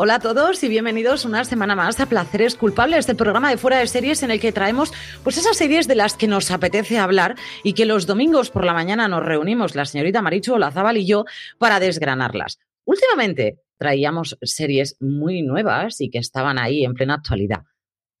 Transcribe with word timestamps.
Hola 0.00 0.14
a 0.14 0.20
todos 0.20 0.62
y 0.62 0.68
bienvenidos 0.68 1.24
una 1.24 1.42
semana 1.42 1.74
más 1.74 1.98
a 1.98 2.06
Placeres 2.06 2.54
Culpables, 2.54 3.08
el 3.08 3.16
programa 3.16 3.50
de 3.50 3.56
fuera 3.56 3.80
de 3.80 3.88
series 3.88 4.22
en 4.22 4.30
el 4.30 4.38
que 4.38 4.52
traemos 4.52 4.92
pues 5.24 5.38
esas 5.38 5.56
series 5.56 5.88
de 5.88 5.96
las 5.96 6.16
que 6.16 6.28
nos 6.28 6.52
apetece 6.52 7.00
hablar 7.00 7.34
y 7.64 7.72
que 7.72 7.84
los 7.84 8.06
domingos 8.06 8.50
por 8.50 8.64
la 8.64 8.74
mañana 8.74 9.08
nos 9.08 9.24
reunimos 9.24 9.74
la 9.74 9.84
señorita 9.86 10.22
Marichu 10.22 10.54
Olazábal 10.54 10.98
y 10.98 11.06
yo 11.08 11.24
para 11.58 11.80
desgranarlas. 11.80 12.60
Últimamente 12.84 13.58
traíamos 13.76 14.38
series 14.40 14.96
muy 15.00 15.42
nuevas 15.42 16.00
y 16.00 16.10
que 16.10 16.18
estaban 16.18 16.60
ahí 16.60 16.84
en 16.84 16.94
plena 16.94 17.14
actualidad. 17.14 17.64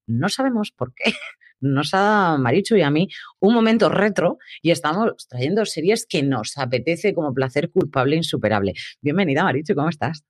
No 0.08 0.28
sabemos 0.28 0.72
por 0.72 0.92
qué. 0.94 1.12
Nos 1.60 1.90
ha 1.92 2.38
Marichu 2.38 2.74
y 2.74 2.82
a 2.82 2.90
mí 2.90 3.08
un 3.38 3.54
momento 3.54 3.88
retro 3.88 4.38
y 4.62 4.72
estamos 4.72 5.28
trayendo 5.28 5.64
series 5.64 6.06
que 6.06 6.22
nos 6.22 6.56
apetece 6.56 7.14
como 7.14 7.34
placer 7.34 7.70
culpable 7.70 8.14
insuperable. 8.14 8.74
Bienvenida 9.00 9.42
Marichu, 9.42 9.74
¿cómo 9.74 9.88
estás? 9.88 10.24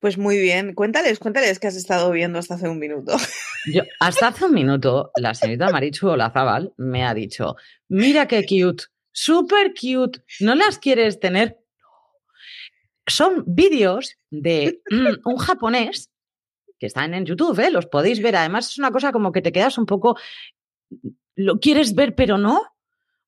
Pues 0.00 0.18
muy 0.18 0.38
bien. 0.38 0.74
Cuéntales, 0.74 1.18
cuéntales 1.18 1.58
que 1.58 1.66
has 1.66 1.76
estado 1.76 2.10
viendo 2.10 2.38
hasta 2.38 2.54
hace 2.54 2.68
un 2.68 2.78
minuto. 2.78 3.16
Yo, 3.72 3.82
hasta 4.00 4.28
hace 4.28 4.44
un 4.44 4.54
minuto, 4.54 5.10
la 5.16 5.34
señorita 5.34 5.70
Marichu 5.70 6.08
Olazábal 6.08 6.72
me 6.76 7.04
ha 7.04 7.14
dicho: 7.14 7.56
Mira 7.88 8.28
qué 8.28 8.44
cute, 8.44 8.84
súper 9.12 9.72
cute, 9.74 10.20
¿no 10.40 10.54
las 10.54 10.78
quieres 10.78 11.18
tener? 11.20 11.58
Son 13.06 13.44
vídeos 13.46 14.16
de 14.30 14.80
mm, 14.90 15.28
un 15.28 15.36
japonés 15.36 16.10
que 16.78 16.86
están 16.86 17.14
en 17.14 17.24
YouTube, 17.24 17.58
¿eh? 17.60 17.70
los 17.70 17.86
podéis 17.86 18.20
ver. 18.20 18.36
Además, 18.36 18.70
es 18.70 18.78
una 18.78 18.90
cosa 18.90 19.12
como 19.12 19.32
que 19.32 19.42
te 19.42 19.52
quedas 19.52 19.78
un 19.78 19.86
poco. 19.86 20.18
Lo 21.34 21.58
quieres 21.58 21.94
ver, 21.94 22.14
pero 22.14 22.38
no. 22.38 22.62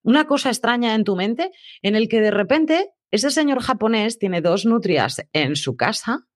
Una 0.03 0.27
cosa 0.27 0.49
extraña 0.51 0.95
en 0.95 1.05
tu 1.05 1.17
mente, 1.17 1.51
en 1.83 1.97
el 1.97 2.09
que 2.09 2.21
de 2.21 2.31
repente 2.31 2.93
ese 3.11 3.31
señor 3.31 3.61
japonés 3.61 4.19
tiene 4.19 4.41
dos 4.41 4.65
nutrias 4.67 5.23
en 5.33 5.57
su 5.57 5.77
casa 5.77 6.27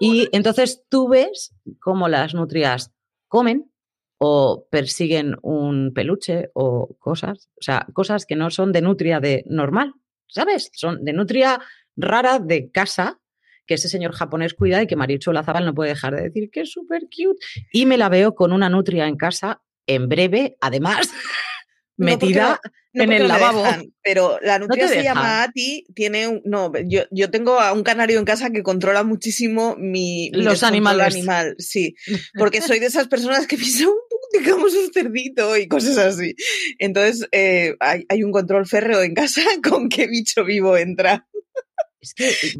y 0.00 0.28
entonces 0.32 0.84
tú 0.88 1.08
ves 1.08 1.54
cómo 1.80 2.08
las 2.08 2.34
nutrias 2.34 2.92
comen 3.28 3.70
o 4.18 4.66
persiguen 4.70 5.36
un 5.42 5.92
peluche 5.94 6.50
o 6.54 6.96
cosas, 6.98 7.50
o 7.56 7.62
sea, 7.62 7.86
cosas 7.92 8.26
que 8.26 8.36
no 8.36 8.50
son 8.50 8.72
de 8.72 8.82
nutria 8.82 9.20
de 9.20 9.44
normal, 9.46 9.94
¿sabes? 10.28 10.70
Son 10.72 11.04
de 11.04 11.12
nutria 11.12 11.60
rara 11.96 12.38
de 12.38 12.70
casa 12.70 13.20
que 13.66 13.74
ese 13.74 13.88
señor 13.88 14.12
japonés 14.12 14.54
cuida 14.54 14.82
y 14.82 14.86
que 14.86 14.96
Marichu 14.96 15.32
Lazabal 15.32 15.64
no 15.64 15.74
puede 15.74 15.90
dejar 15.90 16.14
de 16.14 16.22
decir 16.22 16.50
que 16.50 16.60
es 16.60 16.72
súper 16.72 17.02
cute. 17.02 17.44
Y 17.72 17.86
me 17.86 17.96
la 17.96 18.08
veo 18.08 18.34
con 18.34 18.52
una 18.52 18.68
nutria 18.68 19.06
en 19.06 19.16
casa 19.16 19.62
en 19.86 20.08
breve, 20.08 20.56
además, 20.60 21.10
metida 21.96 22.60
en 22.92 23.12
el 23.12 23.28
lavabo. 23.28 23.64
pero 24.02 24.38
la 24.42 24.58
nutria 24.58 24.88
se 24.88 25.02
llama 25.02 25.42
Ati, 25.42 25.84
tiene 25.94 26.28
un, 26.28 26.42
no, 26.44 26.72
yo, 26.86 27.02
yo 27.10 27.30
tengo 27.30 27.60
a 27.60 27.72
un 27.72 27.82
canario 27.82 28.18
en 28.18 28.24
casa 28.24 28.50
que 28.50 28.62
controla 28.62 29.02
muchísimo 29.02 29.76
mi, 29.76 30.30
los 30.32 30.62
animales. 30.62 31.14
animal, 31.14 31.56
sí, 31.58 31.96
porque 32.38 32.60
soy 32.60 32.78
de 32.78 32.86
esas 32.86 33.08
personas 33.08 33.46
que 33.46 33.56
piensan 33.58 33.88
digamos 34.32 34.74
un 34.74 34.92
cerdito 34.92 35.56
y 35.56 35.68
cosas 35.68 35.98
así. 35.98 36.34
Entonces 36.78 37.28
eh, 37.32 37.76
hay, 37.80 38.04
hay 38.08 38.22
un 38.22 38.32
control 38.32 38.66
férreo 38.66 39.02
en 39.02 39.14
casa 39.14 39.42
con 39.62 39.88
qué 39.88 40.06
bicho 40.06 40.44
vivo 40.44 40.76
entra. 40.76 41.26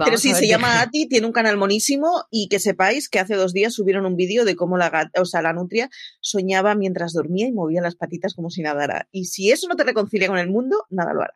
Pero 0.05 0.19
sí, 0.19 0.35
se 0.35 0.47
llama 0.47 0.81
Ati, 0.81 1.09
tiene 1.09 1.27
un 1.27 1.33
canal 1.33 1.57
monísimo 1.57 2.25
y 2.31 2.49
que 2.49 2.59
sepáis 2.59 3.09
que 3.09 3.19
hace 3.19 3.35
dos 3.35 3.53
días 3.53 3.75
subieron 3.75 4.07
un 4.07 4.17
vídeo 4.17 4.45
de 4.45 4.57
cómo 4.57 4.77
la 4.77 4.91
gata, 4.91 5.21
o 5.21 5.25
sea, 5.25 5.43
la 5.43 5.53
nutria 5.53 5.91
soñaba 6.21 6.75
mientras 6.75 7.13
dormía 7.13 7.47
y 7.47 7.53
movía 7.53 7.83
las 7.83 7.97
patitas 7.97 8.35
como 8.35 8.51
si 8.51 8.63
nadara. 8.63 9.09
Y 9.13 9.27
si 9.27 9.51
eso 9.51 9.69
no 9.69 9.77
te 9.77 9.85
reconcilia 9.85 10.29
con 10.29 10.39
el 10.39 10.51
mundo, 10.51 10.87
nada 10.91 11.13
lo 11.13 11.23
hará. 11.23 11.35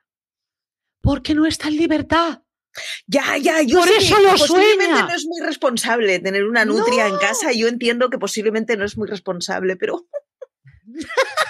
Porque 1.01 1.35
no 1.35 1.47
está 1.47 1.69
en 1.69 1.77
libertad. 1.77 2.43
Ya, 3.07 3.37
ya, 3.39 3.63
yo 3.63 3.81
Por 3.81 3.89
eso 3.89 4.21
lo 4.21 4.31
posiblemente 4.31 5.03
no 5.03 5.15
es 5.15 5.27
muy 5.27 5.41
responsable 5.41 6.19
tener 6.21 6.45
una 6.45 6.65
nutria 6.65 7.07
en 7.07 7.17
casa. 7.17 7.53
Yo 7.53 7.69
entiendo 7.69 8.11
que 8.11 8.19
posiblemente 8.19 8.77
no 8.77 8.85
es 8.85 8.97
muy 8.97 9.09
responsable, 9.09 9.77
pero 9.77 10.07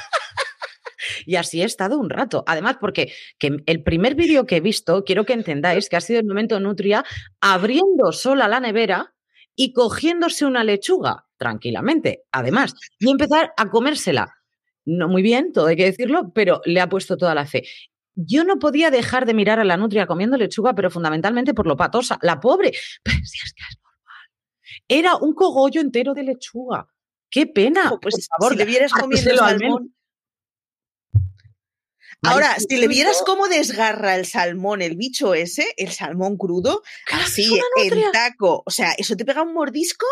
y 1.28 1.37
así 1.37 1.61
he 1.61 1.66
estado 1.66 1.99
un 1.99 2.09
rato. 2.09 2.43
Además, 2.47 2.78
porque 2.81 3.12
que 3.39 3.59
el 3.66 3.83
primer 3.83 4.15
vídeo 4.15 4.47
que 4.47 4.56
he 4.56 4.61
visto, 4.61 5.05
quiero 5.05 5.27
que 5.27 5.34
entendáis 5.34 5.91
que 5.91 5.97
ha 5.97 6.00
sido 6.00 6.21
el 6.21 6.27
momento 6.27 6.59
Nutria 6.59 7.05
abriendo 7.39 8.12
sola 8.12 8.49
la 8.49 8.61
nevera 8.61 9.15
y 9.55 9.75
cogiéndose 9.75 10.47
una 10.47 10.65
lechuga 10.65 11.27
tranquilamente, 11.37 12.22
además, 12.33 12.75
y 12.99 13.11
empezar 13.11 13.53
a 13.59 13.69
comérsela. 13.69 14.37
No 14.87 15.06
muy 15.06 15.21
bien, 15.21 15.53
todo 15.53 15.67
hay 15.67 15.77
que 15.77 15.84
decirlo, 15.84 16.33
pero 16.34 16.62
le 16.65 16.81
ha 16.81 16.88
puesto 16.88 17.19
toda 17.19 17.34
la 17.34 17.44
fe. 17.44 17.62
Yo 18.15 18.44
no 18.44 18.59
podía 18.59 18.91
dejar 18.91 19.27
de 19.27 19.34
mirar 19.34 19.61
a 19.61 19.65
la 19.65 19.77
nutria 19.77 20.06
comiendo 20.06 20.38
lechuga, 20.38 20.75
pero 20.75 20.91
fundamentalmente 20.91 21.53
por 21.53 21.67
lo 21.67 21.77
patosa. 21.77 22.19
La 22.22 22.41
pobre, 22.41 22.72
pues 23.05 23.17
si 23.22 23.37
es 23.44 23.53
que 23.53 23.65
es 23.69 23.77
normal. 23.83 24.81
Era 24.88 25.17
un 25.17 25.34
cogollo 25.34 25.83
entero 25.83 26.15
de 26.15 26.22
lechuga. 26.22 26.88
Qué 27.31 27.47
pena. 27.47 27.93
pues 28.00 28.15
por 28.15 28.38
favor, 28.38 28.53
si 28.53 28.59
le 28.61 28.65
vieras 28.65 28.93
comiendo 28.99 29.37
salmón, 29.37 29.94
Ahora, 32.23 32.56
si 32.59 32.77
le 32.77 32.89
vieras 32.89 33.23
cómo 33.25 33.49
desgarra 33.49 34.17
el 34.17 34.27
salmón, 34.27 34.83
el 34.83 34.97
bicho 34.97 35.34
ese, 35.34 35.67
el 35.77 35.93
salmón 35.93 36.37
crudo, 36.37 36.83
así, 37.12 37.49
en 37.77 38.12
taco, 38.12 38.62
o 38.67 38.71
sea, 38.71 38.93
eso 38.99 39.17
te 39.17 39.25
pega 39.25 39.43
un 39.43 39.55
mordisco, 39.55 40.06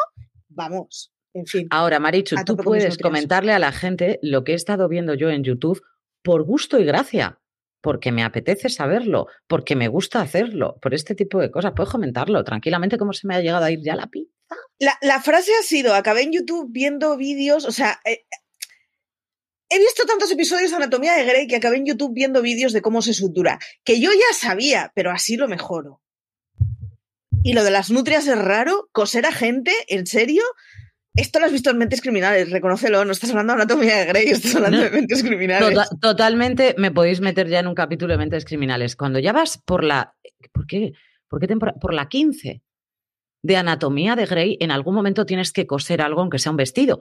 vamos, 0.49 1.13
en 1.35 1.47
fin. 1.47 1.67
Ahora, 1.71 1.99
Marichu, 1.99 2.37
tú 2.45 2.57
puedes 2.57 2.97
comentarle 2.99 3.53
a 3.53 3.59
la 3.59 3.73
gente 3.73 4.19
lo 4.23 4.45
que 4.45 4.53
he 4.53 4.55
estado 4.55 4.89
viendo 4.89 5.15
yo 5.15 5.31
en 5.31 5.43
YouTube 5.43 5.83
por 6.23 6.45
gusto 6.45 6.79
y 6.79 6.85
gracia, 6.85 7.41
porque 7.83 8.13
me 8.13 8.25
apetece 8.25 8.69
saberlo, 8.69 9.27
porque 9.47 9.77
me 9.77 9.89
gusta 9.89 10.21
hacerlo, 10.21 10.79
por 10.81 10.95
este 10.95 11.15
tipo 11.15 11.41
de 11.41 11.51
cosas. 11.51 11.73
Puedes 11.77 11.93
comentarlo 11.93 12.43
tranquilamente 12.43 12.99
cómo 12.99 13.13
se 13.13 13.27
me 13.27 13.35
ha 13.35 13.41
llegado 13.41 13.65
a 13.65 13.71
ir 13.71 13.81
ya 13.83 13.97
la 13.97 14.07
pizza. 14.07 14.33
La, 14.79 14.97
la 15.03 15.21
frase 15.21 15.53
ha 15.59 15.63
sido, 15.63 15.95
acabé 15.95 16.23
en 16.23 16.33
YouTube 16.33 16.69
viendo 16.71 17.17
vídeos, 17.17 17.65
o 17.65 17.73
sea, 17.73 18.01
eh, 18.05 18.25
He 19.69 19.79
visto 19.79 20.05
tantos 20.07 20.31
episodios 20.31 20.71
de 20.71 20.77
Anatomía 20.77 21.17
de 21.17 21.25
Grey 21.25 21.47
que 21.49 21.57
acabé 21.57 21.79
en 21.79 21.87
YouTube 21.87 22.15
viendo 22.15 22.41
vídeos 22.41 22.73
de 22.73 22.83
cómo 22.83 23.03
se 23.03 23.13
sutura, 23.13 23.59
que 23.85 24.01
yo 24.01 24.11
ya 24.13 24.35
sabía, 24.35 24.93
pero 24.95 25.11
así 25.11 25.37
lo 25.37 25.49
mejoro. 25.49 26.01
Y 27.43 27.53
lo 27.53 27.65
de 27.65 27.71
las 27.71 27.91
nutrias 27.91 28.27
es 28.29 28.39
raro, 28.39 28.89
coser 28.93 29.27
a 29.27 29.33
gente, 29.33 29.73
¿en 29.89 30.07
serio? 30.07 30.43
Esto 31.15 31.41
lo 31.41 31.47
has 31.47 31.53
visto 31.53 31.71
en 31.71 31.79
Mentes 31.79 32.01
Criminales, 32.01 32.51
reconócelo, 32.51 33.05
no 33.05 33.11
estás 33.11 33.31
hablando 33.31 33.55
de 33.55 33.63
Anatomía 33.63 33.97
de 33.97 34.05
Grey, 34.05 34.29
estás 34.29 34.55
hablando 34.55 34.79
de 34.79 34.91
Mentes 34.91 35.23
Criminales. 35.23 35.69
Tota-, 35.69 35.89
totalmente 36.01 36.75
me 36.79 36.93
podéis 36.93 37.21
meter 37.21 37.49
ya 37.49 37.61
en 37.61 37.67
un 37.67 37.75
capítulo 37.75 38.13
de 38.13 38.19
Mentes 38.19 38.45
Criminales. 38.45 38.95
Cuando 38.95 39.19
ya 39.19 39.33
vas 39.33 39.59
por 39.59 39.83
la... 39.83 40.15
¿Por 40.53 40.67
qué? 40.67 40.93
¿Por 41.29 41.41
qué 41.41 41.49
temporada? 41.49 41.79
Por 41.79 41.95
la 41.95 42.09
15 42.09 42.63
de 43.43 43.57
Anatomía 43.57 44.15
de 44.15 44.27
Grey, 44.27 44.57
en 44.61 44.71
algún 44.71 44.95
momento 44.95 45.27
tienes 45.27 45.53
que 45.53 45.67
coser 45.67 46.03
algo, 46.03 46.21
aunque 46.21 46.39
sea 46.39 46.51
un 46.51 46.57
vestido 46.57 47.01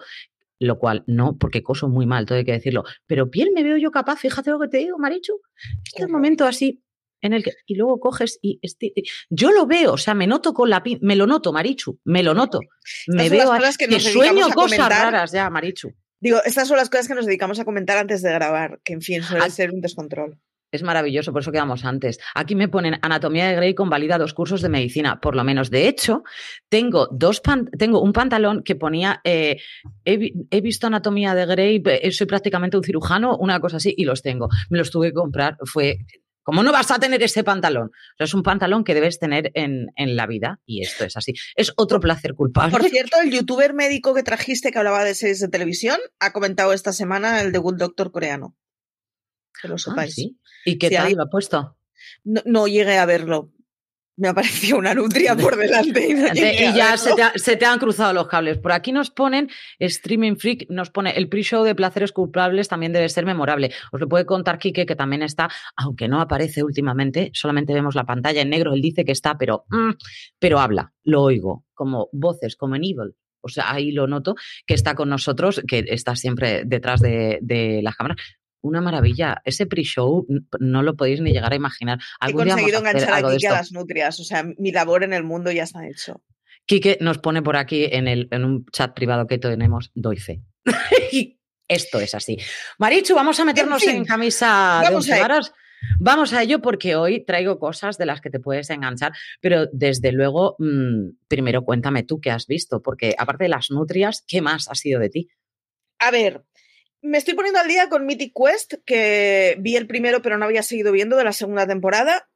lo 0.60 0.80
cual 0.80 1.04
no, 1.08 1.38
porque 1.38 1.64
coso 1.64 1.90
muy 1.90 2.06
mal, 2.06 2.26
todo 2.26 2.38
hay 2.38 2.46
que 2.46 2.54
decirlo. 2.54 2.84
Pero 3.06 3.30
piel 3.30 3.52
me 3.54 3.64
veo 3.64 3.78
yo 3.78 3.92
capaz, 3.92 4.18
fíjate 4.18 4.52
lo 4.52 4.60
que 4.60 4.68
te 4.68 4.78
digo, 4.78 4.98
Marichu. 4.98 5.42
Este 5.84 6.08
momento 6.08 6.46
así 6.46 6.82
en 7.22 7.34
el 7.34 7.44
que 7.44 7.54
y 7.66 7.76
luego 7.76 8.00
coges 8.00 8.40
y 8.42 8.60
yo 9.30 9.52
lo 9.52 9.66
veo, 9.66 9.94
o 9.94 9.98
sea, 9.98 10.14
me 10.14 10.28
noto 10.28 10.54
con 10.54 10.70
la 10.70 10.84
me 11.02 11.16
lo 11.16 11.28
noto, 11.28 11.52
Marichu, 11.52 12.00
me 12.04 12.24
lo 12.24 12.34
noto. 12.34 12.60
Me 13.07 13.30
veo 13.30 13.52
que, 13.78 13.88
que 13.88 14.00
sueño 14.00 14.50
cosas 14.50 14.90
raras 14.90 15.31
ya, 15.31 15.50
Marichu. 15.50 15.94
Digo, 16.19 16.40
estas 16.44 16.68
son 16.68 16.78
las 16.78 16.90
cosas 16.90 17.08
que 17.08 17.16
nos 17.16 17.25
dedicamos 17.25 17.60
a 17.60 17.66
comentar 17.66 17.98
antes 17.98 18.22
de 18.22 18.31
grabar, 18.31 18.80
que 18.84 18.94
en 18.94 19.01
fin, 19.01 19.22
suele 19.22 19.50
ser 19.50 19.72
un 19.72 19.81
descontrol. 19.81 20.40
Es 20.71 20.83
maravilloso, 20.83 21.31
por 21.31 21.41
eso 21.41 21.51
quedamos 21.51 21.85
antes. 21.85 22.19
Aquí 22.33 22.56
me 22.56 22.67
ponen 22.67 22.97
Anatomía 23.01 23.47
de 23.47 23.56
Grey 23.56 23.75
convalida 23.75 24.17
dos 24.17 24.33
cursos 24.33 24.62
de 24.62 24.69
medicina, 24.69 25.21
por 25.21 25.35
lo 25.35 25.44
menos. 25.44 25.69
De 25.69 25.88
hecho, 25.88 26.23
tengo, 26.69 27.07
dos 27.12 27.41
tengo 27.77 28.01
un 28.01 28.13
pantalón 28.13 28.63
que 28.63 28.75
ponía, 28.75 29.21
eh, 29.23 29.57
he, 30.03 30.62
visto 30.62 30.88
Anatomía 30.88 31.35
de 31.35 31.45
Grey, 31.45 31.83
eh, 31.85 32.12
soy 32.12 32.27
prácticamente 32.27 32.77
un 32.77 32.83
cirujano, 32.83 33.38
una 33.38 33.59
cosa 33.59 33.77
así, 33.77 33.94
y 33.95 34.06
los 34.06 34.21
tengo. 34.21 34.50
Me 34.69 34.77
los 34.77 34.91
tuve 34.91 35.07
que 35.07 35.13
comprar, 35.13 35.57
fue... 35.63 36.00
¿Cómo 36.44 36.62
no 36.62 36.71
vas 36.71 36.91
a 36.91 37.00
tener 37.00 37.23
ese 37.23 37.44
pantalón? 37.44 37.89
es 38.19 38.33
un 38.35 38.44
pantalón 38.44 38.83
que 38.83 38.94
debes 38.94 39.17
tener 39.17 39.50
en, 39.56 39.88
en, 39.95 40.15
la 40.15 40.27
vida 40.27 40.59
y 40.63 40.83
esto 40.83 41.03
es 41.03 41.17
así. 41.17 41.33
Es 41.56 41.73
otro 41.75 42.00
placer 42.00 42.35
culpable. 42.35 42.71
Por 42.71 42.83
cierto, 42.83 43.17
el 43.19 43.31
youtuber 43.31 43.73
médico 43.73 44.13
que 44.13 44.21
trajiste 44.21 44.71
que 44.71 44.77
hablaba 44.77 45.03
de 45.03 45.15
series 45.15 45.39
de 45.39 45.47
televisión 45.47 45.97
ha 46.19 46.33
comentado 46.33 46.71
esta 46.71 46.94
semana 46.94 47.41
el 47.41 47.51
de 47.51 47.57
Good 47.57 47.77
Doctor 47.77 48.12
coreano. 48.12 48.56
Que 49.62 49.68
lo 49.68 49.75
ah, 49.75 49.80
sepáis. 49.80 50.18
¿Y 50.66 50.78
qué 50.78 50.90
tal 50.90 51.13
lo 51.13 51.24
ha 51.24 51.30
puesto? 51.30 51.78
No, 52.24 52.68
llegué 52.68 52.98
a 52.98 53.06
verlo. 53.06 53.52
me 54.18 54.30
apareció 54.30 54.78
una 54.78 54.94
nutria 54.94 55.36
por 55.38 55.56
delante. 55.57 56.07
Y, 56.34 56.74
ya 56.75 56.98
se 56.98 57.57
te, 57.57 57.66
han 57.66 57.80
cruzado 57.80 58.13
los 58.13 58.28
cables. 58.28 58.57
Por 58.57 58.72
aquí 58.72 58.92
nos 58.92 59.12
ponen, 59.12 59.50
Streaming 59.80 60.36
Freak 60.36 60.68
nos 60.69 60.90
pone, 60.90 61.12
el 61.12 61.30
pre-show 61.30 61.63
de 61.63 61.75
Placeres 61.75 62.12
Culpables 62.12 62.68
también 62.68 62.94
debe 62.94 63.10
ser 63.10 63.25
memorable. 63.25 63.72
Os 63.92 64.00
lo 64.00 64.10
puede 64.10 64.25
contar 64.25 64.57
Quique, 64.57 64.86
que 64.86 64.96
también 64.96 65.22
está, 65.22 65.50
aunque 65.75 66.08
no 66.08 66.22
aparece 66.22 66.63
últimamente, 66.63 67.31
solamente 67.34 67.74
vemos 67.74 67.96
la 67.96 68.06
pantalla 68.06 68.42
en 68.42 68.50
negro, 68.50 68.74
él 68.74 68.81
dice 68.81 69.06
que 69.06 69.12
está, 69.12 69.38
pero, 69.38 69.66
mm, 69.69 69.92
pero 70.40 70.60
habla, 70.60 70.94
lo 71.04 71.22
oigo, 71.22 71.66
como 71.74 72.10
voces, 72.12 72.56
como 72.56 72.75
en 72.75 72.84
Evil. 72.86 73.16
O 73.42 73.50
sea, 73.50 73.72
ahí 73.72 73.92
lo 73.92 74.08
noto, 74.08 74.36
que 74.66 74.74
está 74.74 74.96
con 74.96 75.10
nosotros, 75.10 75.62
que 75.68 75.86
está 75.90 76.16
siempre 76.16 76.63
detrás 76.66 77.00
de, 77.00 77.38
de 77.44 77.81
las 77.84 77.96
cámaras 77.96 78.18
una 78.65 78.81
maravilla. 78.81 79.41
Ese 79.45 79.65
pre-show 79.65 80.25
no 80.59 80.83
lo 80.83 80.95
podéis 80.95 81.21
ni 81.21 81.31
llegar 81.31 81.53
a 81.53 81.56
imaginar. 81.56 82.00
He 82.27 82.33
conseguido 82.33 82.79
enganchar 82.79 83.13
a 83.13 83.29
Kike 83.31 83.47
a 83.47 83.53
las 83.53 83.71
nutrias, 83.71 84.19
o 84.19 84.23
sea, 84.23 84.44
mi 84.57 84.71
labor 84.71 85.03
en 85.03 85.13
el 85.13 85.23
mundo 85.23 85.51
ya 85.51 85.63
está 85.63 85.88
hecho. 85.88 86.21
Quique 86.65 86.97
nos 87.00 87.19
pone 87.19 87.44
por 87.44 87.57
aquí 87.57 87.88
en, 87.91 88.07
el, 88.07 88.27
en 88.31 88.44
un 88.44 88.65
chat 88.71 88.94
privado 88.95 89.27
que 89.27 89.38
tenemos, 89.38 89.91
doy 89.94 90.17
fe. 90.17 90.41
Esto 91.67 92.00
es 92.00 92.13
así. 92.13 92.38
Marichu, 92.77 93.15
vamos 93.15 93.39
a 93.39 93.45
meternos 93.45 93.83
en, 93.88 94.06
camisa 94.06 94.83
de 94.88 94.95
once 94.95 95.13
Vamos 96.00 96.33
a 96.33 96.41
ello 96.41 96.62
porque 96.62 96.95
hoy 96.95 97.23
traigo 97.23 97.59
cosas 97.59 97.97
de 97.97 98.06
las 98.06 98.21
que 98.21 98.29
te 98.29 98.39
puedes 98.39 98.69
enganchar, 98.69 99.13
pero 99.39 99.67
desde 99.71 100.12
luego, 100.12 100.56
mm, 100.57 101.27
primero 101.27 101.63
cuéntame 101.63 102.03
tú 102.03 102.19
qué 102.19 102.31
has 102.31 102.47
visto, 102.47 102.81
porque 102.81 103.13
aparte 103.17 103.44
de 103.44 103.50
las 103.50 103.69
nutrias, 103.69 104.23
¿qué 104.27 104.41
más 104.41 104.67
ha 104.69 104.75
sido 104.75 105.00
de 105.00 105.09
ti? 105.09 105.29
A 106.00 106.12
ver, 106.12 106.44
me 107.06 107.19
estoy 107.19 107.36
poniendo 107.36 107.60
al 107.60 107.68
día 107.68 107.88
con 107.88 108.06
Mythic 108.06 108.34
Quest, 108.34 108.74
que 108.86 109.56
vi 109.60 109.75
el 109.75 109.88
primero 109.88 110.22
pero 110.22 110.38
no 110.38 110.46
había 110.46 110.63
seguido 110.63 110.92
viendo 110.92 111.16
de 111.16 111.24
la 111.24 111.34
segunda 111.34 111.68
temporada. 111.68 112.28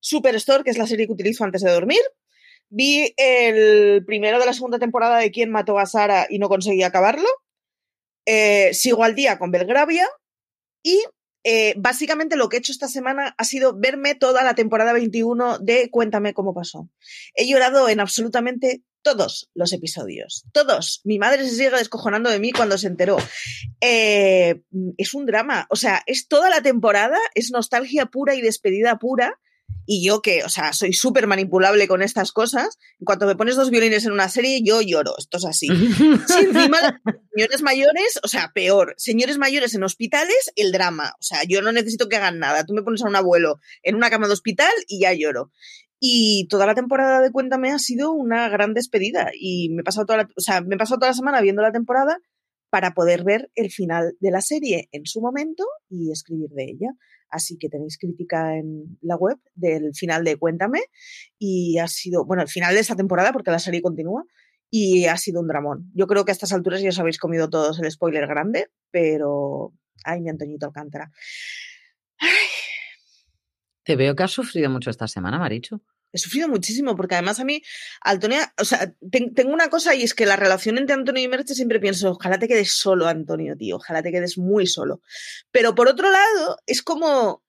Superstore, 0.00 0.64
que 0.64 0.70
es 0.70 0.78
la 0.78 0.88
serie 0.88 1.06
que 1.06 1.12
utilizo 1.12 1.44
antes 1.44 1.62
de 1.62 1.70
dormir. 1.70 2.00
Vi 2.68 3.14
el 3.16 4.04
primero 4.04 4.40
de 4.40 4.46
la 4.46 4.52
segunda 4.52 4.80
temporada 4.80 5.18
de 5.18 5.30
Quién 5.30 5.50
mató 5.50 5.78
a 5.78 5.86
Sara 5.86 6.26
y 6.28 6.40
no 6.40 6.48
conseguí 6.48 6.82
acabarlo. 6.82 7.28
Eh, 8.26 8.74
sigo 8.74 9.04
al 9.04 9.14
día 9.14 9.38
con 9.38 9.52
Belgravia. 9.52 10.08
Y 10.82 11.00
eh, 11.44 11.74
básicamente 11.76 12.34
lo 12.34 12.48
que 12.48 12.56
he 12.56 12.58
hecho 12.58 12.72
esta 12.72 12.88
semana 12.88 13.36
ha 13.38 13.44
sido 13.44 13.78
verme 13.78 14.16
toda 14.16 14.42
la 14.42 14.54
temporada 14.54 14.92
21 14.92 15.58
de 15.60 15.90
Cuéntame 15.90 16.34
cómo 16.34 16.54
pasó. 16.54 16.88
He 17.34 17.48
llorado 17.48 17.88
en 17.88 18.00
absolutamente 18.00 18.82
todos 19.02 19.50
los 19.54 19.72
episodios. 19.72 20.44
Todos. 20.52 21.00
Mi 21.04 21.18
madre 21.18 21.44
se 21.44 21.56
sigue 21.56 21.70
descojonando 21.70 22.30
de 22.30 22.38
mí 22.38 22.52
cuando 22.52 22.78
se 22.78 22.86
enteró. 22.86 23.16
Eh, 23.80 24.62
es 24.96 25.14
un 25.14 25.26
drama. 25.26 25.66
O 25.70 25.76
sea, 25.76 26.02
es 26.06 26.28
toda 26.28 26.50
la 26.50 26.62
temporada, 26.62 27.18
es 27.34 27.50
nostalgia 27.50 28.06
pura 28.06 28.34
y 28.34 28.40
despedida 28.40 28.98
pura. 28.98 29.38
Y 29.84 30.06
yo 30.06 30.22
que, 30.22 30.44
o 30.44 30.48
sea, 30.48 30.72
soy 30.72 30.92
súper 30.92 31.26
manipulable 31.26 31.88
con 31.88 32.02
estas 32.02 32.32
cosas. 32.32 32.78
En 33.00 33.04
cuanto 33.04 33.26
me 33.26 33.36
pones 33.36 33.56
dos 33.56 33.70
violines 33.70 34.04
en 34.04 34.12
una 34.12 34.28
serie, 34.28 34.60
yo 34.62 34.80
lloro. 34.80 35.14
Esto 35.18 35.38
es 35.38 35.44
así. 35.44 35.66
si 35.66 36.44
encima, 36.44 37.00
señores 37.34 37.62
mayores, 37.62 38.20
o 38.22 38.28
sea, 38.28 38.52
peor. 38.54 38.94
Señores 38.96 39.38
mayores 39.38 39.74
en 39.74 39.82
hospitales, 39.82 40.52
el 40.56 40.72
drama. 40.72 41.14
O 41.18 41.22
sea, 41.22 41.42
yo 41.44 41.62
no 41.62 41.72
necesito 41.72 42.08
que 42.08 42.16
hagan 42.16 42.38
nada. 42.38 42.64
Tú 42.64 42.74
me 42.74 42.82
pones 42.82 43.02
a 43.02 43.08
un 43.08 43.16
abuelo 43.16 43.58
en 43.82 43.96
una 43.96 44.10
cama 44.10 44.28
de 44.28 44.34
hospital 44.34 44.72
y 44.86 45.00
ya 45.00 45.12
lloro. 45.12 45.50
Y 46.04 46.48
toda 46.48 46.66
la 46.66 46.74
temporada 46.74 47.20
de 47.20 47.30
Cuéntame 47.30 47.70
ha 47.70 47.78
sido 47.78 48.10
una 48.10 48.48
gran 48.48 48.74
despedida. 48.74 49.30
Y 49.38 49.68
me 49.70 49.82
he 49.82 49.84
pasado 49.84 50.04
toda 50.04 50.24
la, 50.24 50.28
o 50.36 50.40
sea, 50.40 50.60
me 50.60 50.74
he 50.74 50.78
pasado 50.78 50.98
toda 50.98 51.10
la 51.10 51.14
semana 51.14 51.40
viendo 51.40 51.62
la 51.62 51.70
temporada 51.70 52.18
para 52.70 52.90
poder 52.92 53.22
ver 53.22 53.52
el 53.54 53.70
final 53.70 54.16
de 54.18 54.30
la 54.32 54.40
serie 54.40 54.88
en 54.90 55.06
su 55.06 55.20
momento 55.20 55.64
y 55.88 56.10
escribir 56.10 56.50
de 56.50 56.64
ella. 56.64 56.88
Así 57.28 57.56
que 57.56 57.68
tenéis 57.68 57.98
crítica 57.98 58.56
en 58.56 58.98
la 59.00 59.14
web 59.14 59.38
del 59.54 59.94
final 59.94 60.24
de 60.24 60.36
Cuéntame. 60.36 60.80
Y 61.38 61.78
ha 61.78 61.86
sido, 61.86 62.24
bueno, 62.24 62.42
el 62.42 62.48
final 62.48 62.74
de 62.74 62.80
esta 62.80 62.96
temporada, 62.96 63.32
porque 63.32 63.52
la 63.52 63.60
serie 63.60 63.80
continúa. 63.80 64.24
Y 64.70 65.04
ha 65.04 65.16
sido 65.16 65.40
un 65.40 65.46
dramón. 65.46 65.92
Yo 65.94 66.08
creo 66.08 66.24
que 66.24 66.32
a 66.32 66.34
estas 66.34 66.52
alturas 66.52 66.82
ya 66.82 66.88
os 66.88 66.98
habéis 66.98 67.18
comido 67.18 67.48
todos 67.48 67.78
el 67.78 67.88
spoiler 67.88 68.26
grande, 68.26 68.70
pero. 68.90 69.72
Ay, 70.04 70.20
mi 70.20 70.30
Antoñito 70.30 70.66
Alcántara. 70.66 71.12
Te 73.84 73.96
veo 73.96 74.14
que 74.14 74.22
has 74.22 74.30
sufrido 74.30 74.70
mucho 74.70 74.90
esta 74.90 75.08
semana, 75.08 75.38
Marichu. 75.38 75.80
He 76.12 76.18
sufrido 76.18 76.48
muchísimo, 76.48 76.94
porque 76.94 77.14
además 77.14 77.40
a 77.40 77.44
mí, 77.44 77.62
Antonia, 78.02 78.52
o 78.60 78.64
sea, 78.64 78.94
tengo 79.34 79.52
una 79.52 79.70
cosa 79.70 79.94
y 79.94 80.02
es 80.02 80.14
que 80.14 80.26
la 80.26 80.36
relación 80.36 80.76
entre 80.76 80.94
Antonio 80.94 81.22
y 81.22 81.28
Merche 81.28 81.54
siempre 81.54 81.80
pienso, 81.80 82.10
ojalá 82.10 82.38
te 82.38 82.48
quedes 82.48 82.72
solo, 82.72 83.08
Antonio, 83.08 83.56
tío, 83.56 83.76
ojalá 83.76 84.02
te 84.02 84.12
quedes 84.12 84.36
muy 84.36 84.66
solo. 84.66 85.00
Pero 85.50 85.74
por 85.74 85.88
otro 85.88 86.10
lado, 86.10 86.58
es 86.66 86.82
como, 86.82 87.42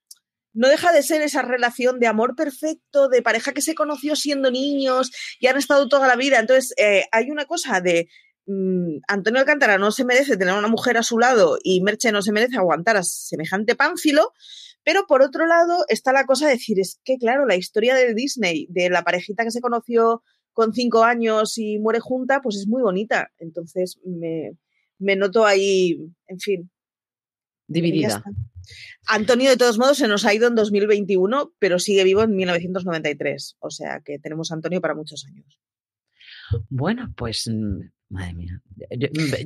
no 0.53 0.69
deja 0.69 0.93
de 0.93 1.03
ser 1.03 1.21
esa 1.21 1.41
relación 1.41 1.99
de 1.99 2.07
amor 2.07 2.35
perfecto, 2.35 3.09
de 3.09 3.21
pareja 3.21 3.51
que 3.51 3.61
se 3.61 3.75
conoció 3.75 4.15
siendo 4.15 4.49
niños 4.49 5.11
y 5.39 5.47
han 5.47 5.57
estado 5.57 5.89
toda 5.89 6.07
la 6.07 6.15
vida. 6.15 6.39
Entonces, 6.39 6.73
eh, 6.77 7.03
hay 7.11 7.31
una 7.31 7.45
cosa 7.45 7.81
de, 7.81 8.07
mm, 8.45 8.99
Antonio 9.09 9.41
Alcántara 9.41 9.77
no 9.77 9.91
se 9.91 10.05
merece 10.05 10.37
tener 10.37 10.53
una 10.53 10.69
mujer 10.69 10.97
a 10.97 11.03
su 11.03 11.19
lado 11.19 11.57
y 11.61 11.81
Merche 11.81 12.13
no 12.13 12.21
se 12.21 12.31
merece 12.31 12.55
aguantar 12.55 12.95
a 12.95 13.03
semejante 13.03 13.75
pánfilo, 13.75 14.31
pero 14.83 15.05
por 15.07 15.21
otro 15.21 15.45
lado 15.45 15.85
está 15.87 16.11
la 16.11 16.25
cosa 16.25 16.47
de 16.47 16.53
decir, 16.53 16.79
es 16.79 16.99
que 17.03 17.17
claro, 17.17 17.45
la 17.45 17.55
historia 17.55 17.95
de 17.95 18.13
Disney, 18.13 18.67
de 18.69 18.89
la 18.89 19.03
parejita 19.03 19.43
que 19.43 19.51
se 19.51 19.61
conoció 19.61 20.23
con 20.51 20.73
cinco 20.73 21.03
años 21.03 21.57
y 21.57 21.79
muere 21.79 21.99
junta, 21.99 22.41
pues 22.41 22.57
es 22.57 22.67
muy 22.67 22.81
bonita. 22.81 23.31
Entonces 23.39 23.99
me, 24.05 25.15
noto 25.15 25.45
ahí, 25.45 25.97
en 26.27 26.39
fin. 26.39 26.71
Dividida. 27.67 28.23
Antonio, 29.07 29.49
de 29.49 29.57
todos 29.57 29.77
modos, 29.77 29.97
se 29.97 30.07
nos 30.07 30.25
ha 30.25 30.33
ido 30.33 30.47
en 30.47 30.55
2021, 30.55 31.53
pero 31.59 31.79
sigue 31.79 32.03
vivo 32.03 32.21
en 32.21 32.35
1993. 32.35 33.57
O 33.59 33.69
sea 33.69 34.01
que 34.05 34.19
tenemos 34.19 34.51
a 34.51 34.55
Antonio 34.55 34.79
para 34.79 34.95
muchos 34.95 35.25
años. 35.25 35.59
Bueno, 36.69 37.11
pues 37.17 37.49
mm, 37.51 37.79
Madre 38.13 38.33
mía. 38.35 38.61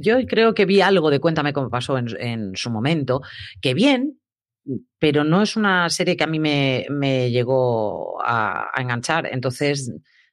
Yo, 0.01 0.17
creo 0.27 0.53
que 0.53 0.65
vi 0.65 0.81
algo 0.81 1.09
de 1.09 1.21
Cuéntame 1.21 1.53
cómo 1.53 1.69
pasó 1.69 1.97
en, 1.97 2.07
en, 2.19 2.55
su 2.55 2.69
momento, 2.69 3.21
que 3.61 3.73
bien, 3.73 4.19
pero 4.99 5.23
no 5.23 5.41
es 5.41 5.55
una 5.55 5.89
serie 5.89 6.17
que 6.17 6.23
a 6.23 6.27
mí 6.27 6.39
me, 6.39 7.31
llegó 7.31 8.21
a, 8.23 8.71
enganchar, 8.77 9.27
entonces 9.31 9.91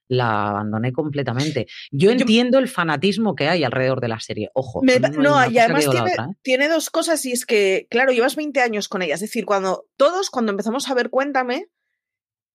la 0.08 0.50
abandoné 0.50 0.92
completamente. 0.92 1.66
Yo 1.90 2.10
entiendo 2.10 2.58
el 2.58 2.68
fanatismo 2.68 3.34
que 3.34 3.48
hay 3.48 3.64
alrededor 3.64 4.00
de 4.00 4.08
la 4.08 4.20
serie, 4.20 4.50
ojo. 4.54 4.82
no, 4.82 5.50
y 5.50 5.58
además 5.58 5.86
¿eh? 5.86 6.34
tiene, 6.42 6.68
dos 6.68 6.90
cosas 6.90 7.24
y 7.24 7.32
es 7.32 7.46
que, 7.46 7.86
claro, 7.90 8.12
llevas 8.12 8.36
20 8.36 8.60
años 8.60 8.88
con 8.88 9.02
ella, 9.02 9.14
es 9.14 9.20
decir, 9.20 9.44
cuando 9.46 9.86
todos, 9.96 10.30
cuando 10.30 10.52
empezamos 10.52 10.88
a 10.88 10.94
ver 10.94 11.10
Cuéntame, 11.10 11.66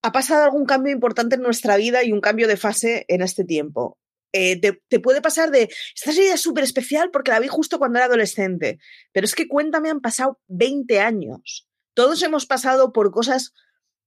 ha 0.02 0.12
pasado 0.12 0.44
algún 0.44 0.66
cambio 0.66 0.94
importante 0.94 1.36
en 1.36 1.42
nuestra 1.42 1.76
vida 1.78 2.04
y 2.04 2.12
un 2.12 2.22
cambio 2.22 2.48
de 2.48 2.58
fase 2.58 3.06
en 3.08 3.22
este 3.22 3.44
tiempo. 3.44 3.98
Eh, 4.32 4.62
te, 4.62 4.80
te, 4.88 5.00
puede 5.00 5.22
pasar 5.22 5.50
de, 5.50 5.70
esta 5.96 6.12
serie 6.12 6.34
es 6.34 6.42
súper 6.42 6.64
especial 6.64 7.10
porque 7.12 7.32
la 7.32 7.40
vi 7.40 7.48
justo 7.48 7.80
cuando 7.80 7.98
era 7.98 8.06
adolescente, 8.06 8.78
pero 9.12 9.26
es 9.26 9.34
que 9.34 9.48
Cuéntame 9.48 9.90
han 9.90 10.02
pasado 10.02 10.40
20 10.48 11.00
años 11.00 11.69
todos 12.00 12.24
hemos 12.24 12.46
pasado 12.46 12.94
por 12.94 13.12
cosas 13.12 13.54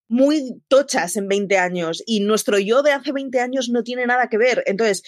muy 0.08 0.62
tochas 0.68 1.14
en 1.16 1.28
20 1.28 1.58
años 1.58 2.02
y 2.06 2.20
nuestro 2.20 2.58
yo 2.58 2.82
de 2.82 2.92
hace 2.92 3.12
20 3.12 3.38
años 3.38 3.68
no 3.68 3.82
tiene 3.82 4.06
nada 4.06 4.30
que 4.30 4.38
ver. 4.38 4.62
Entonces, 4.64 5.02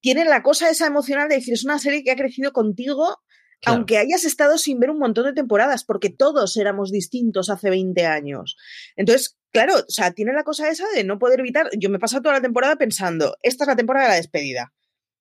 tiene 0.00 0.24
la 0.24 0.42
cosa 0.42 0.68
esa 0.68 0.88
emocional 0.88 1.28
de 1.28 1.36
decir, 1.36 1.54
es 1.54 1.64
una 1.64 1.78
serie 1.78 2.02
que 2.02 2.10
ha 2.10 2.16
crecido 2.16 2.52
contigo, 2.52 3.18
aunque 3.64 3.98
hayas 3.98 4.24
estado 4.24 4.58
sin 4.58 4.80
ver 4.80 4.90
un 4.90 4.98
montón 4.98 5.26
de 5.26 5.34
temporadas, 5.34 5.84
porque 5.84 6.10
todos 6.10 6.56
éramos 6.56 6.90
distintos 6.90 7.48
hace 7.48 7.70
20 7.70 8.06
años. 8.06 8.56
Entonces, 8.96 9.38
claro, 9.52 9.76
o 9.76 9.84
sea, 9.86 10.10
tiene 10.10 10.32
la 10.32 10.42
cosa 10.42 10.68
esa 10.68 10.88
de 10.96 11.04
no 11.04 11.20
poder 11.20 11.38
evitar. 11.38 11.70
Yo 11.78 11.90
me 11.90 11.98
he 11.98 12.00
pasado 12.00 12.22
toda 12.22 12.34
la 12.34 12.42
temporada 12.42 12.74
pensando, 12.74 13.36
esta 13.44 13.62
es 13.62 13.68
la 13.68 13.76
temporada 13.76 14.06
de 14.06 14.10
la 14.10 14.16
despedida. 14.16 14.72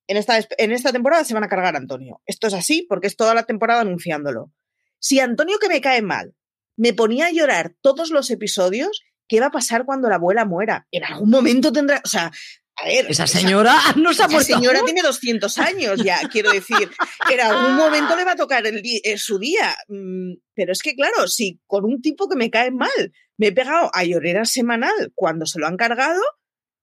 En 0.08 0.18
esta, 0.18 0.40
en 0.58 0.72
esta 0.72 0.92
temporada 0.92 1.24
se 1.24 1.36
van 1.36 1.44
a 1.44 1.50
cargar 1.50 1.76
a 1.76 1.78
Antonio. 1.78 2.24
Esto 2.26 2.48
es 2.48 2.56
así 2.56 2.84
porque 2.90 3.06
es 3.06 3.16
toda 3.16 3.36
la 3.36 3.44
temporada 3.44 3.82
anunciándolo. 3.82 4.52
Si 4.98 5.20
Antonio 5.20 5.60
que 5.60 5.70
me 5.70 5.82
cae 5.82 6.02
mal 6.02 6.34
me 6.78 6.94
ponía 6.94 7.28
a 7.28 7.32
llorar 7.32 7.76
todos 7.82 8.10
los 8.10 8.30
episodios. 8.30 9.04
¿Qué 9.28 9.40
va 9.40 9.48
a 9.48 9.52
pasar 9.52 9.86
cuando 9.86 10.08
la 10.10 10.16
abuela 10.16 10.46
muera? 10.46 10.88
En 10.92 11.04
algún 11.04 11.30
momento 11.30 11.72
tendrá, 11.72 12.02
o 12.04 12.08
sea, 12.08 12.32
a 12.78 12.86
ver, 12.86 13.06
esa 13.10 13.26
señora 13.26 13.74
no 13.96 14.14
se 14.14 14.24
ha 14.24 14.28
muerto. 14.28 14.50
Esa 14.50 14.60
señora 14.60 14.82
tiene 14.84 15.02
200 15.02 15.58
años 15.60 16.04
ya, 16.04 16.20
quiero 16.32 16.52
decir. 16.52 16.90
En 17.32 17.40
algún 17.40 17.76
momento 17.76 18.16
le 18.16 18.26
va 18.26 18.34
a 18.34 18.36
tocar 18.36 18.68
el 18.68 18.82
eh, 18.84 19.18
su 19.18 19.40
día. 19.40 19.76
Mm, 19.88 20.34
pero 20.54 20.74
es 20.74 20.82
que, 20.82 20.96
claro, 20.96 21.28
si 21.28 21.62
con 21.66 21.86
un 21.86 22.02
tipo 22.02 22.28
que 22.28 22.36
me 22.36 22.50
cae 22.50 22.72
mal 22.72 22.90
me 23.38 23.48
he 23.48 23.52
pegado 23.52 23.90
a 23.94 24.04
llorera 24.04 24.46
semanal 24.46 25.12
cuando 25.16 25.46
se 25.46 25.60
lo 25.60 25.68
han 25.68 25.78
cargado, 25.78 26.22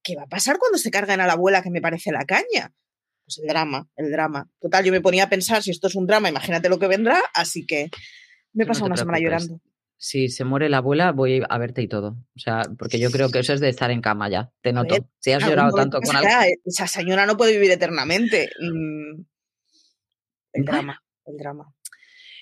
¿qué 0.02 0.16
va 0.16 0.22
a 0.22 0.28
pasar 0.28 0.58
cuando 0.58 0.78
se 0.78 0.90
cargan 0.90 1.20
a 1.20 1.26
la 1.26 1.34
abuela 1.34 1.62
que 1.62 1.70
me 1.70 1.80
parece 1.80 2.10
la 2.10 2.24
caña? 2.24 2.72
Pues 3.24 3.38
el 3.38 3.46
drama, 3.46 3.88
el 3.96 4.10
drama. 4.10 4.48
Total, 4.60 4.84
yo 4.84 4.92
me 4.92 5.00
ponía 5.00 5.24
a 5.24 5.28
pensar, 5.28 5.62
si 5.62 5.70
esto 5.70 5.86
es 5.86 5.94
un 5.94 6.06
drama, 6.06 6.28
imagínate 6.28 6.68
lo 6.68 6.78
que 6.78 6.88
vendrá, 6.88 7.22
así 7.34 7.64
que 7.66 7.90
me 8.52 8.64
he 8.64 8.66
pasado 8.66 8.86
una 8.86 8.96
semana 8.96 9.18
llorando 9.18 9.60
si 10.02 10.28
se 10.28 10.44
muere 10.44 10.68
la 10.68 10.78
abuela, 10.78 11.12
voy 11.12 11.44
a 11.48 11.58
verte 11.58 11.80
y 11.80 11.86
todo. 11.86 12.16
O 12.34 12.38
sea, 12.38 12.62
porque 12.76 12.98
yo 12.98 13.08
creo 13.12 13.30
que 13.30 13.38
eso 13.38 13.52
es 13.52 13.60
de 13.60 13.68
estar 13.68 13.92
en 13.92 14.00
cama 14.00 14.28
ya. 14.28 14.50
Te 14.60 14.72
noto. 14.72 14.96
si 15.20 15.30
has 15.30 15.46
llorado 15.46 15.70
tanto 15.76 16.00
con 16.00 16.16
algo. 16.16 16.28
Esa 16.64 16.88
señora 16.88 17.24
no 17.24 17.36
puede 17.36 17.52
vivir 17.52 17.70
eternamente. 17.70 18.50
Mm, 18.60 19.22
el 20.54 20.64
drama, 20.64 21.00
el 21.24 21.36
drama. 21.36 21.72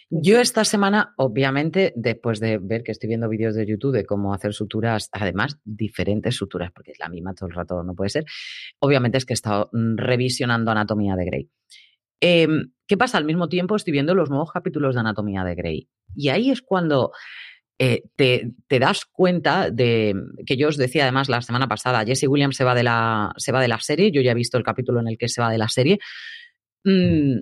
Yo 0.09 0.41
esta 0.41 0.65
semana, 0.65 1.13
obviamente, 1.19 1.93
después 1.97 2.41
de 2.41 2.57
ver 2.57 2.83
que 2.83 2.93
estoy 2.93 3.09
viendo 3.09 3.29
vídeos 3.29 3.55
de 3.55 3.67
YouTube 3.67 3.93
de 3.93 4.07
cómo 4.07 4.33
hacer 4.33 4.55
suturas, 4.55 5.11
además 5.13 5.59
diferentes 5.63 6.37
suturas, 6.37 6.73
porque 6.75 6.93
es 6.93 6.99
la 6.99 7.11
misma 7.11 7.35
todo 7.35 7.51
el 7.51 7.55
rato, 7.55 7.83
no 7.83 7.95
puede 7.95 8.09
ser, 8.09 8.25
obviamente 8.79 9.19
es 9.19 9.27
que 9.27 9.35
he 9.35 9.35
estado 9.35 9.69
mm, 9.75 9.99
revisionando 9.99 10.71
Anatomía 10.71 11.15
de 11.15 11.25
Grey. 11.27 11.51
Em, 12.21 12.73
¿Qué 12.87 12.97
pasa? 12.97 13.19
Al 13.19 13.27
mismo 13.27 13.51
tiempo 13.51 13.77
estoy 13.77 13.93
viendo 13.93 14.15
los 14.15 14.31
nuevos 14.31 14.51
capítulos 14.51 14.95
de 14.95 15.01
Anatomía 15.01 15.45
de 15.45 15.55
Grey. 15.55 15.91
Y 16.17 16.31
ahí 16.31 16.51
es 16.51 16.63
cuando 16.63 17.13
eh, 17.83 18.03
te, 18.15 18.79
das 18.79 19.07
cuenta 19.07 19.71
de 19.71 20.15
que 20.45 20.59
yo 20.59 20.69
os 20.69 20.77
decía 20.77 21.05
además 21.05 21.31
la 21.31 21.41
semana 21.41 21.67
pasada, 21.67 22.05
Jesse 22.05 22.29
Williams 22.29 22.55
se 22.55 22.63
va 22.65 22.75
de 22.75 22.83
la, 22.83 23.33
se 23.39 23.53
va 23.53 23.63
de 23.63 23.69
la 23.69 23.81
serie, 23.81 24.11
yo 24.13 24.21
ya 24.21 24.33
he 24.33 24.35
visto 24.35 24.59
el 24.59 24.65
capítulo 24.65 25.01
en 25.01 25.09
el 25.09 25.17
que 25.17 25.31
se 25.31 25.41
va 25.41 25.51
de 25.51 25.57
la 25.57 25.69
serie. 25.69 25.99
Mm, 26.85 27.39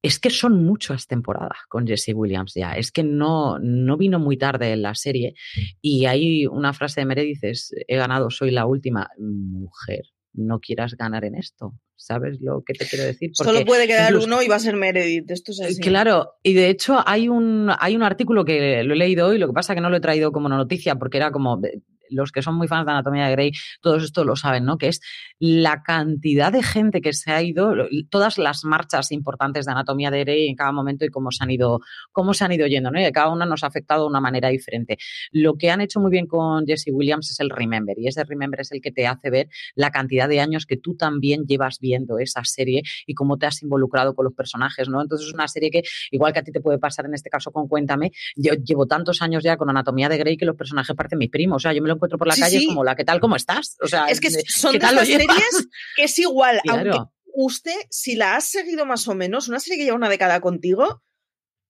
es 0.00 0.20
que 0.20 0.30
son 0.30 0.64
muchas 0.64 1.08
temporadas 1.08 1.58
con 1.68 1.88
Jesse 1.88 2.12
Williams 2.14 2.52
ya. 2.54 2.74
Es 2.74 2.92
que 2.92 3.02
no, 3.02 3.58
no 3.58 3.96
vino 3.96 4.20
muy 4.20 4.36
tarde 4.36 4.72
en 4.72 4.82
la 4.82 4.94
serie. 4.94 5.34
Y 5.80 6.06
hay 6.06 6.46
una 6.46 6.72
frase 6.72 7.00
de 7.00 7.06
Meredith, 7.06 7.42
he 7.42 7.96
ganado, 7.96 8.30
soy 8.30 8.52
la 8.52 8.66
última 8.66 9.08
mujer. 9.18 10.04
No 10.36 10.60
quieras 10.60 10.94
ganar 10.96 11.24
en 11.24 11.34
esto. 11.34 11.72
¿Sabes 11.96 12.38
lo 12.40 12.62
que 12.64 12.74
te 12.74 12.86
quiero 12.86 13.04
decir? 13.04 13.30
Solo 13.32 13.64
puede 13.64 13.86
quedar 13.86 14.14
uno 14.16 14.42
y 14.42 14.48
va 14.48 14.56
a 14.56 14.60
ser 14.60 14.76
Meredith. 14.76 15.30
Esto 15.30 15.52
es 15.52 15.60
así. 15.60 15.80
Claro, 15.80 16.34
y 16.42 16.52
de 16.52 16.68
hecho 16.68 17.02
hay 17.06 17.28
un, 17.28 17.70
hay 17.78 17.96
un 17.96 18.02
artículo 18.02 18.44
que 18.44 18.82
lo 18.84 18.94
he 18.94 18.96
leído 18.96 19.28
hoy, 19.28 19.38
lo 19.38 19.46
que 19.46 19.54
pasa 19.54 19.72
es 19.72 19.76
que 19.76 19.80
no 19.80 19.90
lo 19.90 19.96
he 19.96 20.00
traído 20.00 20.30
como 20.32 20.48
noticia 20.48 20.96
porque 20.96 21.16
era 21.16 21.30
como 21.30 21.60
los 22.10 22.32
que 22.32 22.42
son 22.42 22.56
muy 22.56 22.68
fans 22.68 22.86
de 22.86 22.92
Anatomía 22.92 23.26
de 23.26 23.32
Grey, 23.32 23.52
todos 23.80 24.04
esto 24.04 24.24
lo 24.24 24.36
saben, 24.36 24.64
¿no? 24.64 24.78
Que 24.78 24.88
es 24.88 25.00
la 25.38 25.82
cantidad 25.82 26.52
de 26.52 26.62
gente 26.62 27.00
que 27.00 27.12
se 27.12 27.32
ha 27.32 27.42
ido, 27.42 27.74
todas 28.10 28.38
las 28.38 28.64
marchas 28.64 29.12
importantes 29.12 29.66
de 29.66 29.72
Anatomía 29.72 30.10
de 30.10 30.20
Grey 30.20 30.48
en 30.48 30.56
cada 30.56 30.72
momento 30.72 31.04
y 31.04 31.08
cómo 31.08 31.30
se 31.30 31.44
han 31.44 31.50
ido, 31.50 31.80
cómo 32.12 32.34
se 32.34 32.44
han 32.44 32.52
ido 32.52 32.66
yendo, 32.66 32.90
¿no? 32.90 33.00
Y 33.00 33.10
cada 33.12 33.30
una 33.30 33.46
nos 33.46 33.64
ha 33.64 33.68
afectado 33.68 34.02
de 34.02 34.08
una 34.08 34.20
manera 34.20 34.48
diferente. 34.48 34.98
Lo 35.32 35.54
que 35.54 35.70
han 35.70 35.80
hecho 35.80 36.00
muy 36.00 36.10
bien 36.10 36.26
con 36.26 36.66
Jesse 36.66 36.90
Williams 36.92 37.30
es 37.30 37.40
el 37.40 37.50
Remember, 37.50 37.98
y 37.98 38.08
ese 38.08 38.24
Remember 38.24 38.60
es 38.60 38.72
el 38.72 38.80
que 38.80 38.92
te 38.92 39.06
hace 39.06 39.30
ver 39.30 39.48
la 39.74 39.90
cantidad 39.90 40.28
de 40.28 40.40
años 40.40 40.66
que 40.66 40.76
tú 40.76 40.96
también 40.96 41.44
llevas 41.46 41.78
viendo 41.80 42.18
esa 42.18 42.44
serie 42.44 42.82
y 43.06 43.14
cómo 43.14 43.38
te 43.38 43.46
has 43.46 43.62
involucrado 43.62 44.14
con 44.14 44.24
los 44.24 44.34
personajes, 44.34 44.88
¿no? 44.88 45.00
Entonces 45.02 45.28
es 45.28 45.34
una 45.34 45.48
serie 45.48 45.70
que, 45.70 45.82
igual 46.10 46.32
que 46.32 46.40
a 46.40 46.42
ti 46.42 46.52
te 46.52 46.60
puede 46.60 46.78
pasar 46.78 47.06
en 47.06 47.14
este 47.14 47.30
caso 47.30 47.50
con 47.50 47.68
Cuéntame, 47.68 48.12
yo 48.36 48.54
llevo 48.54 48.86
tantos 48.86 49.22
años 49.22 49.42
ya 49.42 49.56
con 49.56 49.68
Anatomía 49.70 50.08
de 50.08 50.18
Grey 50.18 50.36
que 50.36 50.46
los 50.46 50.56
personajes 50.56 50.94
parecen 50.96 51.18
mis 51.18 51.30
primos, 51.30 51.56
o 51.56 51.60
sea, 51.60 51.72
yo 51.72 51.82
me 51.82 51.88
lo 51.88 51.95
encuentro 51.96 52.18
por 52.18 52.28
la 52.28 52.36
calle 52.36 52.64
como 52.66 52.84
la, 52.84 52.96
¿qué 52.96 53.04
tal? 53.04 53.20
¿Cómo 53.20 53.36
estás? 53.36 53.76
O 53.82 53.88
sea, 53.88 54.06
es 54.06 54.20
que 54.20 54.30
son 54.30 54.78
de 54.78 55.06
series 55.06 55.68
que 55.96 56.04
es 56.04 56.18
igual, 56.18 56.60
aunque 56.68 56.98
usted, 57.34 57.76
si 57.90 58.16
la 58.16 58.36
has 58.36 58.44
seguido 58.44 58.86
más 58.86 59.06
o 59.08 59.14
menos, 59.14 59.48
una 59.48 59.60
serie 59.60 59.78
que 59.78 59.84
lleva 59.84 59.96
una 59.96 60.08
década 60.08 60.40
contigo, 60.40 61.02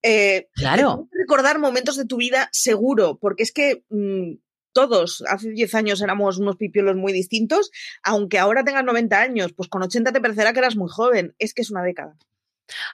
eh, 0.02 0.48
claro. 0.54 1.08
recordar 1.10 1.58
momentos 1.58 1.96
de 1.96 2.04
tu 2.04 2.16
vida 2.16 2.48
seguro, 2.52 3.18
porque 3.18 3.42
es 3.42 3.52
que 3.52 3.84
mm, 3.88 4.34
todos 4.72 5.24
hace 5.26 5.50
10 5.50 5.74
años 5.74 6.02
éramos 6.02 6.38
unos 6.38 6.56
pipiolos 6.56 6.96
muy 6.96 7.12
distintos, 7.12 7.70
aunque 8.02 8.38
ahora 8.38 8.62
tengas 8.62 8.84
90 8.84 9.20
años, 9.20 9.52
pues 9.56 9.68
con 9.68 9.82
80 9.82 10.12
te 10.12 10.20
parecerá 10.20 10.52
que 10.52 10.60
eras 10.60 10.76
muy 10.76 10.88
joven, 10.88 11.34
es 11.38 11.54
que 11.54 11.62
es 11.62 11.70
una 11.70 11.82
década. 11.82 12.16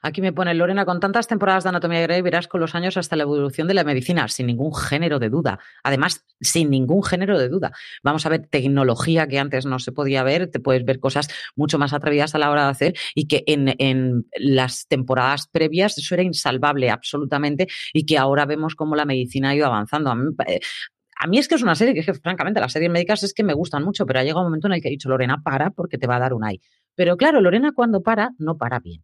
Aquí 0.03 0.21
me 0.21 0.33
pone 0.33 0.55
Lorena, 0.55 0.85
con 0.85 1.01
tantas 1.01 1.27
temporadas 1.27 1.65
de 1.65 1.71
Anatomía 1.71 2.01
Grey 2.03 2.21
verás 2.23 2.49
con 2.49 2.61
los 2.61 2.75
años 2.75 2.97
hasta 2.97 3.17
la 3.17 3.23
evolución 3.23 3.69
de 3.69 3.75
la 3.75 3.85
medicina, 3.85 4.29
sin 4.29 4.47
ningún 4.47 4.75
género 4.75 5.19
de 5.19 5.29
duda. 5.29 5.59
Además, 5.83 6.25
sin 6.41 6.71
ningún 6.71 7.03
género 7.03 7.39
de 7.39 7.49
duda. 7.49 7.73
Vamos 8.03 8.27
a 8.27 8.29
ver 8.29 8.47
tecnología 8.47 9.27
que 9.27 9.39
antes 9.39 9.67
no 9.67 9.79
se 9.79 9.93
podía 9.93 10.23
ver, 10.23 10.49
te 10.49 10.61
puedes 10.61 10.85
ver 10.85 11.01
cosas 11.01 11.29
mucho 11.57 11.79
más 11.79 11.93
atrevidas 11.93 12.35
a 12.35 12.39
la 12.39 12.51
hora 12.51 12.65
de 12.65 12.71
hacer 12.71 12.95
y 13.15 13.27
que 13.27 13.45
en, 13.47 14.27
las 14.35 14.87
temporadas 14.89 15.49
previas 15.51 15.97
eso 15.99 16.15
era 16.15 16.23
insalvable 16.23 16.91
absolutamente 16.91 17.69
y 17.93 18.05
que 18.07 18.19
ahora 18.19 18.47
vemos 18.47 18.75
cómo 18.75 18.97
la 18.97 19.05
medicina 19.05 19.51
ha 19.51 19.55
ido 19.55 19.67
avanzando. 19.67 20.11
A 20.11 20.15
mí, 20.15 20.35
mí 21.29 21.39
es 21.39 21.49
que 21.49 21.55
es 21.55 21.63
una 21.63 21.75
serie 21.75 21.95
que, 21.95 22.15
francamente, 22.15 22.61
las 22.61 22.73
series 22.73 22.91
médicas 22.91 23.23
es 23.23 23.33
que 23.33 23.45
me 23.45 23.55
gustan 23.55 23.85
mucho, 23.85 24.07
pero 24.07 24.21
ha 24.21 24.23
llegado 24.23 24.41
un 24.41 24.47
momento 24.47 24.67
en 24.67 24.75
el 24.75 24.83
que 24.83 24.89
he 24.89 24.91
dicho, 24.91 25.09
Lorena, 25.09 25.43
para 25.43 25.71
porque 25.71 25.99
te 25.99 26.07
va 26.07 26.17
a 26.17 26.21
dar 26.21 26.35
un 26.35 26.45
ay. 26.45 26.61
Pero 26.95 27.17
claro, 27.17 27.41
Lorena 27.41 27.73
cuando 27.73 28.03
para, 28.03 28.31
no 28.39 28.57
para 28.59 28.81
bien. 28.81 29.03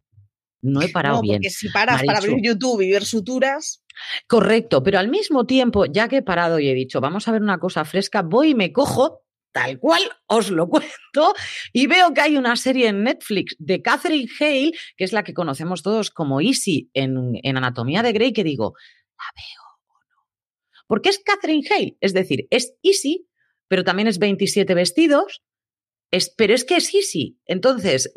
No 0.61 0.81
he 0.81 0.89
parado 0.89 1.17
no, 1.17 1.21
bien. 1.21 1.37
Porque 1.37 1.49
si 1.49 1.69
paras 1.69 2.03
para 2.03 2.19
abrir 2.19 2.37
YouTube 2.41 2.81
y 2.81 2.91
ver 2.91 3.05
suturas. 3.05 3.83
Correcto, 4.27 4.83
pero 4.83 4.99
al 4.99 5.09
mismo 5.09 5.45
tiempo, 5.45 5.85
ya 5.85 6.07
que 6.07 6.17
he 6.17 6.21
parado 6.21 6.59
y 6.59 6.69
he 6.69 6.73
dicho, 6.73 7.01
vamos 7.01 7.27
a 7.27 7.31
ver 7.31 7.41
una 7.41 7.59
cosa 7.59 7.85
fresca, 7.85 8.21
voy 8.21 8.49
y 8.49 8.55
me 8.55 8.71
cojo 8.71 9.23
tal 9.51 9.79
cual 9.79 10.01
os 10.27 10.51
lo 10.51 10.69
cuento, 10.69 11.33
y 11.73 11.87
veo 11.87 12.13
que 12.13 12.21
hay 12.21 12.37
una 12.37 12.55
serie 12.55 12.87
en 12.87 13.03
Netflix 13.03 13.55
de 13.59 13.81
Catherine 13.81 14.29
Hale, 14.39 14.71
que 14.95 15.03
es 15.03 15.13
la 15.13 15.23
que 15.23 15.33
conocemos 15.33 15.81
todos 15.81 16.11
como 16.11 16.39
Easy 16.41 16.89
en, 16.93 17.31
en 17.43 17.57
Anatomía 17.57 18.03
de 18.03 18.13
Grey, 18.13 18.31
que 18.31 18.43
digo, 18.43 18.73
¿la 19.17 19.25
veo 19.35 19.63
o 19.87 19.99
no? 20.07 20.83
Porque 20.87 21.09
es 21.09 21.19
Catherine 21.19 21.67
Hale, 21.69 21.97
es 21.99 22.13
decir, 22.13 22.47
es 22.51 22.75
Easy, 22.83 23.27
pero 23.67 23.83
también 23.83 24.07
es 24.07 24.19
27 24.19 24.73
vestidos, 24.73 25.41
es, 26.11 26.33
pero 26.35 26.53
es 26.53 26.63
que 26.63 26.77
es 26.77 26.93
Easy. 26.93 27.39
Entonces, 27.45 28.11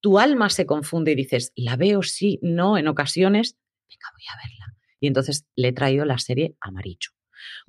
tu 0.00 0.18
alma 0.18 0.50
se 0.50 0.66
confunde 0.66 1.12
y 1.12 1.14
dices, 1.14 1.52
la 1.56 1.76
veo 1.76 2.02
sí, 2.02 2.38
no, 2.42 2.78
en 2.78 2.88
ocasiones, 2.88 3.56
venga, 3.88 4.06
voy 4.12 4.24
a 4.28 4.48
verla. 4.48 4.76
Y 5.00 5.06
entonces 5.06 5.46
le 5.56 5.68
he 5.68 5.72
traído 5.72 6.04
la 6.04 6.18
serie 6.18 6.54
a 6.60 6.70
Marichu. 6.70 7.12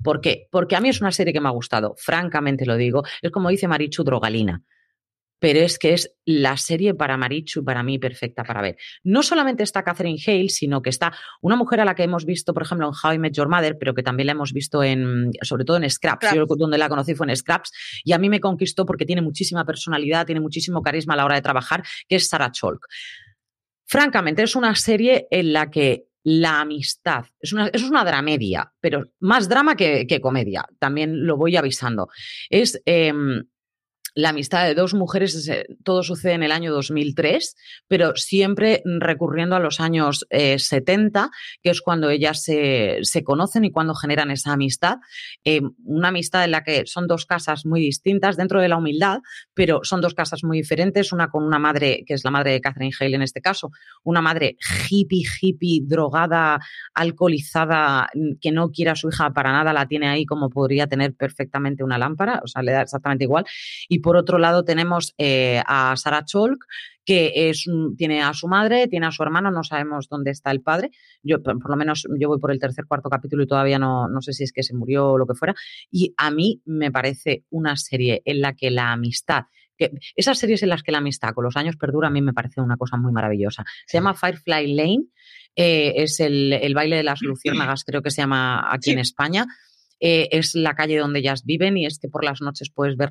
¿Por 0.02 0.20
qué? 0.20 0.48
Porque 0.50 0.76
a 0.76 0.80
mí 0.80 0.88
es 0.88 1.00
una 1.00 1.12
serie 1.12 1.32
que 1.32 1.40
me 1.40 1.48
ha 1.48 1.52
gustado, 1.52 1.94
francamente 1.96 2.66
lo 2.66 2.76
digo, 2.76 3.04
es 3.22 3.30
como 3.30 3.48
dice 3.48 3.68
Marichu 3.68 4.04
Drogalina 4.04 4.62
pero 5.42 5.58
es 5.58 5.76
que 5.76 5.92
es 5.92 6.14
la 6.24 6.56
serie 6.56 6.94
para 6.94 7.16
Marichu, 7.16 7.64
para 7.64 7.82
mí, 7.82 7.98
perfecta 7.98 8.44
para 8.44 8.62
ver. 8.62 8.76
No 9.02 9.24
solamente 9.24 9.64
está 9.64 9.82
Catherine 9.82 10.16
Hale, 10.24 10.48
sino 10.48 10.80
que 10.82 10.88
está 10.88 11.12
una 11.40 11.56
mujer 11.56 11.80
a 11.80 11.84
la 11.84 11.96
que 11.96 12.04
hemos 12.04 12.24
visto, 12.24 12.54
por 12.54 12.62
ejemplo, 12.62 12.86
en 12.86 12.92
How 12.92 13.14
I 13.14 13.18
Met 13.18 13.32
Your 13.34 13.48
Mother, 13.48 13.76
pero 13.76 13.92
que 13.92 14.04
también 14.04 14.28
la 14.28 14.34
hemos 14.34 14.52
visto 14.52 14.84
en, 14.84 15.32
sobre 15.42 15.64
todo 15.64 15.78
en 15.78 15.90
Scraps. 15.90 16.28
Yo 16.32 16.46
donde 16.46 16.78
la 16.78 16.88
conocí 16.88 17.16
fue 17.16 17.26
en 17.26 17.34
Scraps, 17.34 17.72
y 18.04 18.12
a 18.12 18.18
mí 18.18 18.28
me 18.28 18.38
conquistó 18.38 18.86
porque 18.86 19.04
tiene 19.04 19.20
muchísima 19.20 19.64
personalidad, 19.64 20.26
tiene 20.26 20.40
muchísimo 20.40 20.80
carisma 20.80 21.14
a 21.14 21.16
la 21.16 21.24
hora 21.24 21.34
de 21.34 21.42
trabajar, 21.42 21.82
que 22.06 22.14
es 22.14 22.28
Sarah 22.28 22.52
Chalk. 22.52 22.86
Francamente, 23.84 24.44
es 24.44 24.54
una 24.54 24.76
serie 24.76 25.26
en 25.28 25.52
la 25.52 25.72
que 25.72 26.04
la 26.22 26.60
amistad. 26.60 27.24
Es 27.40 27.52
una, 27.52 27.66
es 27.66 27.82
una 27.82 28.04
dramedia, 28.04 28.72
pero 28.80 29.10
más 29.18 29.48
drama 29.48 29.74
que, 29.74 30.20
comedia. 30.20 30.64
También 30.78 31.26
lo 31.26 31.36
voy 31.36 31.56
avisando. 31.56 32.10
Es 32.48 32.80
em, 32.86 33.42
la 34.14 34.30
amistad 34.30 34.66
de 34.66 34.74
dos 34.74 34.94
mujeres, 34.94 35.50
todo 35.84 36.02
sucede 36.02 36.32
en 36.32 36.42
el 36.42 36.52
año 36.52 36.72
2003, 36.72 37.56
pero 37.88 38.14
siempre 38.16 38.82
recurriendo 38.84 39.56
a 39.56 39.60
los 39.60 39.80
años 39.80 40.26
70, 40.30 41.24
eh, 41.24 41.28
que 41.62 41.70
es 41.70 41.80
cuando 41.80 42.10
ellas 42.10 42.42
se, 42.42 43.00
conocen 43.24 43.64
y 43.64 43.70
cuando 43.70 43.94
generan 43.94 44.30
esa 44.30 44.52
amistad. 44.52 44.98
Eh, 45.44 45.62
una 45.84 46.08
amistad 46.08 46.44
en 46.44 46.50
la 46.50 46.62
que 46.62 46.86
son 46.86 47.06
dos 47.06 47.26
casas 47.26 47.64
muy 47.64 47.80
distintas 47.80 48.36
dentro 48.36 48.60
de 48.60 48.68
la 48.68 48.76
humildad, 48.76 49.20
pero 49.54 49.80
son 49.82 50.00
dos 50.00 50.14
casas 50.14 50.44
muy 50.44 50.58
diferentes, 50.58 51.12
una 51.12 51.28
con 51.28 51.44
una 51.44 51.58
madre, 51.58 52.04
que 52.06 52.14
es 52.14 52.24
la 52.24 52.30
madre 52.30 52.52
de 52.52 52.60
Catherine 52.60 52.94
Hale 52.98 53.16
en 53.16 53.22
este 53.22 53.40
caso, 53.40 53.70
una 54.04 54.20
madre 54.20 54.56
hippie, 54.90 55.24
hippie, 55.40 55.80
drogada, 55.84 56.60
alcoholizada, 56.94 58.08
que 58.40 58.52
no 58.52 58.70
quiere 58.70 58.90
a 58.90 58.96
su 58.96 59.08
hija 59.08 59.32
para 59.32 59.52
nada, 59.52 59.72
la 59.72 59.86
tiene 59.86 60.08
ahí 60.08 60.26
como 60.26 60.50
podría 60.50 60.86
tener 60.86 61.14
perfectamente 61.14 61.84
una 61.84 61.98
lámpara, 61.98 62.40
o 62.44 62.46
sea, 62.46 62.62
le 62.62 62.72
da 62.72 62.82
exactamente 62.82 63.24
igual. 63.24 63.44
Por 64.02 64.16
otro 64.16 64.38
lado 64.38 64.64
tenemos 64.64 65.14
eh, 65.16 65.62
a 65.66 65.96
Sarah 65.96 66.24
Cholk, 66.24 66.66
que 67.04 67.32
es, 67.34 67.64
tiene 67.96 68.22
a 68.22 68.32
su 68.32 68.48
madre, 68.48 68.86
tiene 68.88 69.06
a 69.06 69.10
su 69.10 69.22
hermano, 69.22 69.50
no 69.50 69.64
sabemos 69.64 70.08
dónde 70.08 70.30
está 70.30 70.50
el 70.50 70.60
padre. 70.60 70.90
Yo, 71.22 71.42
por, 71.42 71.70
lo 71.70 71.76
menos, 71.76 72.06
yo 72.18 72.28
voy 72.28 72.38
por 72.38 72.52
el 72.52 72.58
tercer, 72.58 72.86
cuarto 72.86 73.08
capítulo 73.10 73.42
y 73.42 73.46
todavía 73.46 73.78
no, 73.78 74.08
no 74.08 74.20
sé 74.20 74.32
si 74.32 74.44
es 74.44 74.52
que 74.52 74.62
se 74.62 74.74
murió 74.74 75.12
o 75.12 75.18
lo 75.18 75.26
que 75.26 75.34
fuera. 75.34 75.54
Y 75.90 76.14
a 76.16 76.30
mí 76.30 76.62
me 76.64 76.92
parece 76.92 77.44
una 77.50 77.76
serie 77.76 78.22
en 78.24 78.40
la 78.40 78.54
que 78.54 78.70
la 78.70 78.92
amistad, 78.92 79.44
que 79.76 79.90
esas 80.14 80.38
series 80.38 80.62
en 80.62 80.68
las 80.68 80.82
que 80.82 80.92
la 80.92 80.98
amistad 80.98 81.32
con 81.34 81.44
los 81.44 81.56
años 81.56 81.76
perdura, 81.76 82.08
a 82.08 82.10
mí 82.10 82.22
me 82.22 82.32
parece 82.32 82.60
una 82.60 82.76
cosa 82.76 82.96
muy 82.96 83.12
maravillosa. 83.12 83.64
Se 83.86 83.98
llama 83.98 84.14
Firefly 84.14 84.74
Lane, 84.74 85.04
eh, 85.56 85.94
es 85.96 86.20
el, 86.20 86.52
el, 86.52 86.74
baile 86.74 86.96
de 86.96 87.02
las 87.02 87.20
luciérnagas, 87.22 87.84
creo 87.84 88.02
que 88.02 88.10
se 88.10 88.22
llama 88.22 88.72
aquí 88.72 88.90
en 88.90 89.00
España. 89.00 89.46
Eh, 90.04 90.28
es 90.36 90.56
la 90.56 90.74
calle 90.74 90.98
donde 90.98 91.20
ellas 91.20 91.44
viven 91.44 91.76
y 91.76 91.86
es 91.86 92.00
que 92.00 92.08
por 92.08 92.24
las 92.24 92.42
noches 92.42 92.72
puedes 92.74 92.96
ver, 92.96 93.10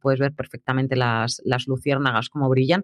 puedes 0.00 0.18
ver 0.18 0.34
perfectamente 0.34 0.96
las, 0.96 1.40
luciérnagas 1.68 2.28
como 2.28 2.48
brillan. 2.48 2.82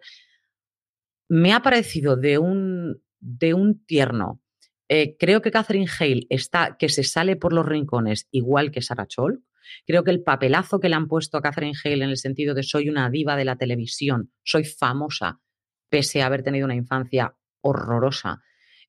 Me 1.28 1.52
ha 1.52 1.60
parecido 1.60 2.16
de 2.16 2.38
un, 2.38 3.02
de 3.18 3.54
un 3.54 3.84
tierno. 3.84 4.40
Eh, 4.88 5.16
creo 5.18 5.42
que 5.42 5.50
Catherine 5.50 5.90
Hale 5.98 6.28
está, 6.30 6.76
que 6.78 6.88
se 6.88 7.02
sale 7.02 7.34
por 7.34 7.52
los 7.52 7.66
rincones 7.66 8.28
igual 8.30 8.70
que 8.70 8.82
Sarah 8.82 9.08
Chol. 9.08 9.42
Creo 9.84 10.04
que 10.04 10.12
el 10.12 10.22
papelazo 10.22 10.78
que 10.78 10.88
le 10.88 10.94
han 10.94 11.08
puesto 11.08 11.36
a 11.36 11.42
Catherine 11.42 11.76
Hale 11.84 12.04
en 12.04 12.10
el 12.10 12.18
sentido 12.18 12.54
de 12.54 12.62
soy 12.62 12.88
una 12.88 13.10
diva 13.10 13.34
de 13.34 13.44
la 13.44 13.56
televisión, 13.56 14.30
soy 14.44 14.62
famosa, 14.62 15.40
pese 15.88 16.22
a 16.22 16.26
haber 16.26 16.44
tenido 16.44 16.66
una 16.66 16.76
infancia 16.76 17.34
horrorosa. 17.62 18.42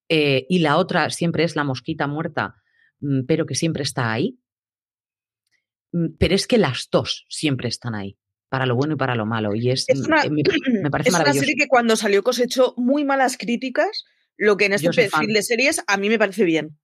Eh, 0.07 0.45
y 0.49 0.59
la 0.59 0.77
otra 0.77 1.09
siempre 1.09 1.45
es 1.45 1.55
la 1.55 1.63
mosquita 1.63 2.05
muerta, 2.05 2.61
mm, 2.99 3.21
pero 3.27 3.47
que 3.47 3.55
siempre 3.55 3.81
está 3.81 4.11
ahí. 4.11 4.37
Mm, 5.91 6.15
pero 6.17 6.35
es 6.35 6.47
que 6.47 6.57
las 6.57 6.87
dos 6.91 7.25
siempre 7.29 7.67
están 7.67 7.95
ahí, 7.95 8.17
para 8.49 8.65
lo 8.65 8.75
bueno 8.75 8.93
y 8.93 8.97
para 8.97 9.15
lo 9.15 9.25
malo. 9.25 9.55
Y 9.55 9.69
es, 9.69 9.85
mm, 9.93 10.05
una, 10.05 10.23
me, 10.25 10.43
parece 10.91 11.09
es 11.09 11.15
una 11.15 11.33
serie 11.33 11.55
que 11.57 11.67
cuando 11.67 11.95
salió 11.95 12.23
cosechó 12.23 12.73
muy 12.77 13.03
malas 13.03 13.37
críticas. 13.37 14.05
lo 14.37 14.57
que 14.57 14.65
en 14.65 14.73
este 14.73 14.89
perfil 14.89 15.33
de 15.33 15.43
series 15.43 15.83
a 15.87 15.97
mí 15.97 16.09
me 16.09 16.17
parece 16.17 16.43
bien. 16.45 16.77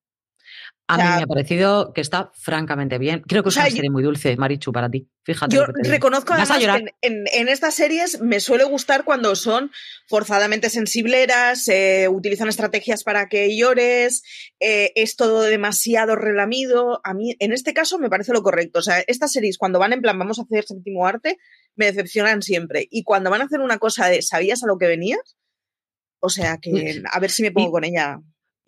A 0.89 0.97
mí 0.97 1.03
me 1.03 1.23
ha 1.23 1.27
parecido 1.27 1.91
que 1.91 1.99
está 1.99 2.31
francamente 2.33 2.97
bien. 2.97 3.21
Creo 3.27 3.43
que 3.43 3.49
es 3.49 3.57
una 3.57 3.69
serie 3.69 3.89
muy 3.89 4.03
dulce, 4.03 4.37
Marichu, 4.37 4.71
para 4.71 4.89
ti. 4.89 5.09
Fíjate. 5.23 5.53
Yo 5.53 5.65
reconozco 5.65 6.33
además 6.33 6.59
que 6.59 6.93
en, 7.01 7.49
estas 7.49 7.73
series 7.75 8.21
me 8.21 8.39
suele 8.39 8.63
gustar 8.63 9.03
cuando 9.03 9.35
son 9.35 9.69
forzadamente 10.07 10.69
sensibleras, 10.69 11.67
eh, 11.67 12.07
utilizan 12.09 12.47
estrategias 12.47 13.03
para 13.03 13.27
que 13.27 13.57
llores, 13.57 14.23
eh, 14.61 14.93
es 14.95 15.17
todo 15.17 15.41
demasiado 15.41 16.15
relamido. 16.15 17.01
A 17.03 17.13
mí, 17.13 17.35
en 17.39 17.51
este 17.51 17.73
caso, 17.73 17.99
me 17.99 18.09
parece 18.09 18.31
lo 18.31 18.41
correcto. 18.41 18.79
O 18.79 18.83
sea, 18.83 19.01
estas 19.07 19.33
series, 19.33 19.57
cuando 19.57 19.79
van 19.79 19.91
en 19.91 20.01
plan, 20.01 20.17
vamos 20.17 20.39
a 20.39 20.43
hacer 20.43 20.63
séptimo 20.63 21.05
arte, 21.05 21.37
me 21.75 21.87
decepcionan 21.87 22.41
siempre. 22.41 22.87
Y 22.89 23.03
cuando 23.03 23.29
van 23.29 23.41
a 23.41 23.45
hacer 23.45 23.59
una 23.59 23.77
cosa 23.77 24.07
de, 24.07 24.21
¿sabías 24.21 24.63
a 24.63 24.67
lo 24.67 24.77
que 24.77 24.87
venías? 24.87 25.35
O 26.19 26.29
sea, 26.29 26.57
que 26.57 27.01
a 27.11 27.19
ver 27.19 27.29
si 27.29 27.43
me 27.43 27.51
pongo 27.51 27.71
con 27.71 27.83
ella. 27.83 28.19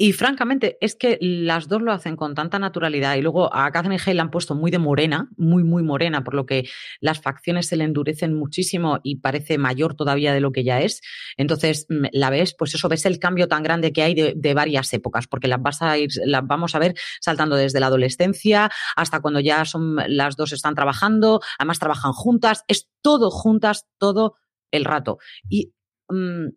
Y 0.01 0.13
francamente, 0.13 0.77
es 0.79 0.95
que 0.95 1.17
las 1.19 1.67
dos 1.67 1.81
lo 1.81 1.91
hacen 1.91 2.15
con 2.15 2.33
tanta 2.33 2.57
naturalidad. 2.57 3.17
Y 3.17 3.21
luego 3.21 3.53
a 3.53 3.69
Catherine 3.69 4.01
Hale 4.01 4.13
la 4.13 4.21
han 4.21 4.31
puesto 4.31 4.55
muy 4.55 4.71
de 4.71 4.79
morena, 4.79 5.27
muy, 5.35 5.65
muy 5.65 5.83
morena, 5.83 6.23
por 6.23 6.35
lo 6.35 6.45
que 6.45 6.69
las 7.01 7.19
facciones 7.19 7.67
se 7.67 7.75
le 7.75 7.83
endurecen 7.83 8.33
muchísimo 8.33 9.01
y 9.03 9.17
parece 9.17 9.57
mayor 9.57 9.95
todavía 9.95 10.33
de 10.33 10.39
lo 10.39 10.53
que 10.53 10.63
ya 10.63 10.79
es. 10.79 11.01
Entonces, 11.35 11.85
mm, 11.89 12.05
la 12.13 12.29
ves, 12.29 12.55
pues 12.57 12.73
eso, 12.75 12.87
ves 12.87 13.05
el 13.05 13.19
cambio 13.19 13.49
tan 13.49 13.61
grande 13.61 13.91
que 13.91 14.01
hay 14.01 14.13
de, 14.15 14.53
varias 14.53 14.93
épocas, 14.93 15.27
porque 15.27 15.49
las 15.49 15.61
vas 15.61 15.81
a 15.81 15.97
ir, 15.97 16.07
las 16.23 16.47
vamos 16.47 16.75
a 16.75 16.79
ver 16.79 16.95
saltando 17.19 17.57
desde 17.57 17.81
la 17.81 17.87
adolescencia 17.87 18.71
hasta 18.95 19.19
cuando 19.19 19.41
ya 19.41 19.65
son 19.65 19.97
las 20.07 20.37
dos 20.37 20.53
están 20.53 20.75
trabajando, 20.75 21.41
además 21.57 21.77
trabajan 21.77 22.13
juntas, 22.13 22.63
es 22.69 22.87
todo 23.01 23.29
juntas, 23.31 23.85
todo 23.97 24.35
el 24.71 24.85
rato. 24.85 25.17
Y 25.49 25.73
mm, 26.07 26.51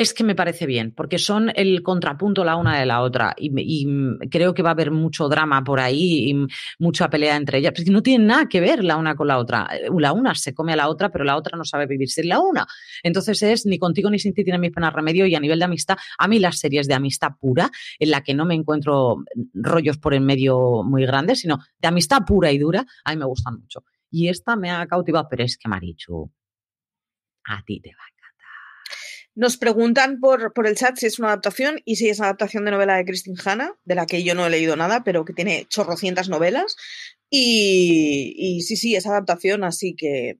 es 0.00 0.14
que 0.14 0.24
me 0.24 0.34
parece 0.34 0.64
bien, 0.64 0.92
porque 0.92 1.18
son 1.18 1.52
el 1.54 1.82
contrapunto 1.82 2.42
la 2.42 2.56
una 2.56 2.78
de 2.78 2.86
la 2.86 3.02
otra 3.02 3.34
y, 3.36 3.86
creo 4.30 4.54
que 4.54 4.62
va 4.62 4.70
a 4.70 4.72
haber 4.72 4.90
mucho 4.92 5.28
drama 5.28 5.62
por 5.62 5.78
ahí 5.78 6.30
y 6.30 6.46
mucha 6.78 7.10
pelea 7.10 7.36
entre 7.36 7.58
ellas, 7.58 7.74
porque 7.76 7.90
no 7.90 8.02
tienen 8.02 8.26
nada 8.26 8.48
que 8.48 8.60
ver 8.60 8.82
la 8.82 8.96
una 8.96 9.14
con 9.14 9.28
la 9.28 9.36
otra. 9.36 9.68
La 9.98 10.14
una 10.14 10.34
se 10.34 10.54
come 10.54 10.72
a 10.72 10.76
la 10.76 10.88
otra, 10.88 11.10
pero 11.10 11.22
la 11.22 11.36
otra 11.36 11.58
no 11.58 11.66
sabe 11.66 11.84
vivir 11.84 12.08
sin 12.08 12.30
la 12.30 12.40
una. 12.40 12.66
Entonces 13.02 13.42
es 13.42 13.66
ni 13.66 13.78
contigo 13.78 14.08
ni 14.08 14.18
sin 14.18 14.32
ti 14.32 14.42
tiene 14.42 14.58
mis 14.58 14.70
penas 14.70 14.94
remedio 14.94 15.26
y 15.26 15.34
a 15.34 15.40
nivel 15.40 15.58
de 15.58 15.66
amistad, 15.66 15.98
a 16.16 16.26
mí 16.28 16.38
las 16.38 16.58
series 16.58 16.88
de 16.88 16.94
amistad 16.94 17.32
pura, 17.38 17.70
en 17.98 18.10
la 18.10 18.22
que 18.22 18.32
no 18.32 18.46
me 18.46 18.54
encuentro 18.54 19.18
rollos 19.52 19.98
por 19.98 20.14
en 20.14 20.24
medio 20.24 20.82
muy 20.82 21.04
grandes, 21.04 21.40
sino 21.40 21.58
de 21.78 21.88
amistad 21.88 22.22
pura 22.26 22.50
y 22.50 22.56
dura, 22.56 22.86
a 23.04 23.10
mí 23.10 23.18
me 23.18 23.26
gustan 23.26 23.60
mucho. 23.60 23.84
Y 24.10 24.28
esta 24.28 24.56
me 24.56 24.70
ha 24.70 24.86
cautivado, 24.86 25.26
pero 25.28 25.44
es 25.44 25.58
que 25.58 25.68
Marichu, 25.68 26.32
a 27.44 27.62
ti 27.64 27.80
te 27.80 27.90
va 27.90 28.09
nos 29.40 29.56
preguntan 29.56 30.20
por, 30.20 30.52
por 30.52 30.66
el 30.66 30.76
chat 30.76 30.98
si 30.98 31.06
es 31.06 31.18
una 31.18 31.28
adaptación 31.28 31.80
y 31.86 31.96
si 31.96 32.10
es 32.10 32.18
una 32.18 32.28
adaptación 32.28 32.66
de 32.66 32.72
novela 32.72 32.96
de 32.96 33.06
Christine 33.06 33.40
Hanna, 33.42 33.74
de 33.86 33.94
la 33.94 34.04
que 34.04 34.22
yo 34.22 34.34
no 34.34 34.46
he 34.46 34.50
leído 34.50 34.76
nada, 34.76 35.02
pero 35.02 35.24
que 35.24 35.32
tiene 35.32 35.64
chorrocientas 35.66 36.28
novelas. 36.28 36.76
Y, 37.30 38.34
y 38.36 38.60
sí, 38.60 38.76
sí, 38.76 38.96
es 38.96 39.06
adaptación, 39.06 39.64
así 39.64 39.94
que 39.96 40.36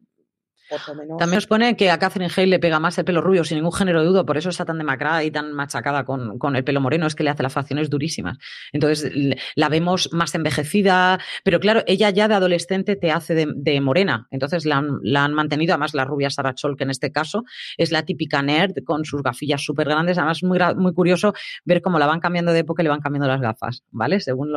también 1.18 1.38
os 1.38 1.46
pone 1.46 1.76
que 1.76 1.90
a 1.90 1.98
Catherine 1.98 2.32
Hale 2.34 2.46
le 2.46 2.58
pega 2.58 2.78
más 2.78 2.96
el 2.98 3.04
pelo 3.04 3.20
rubio, 3.20 3.44
sin 3.44 3.56
ningún 3.56 3.72
género 3.72 4.00
de 4.00 4.06
duda, 4.06 4.24
por 4.24 4.36
eso 4.36 4.50
está 4.50 4.64
tan 4.64 4.78
demacrada 4.78 5.24
y 5.24 5.30
tan 5.30 5.52
machacada 5.52 6.04
con, 6.04 6.38
con, 6.38 6.56
el 6.56 6.64
pelo 6.64 6.80
moreno, 6.80 7.06
es 7.06 7.14
que 7.14 7.24
le 7.24 7.30
hace 7.30 7.42
las 7.42 7.52
facciones 7.52 7.90
durísimas. 7.90 8.38
Entonces 8.72 9.12
la 9.54 9.68
vemos 9.68 10.10
más 10.12 10.34
envejecida, 10.34 11.18
pero 11.44 11.60
claro, 11.60 11.82
ella 11.86 12.10
ya 12.10 12.28
de 12.28 12.34
adolescente 12.34 12.96
te 12.96 13.10
hace 13.10 13.34
de, 13.34 13.80
morena, 13.80 14.26
entonces 14.30 14.66
la 14.66 14.78
han, 14.78 15.34
mantenido, 15.34 15.72
además 15.72 15.94
la 15.94 16.04
rubia 16.04 16.30
Sarah 16.30 16.54
Chol, 16.54 16.76
que 16.76 16.84
en 16.84 16.90
este 16.90 17.12
caso 17.12 17.44
es 17.76 17.90
la 17.92 18.04
típica 18.04 18.42
nerd 18.42 18.72
con 18.84 19.04
sus 19.04 19.22
gafillas 19.22 19.62
súper 19.62 19.88
grandes, 19.88 20.18
además 20.18 20.38
es 20.38 20.44
muy, 20.44 20.58
muy 20.76 20.92
curioso 20.92 21.34
ver 21.64 21.80
cómo 21.82 21.98
la 21.98 22.06
van 22.06 22.20
cambiando 22.20 22.52
de 22.52 22.60
época 22.60 22.82
y 22.82 22.84
le 22.84 22.90
van 22.90 23.00
cambiando 23.00 23.28
las 23.28 23.40
gafas, 23.40 23.82
¿vale? 23.90 24.20
Según 24.20 24.52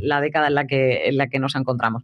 la 0.00 0.20
década 0.20 0.48
en 0.48 0.54
la, 0.54 0.66
que, 0.66 1.08
en 1.08 1.16
la 1.16 1.28
que 1.28 1.38
nos 1.38 1.54
encontramos 1.54 2.02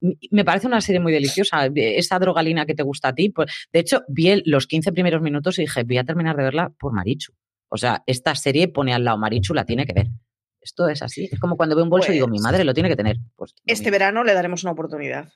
me 0.00 0.44
parece 0.44 0.66
una 0.66 0.80
serie 0.80 1.00
muy 1.00 1.12
deliciosa. 1.12 1.68
Esa 1.74 2.18
drogalina 2.18 2.66
que 2.66 2.74
te 2.74 2.82
gusta 2.82 3.08
a 3.08 3.14
ti. 3.14 3.30
Pues, 3.30 3.50
de 3.72 3.80
hecho, 3.80 4.02
vi 4.08 4.42
los 4.44 4.66
15 4.66 4.92
primeros 4.92 5.22
minutos 5.22 5.58
y 5.58 5.62
dije, 5.62 5.84
voy 5.84 5.98
a 5.98 6.04
terminar 6.04 6.36
de 6.36 6.44
verla 6.44 6.72
por 6.78 6.92
Marichu. 6.92 7.32
O 7.68 7.76
sea, 7.76 8.02
esta 8.06 8.34
serie 8.34 8.68
pone 8.68 8.94
al 8.94 9.04
lado 9.04 9.18
Marichu, 9.18 9.54
la 9.54 9.64
tiene 9.64 9.86
que 9.86 9.92
ver. 9.92 10.08
Esto 10.60 10.88
es 10.88 11.02
así. 11.02 11.28
Es 11.30 11.38
como 11.38 11.56
cuando 11.56 11.76
veo 11.76 11.84
un 11.84 11.90
bolso 11.90 12.10
y 12.10 12.14
digo, 12.14 12.28
mi 12.28 12.40
madre 12.40 12.64
lo 12.64 12.74
tiene 12.74 12.88
que 12.88 12.96
tener. 12.96 13.18
Pues, 13.36 13.54
este 13.66 13.90
verano 13.90 14.24
le 14.24 14.34
daremos 14.34 14.62
una 14.64 14.72
oportunidad. 14.72 15.32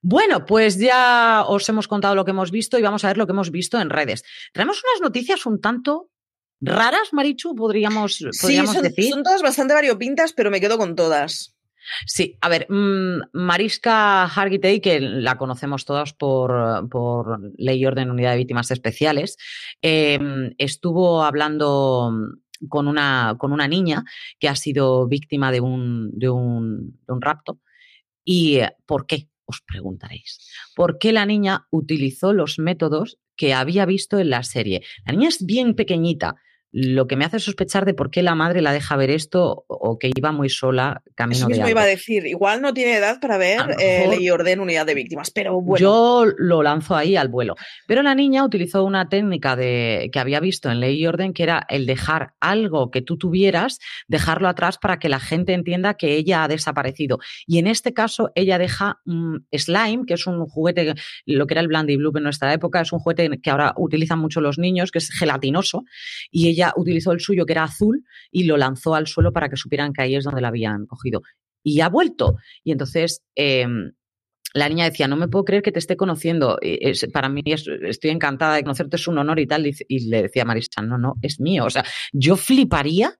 Bueno, 0.00 0.44
pues 0.46 0.78
ya 0.78 1.44
os 1.46 1.68
hemos 1.68 1.86
contado 1.86 2.16
lo 2.16 2.24
que 2.24 2.32
hemos 2.32 2.50
visto 2.50 2.76
y 2.76 2.82
vamos 2.82 3.04
a 3.04 3.08
ver 3.08 3.18
lo 3.18 3.26
que 3.26 3.32
hemos 3.32 3.52
visto 3.52 3.80
en 3.80 3.88
redes. 3.88 4.24
Traemos 4.52 4.82
unas 4.82 5.00
noticias 5.00 5.46
un 5.46 5.60
tanto 5.60 6.10
raras, 6.60 7.12
Marichu, 7.12 7.54
podríamos, 7.54 8.24
podríamos 8.40 8.70
sí, 8.70 8.76
son, 8.76 8.82
decir. 8.82 9.10
Son 9.10 9.22
todas 9.22 9.42
bastante 9.42 9.74
variopintas, 9.74 10.32
pero 10.32 10.50
me 10.50 10.60
quedo 10.60 10.78
con 10.78 10.96
todas. 10.96 11.51
Sí, 12.06 12.36
a 12.40 12.48
ver, 12.48 12.66
mm, 12.68 13.22
Mariska 13.32 14.24
Hargitay, 14.24 14.80
que 14.80 15.00
la 15.00 15.36
conocemos 15.36 15.84
todos 15.84 16.12
por, 16.12 16.88
por 16.88 17.52
Ley 17.58 17.80
y 17.80 17.86
Orden 17.86 18.10
Unidad 18.10 18.32
de 18.32 18.38
Víctimas 18.38 18.70
Especiales, 18.70 19.36
em, 19.80 20.54
estuvo 20.58 21.22
hablando 21.22 22.12
con 22.68 22.88
una, 22.88 23.36
con 23.38 23.52
una 23.52 23.68
niña 23.68 24.04
que 24.38 24.48
ha 24.48 24.56
sido 24.56 25.06
víctima 25.08 25.50
de 25.50 25.60
un, 25.60 26.10
de 26.18 26.30
un, 26.30 27.00
de 27.06 27.12
un 27.12 27.20
rapto. 27.20 27.60
¿Y 28.24 28.60
por 28.86 29.06
qué? 29.06 29.28
Os 29.44 29.60
preguntaréis. 29.60 30.38
¿Por 30.74 30.98
qué 30.98 31.12
la 31.12 31.26
niña 31.26 31.66
utilizó 31.70 32.32
los 32.32 32.58
métodos 32.58 33.18
que 33.36 33.54
había 33.54 33.84
visto 33.86 34.18
en 34.18 34.30
la 34.30 34.44
serie? 34.44 34.82
La 35.04 35.12
niña 35.12 35.28
es 35.28 35.44
bien 35.44 35.74
pequeñita, 35.74 36.36
lo 36.72 37.06
que 37.06 37.16
me 37.16 37.26
hace 37.26 37.38
sospechar 37.38 37.84
de 37.84 37.92
por 37.92 38.10
qué 38.10 38.22
la 38.22 38.34
madre 38.34 38.62
la 38.62 38.72
deja 38.72 38.96
ver 38.96 39.10
esto 39.10 39.64
o 39.68 39.98
que 39.98 40.10
iba 40.14 40.32
muy 40.32 40.48
sola 40.48 41.02
camino 41.14 41.40
Eso 41.40 41.48
mismo 41.48 41.68
iba 41.68 41.82
a 41.82 41.86
decir, 41.86 42.26
igual 42.26 42.62
no 42.62 42.72
tiene 42.72 42.96
edad 42.96 43.20
para 43.20 43.36
ver 43.36 43.76
eh, 43.78 44.06
Ley 44.08 44.24
y 44.24 44.30
Orden 44.30 44.58
Unidad 44.60 44.86
de 44.86 44.94
Víctimas, 44.94 45.30
pero 45.30 45.60
bueno. 45.60 45.82
Yo 45.82 46.24
lo 46.38 46.62
lanzo 46.62 46.96
ahí 46.96 47.14
al 47.14 47.28
vuelo. 47.28 47.56
Pero 47.86 48.02
la 48.02 48.14
niña 48.14 48.42
utilizó 48.42 48.84
una 48.84 49.10
técnica 49.10 49.54
de, 49.54 50.08
que 50.12 50.18
había 50.18 50.40
visto 50.40 50.70
en 50.70 50.80
Ley 50.80 50.98
y 50.98 51.06
Orden, 51.06 51.34
que 51.34 51.42
era 51.42 51.66
el 51.68 51.84
dejar 51.84 52.32
algo 52.40 52.90
que 52.90 53.02
tú 53.02 53.18
tuvieras, 53.18 53.78
dejarlo 54.08 54.48
atrás 54.48 54.78
para 54.78 54.98
que 54.98 55.10
la 55.10 55.20
gente 55.20 55.52
entienda 55.52 55.94
que 55.94 56.14
ella 56.14 56.44
ha 56.44 56.48
desaparecido. 56.48 57.18
Y 57.46 57.58
en 57.58 57.66
este 57.66 57.92
caso, 57.92 58.30
ella 58.34 58.56
deja 58.56 59.00
slime, 59.52 60.04
que 60.06 60.14
es 60.14 60.26
un 60.26 60.46
juguete, 60.46 60.94
lo 61.26 61.46
que 61.46 61.54
era 61.54 61.60
el 61.60 61.68
Blandy 61.68 61.96
Blue 61.96 62.12
en 62.16 62.22
nuestra 62.22 62.52
época, 62.54 62.80
es 62.80 62.92
un 62.92 62.98
juguete 62.98 63.28
que 63.42 63.50
ahora 63.50 63.74
utilizan 63.76 64.18
mucho 64.18 64.40
los 64.40 64.58
niños, 64.58 64.90
que 64.90 64.98
es 64.98 65.10
gelatinoso, 65.10 65.84
y 66.30 66.48
ella 66.48 66.61
utilizó 66.76 67.12
el 67.12 67.20
suyo 67.20 67.46
que 67.46 67.52
era 67.52 67.64
azul 67.64 68.04
y 68.30 68.44
lo 68.44 68.56
lanzó 68.56 68.94
al 68.94 69.06
suelo 69.06 69.32
para 69.32 69.48
que 69.48 69.56
supieran 69.56 69.92
que 69.92 70.02
ahí 70.02 70.16
es 70.16 70.24
donde 70.24 70.40
la 70.40 70.48
habían 70.48 70.86
cogido. 70.86 71.22
Y 71.64 71.80
ha 71.80 71.88
vuelto. 71.88 72.36
Y 72.64 72.72
entonces 72.72 73.22
em, 73.34 73.92
la 74.54 74.68
niña 74.68 74.84
decía, 74.84 75.08
no 75.08 75.16
me 75.16 75.28
puedo 75.28 75.44
creer 75.44 75.62
que 75.62 75.72
te 75.72 75.78
esté 75.78 75.96
conociendo. 75.96 76.58
para 77.12 77.28
mí 77.28 77.42
estoy 77.46 78.10
encantada 78.10 78.56
de 78.56 78.62
conocerte, 78.62 78.96
es 78.96 79.08
un 79.08 79.18
honor 79.18 79.38
y 79.40 79.46
tal. 79.46 79.66
Y, 79.66 80.08
le 80.08 80.22
decía 80.22 80.42
a 80.42 80.46
Marisa, 80.46 80.82
no, 80.82 80.98
no, 80.98 81.14
es 81.22 81.40
mío. 81.40 81.64
O 81.64 81.70
sea, 81.70 81.84
yo 82.12 82.36
fliparía. 82.36 83.14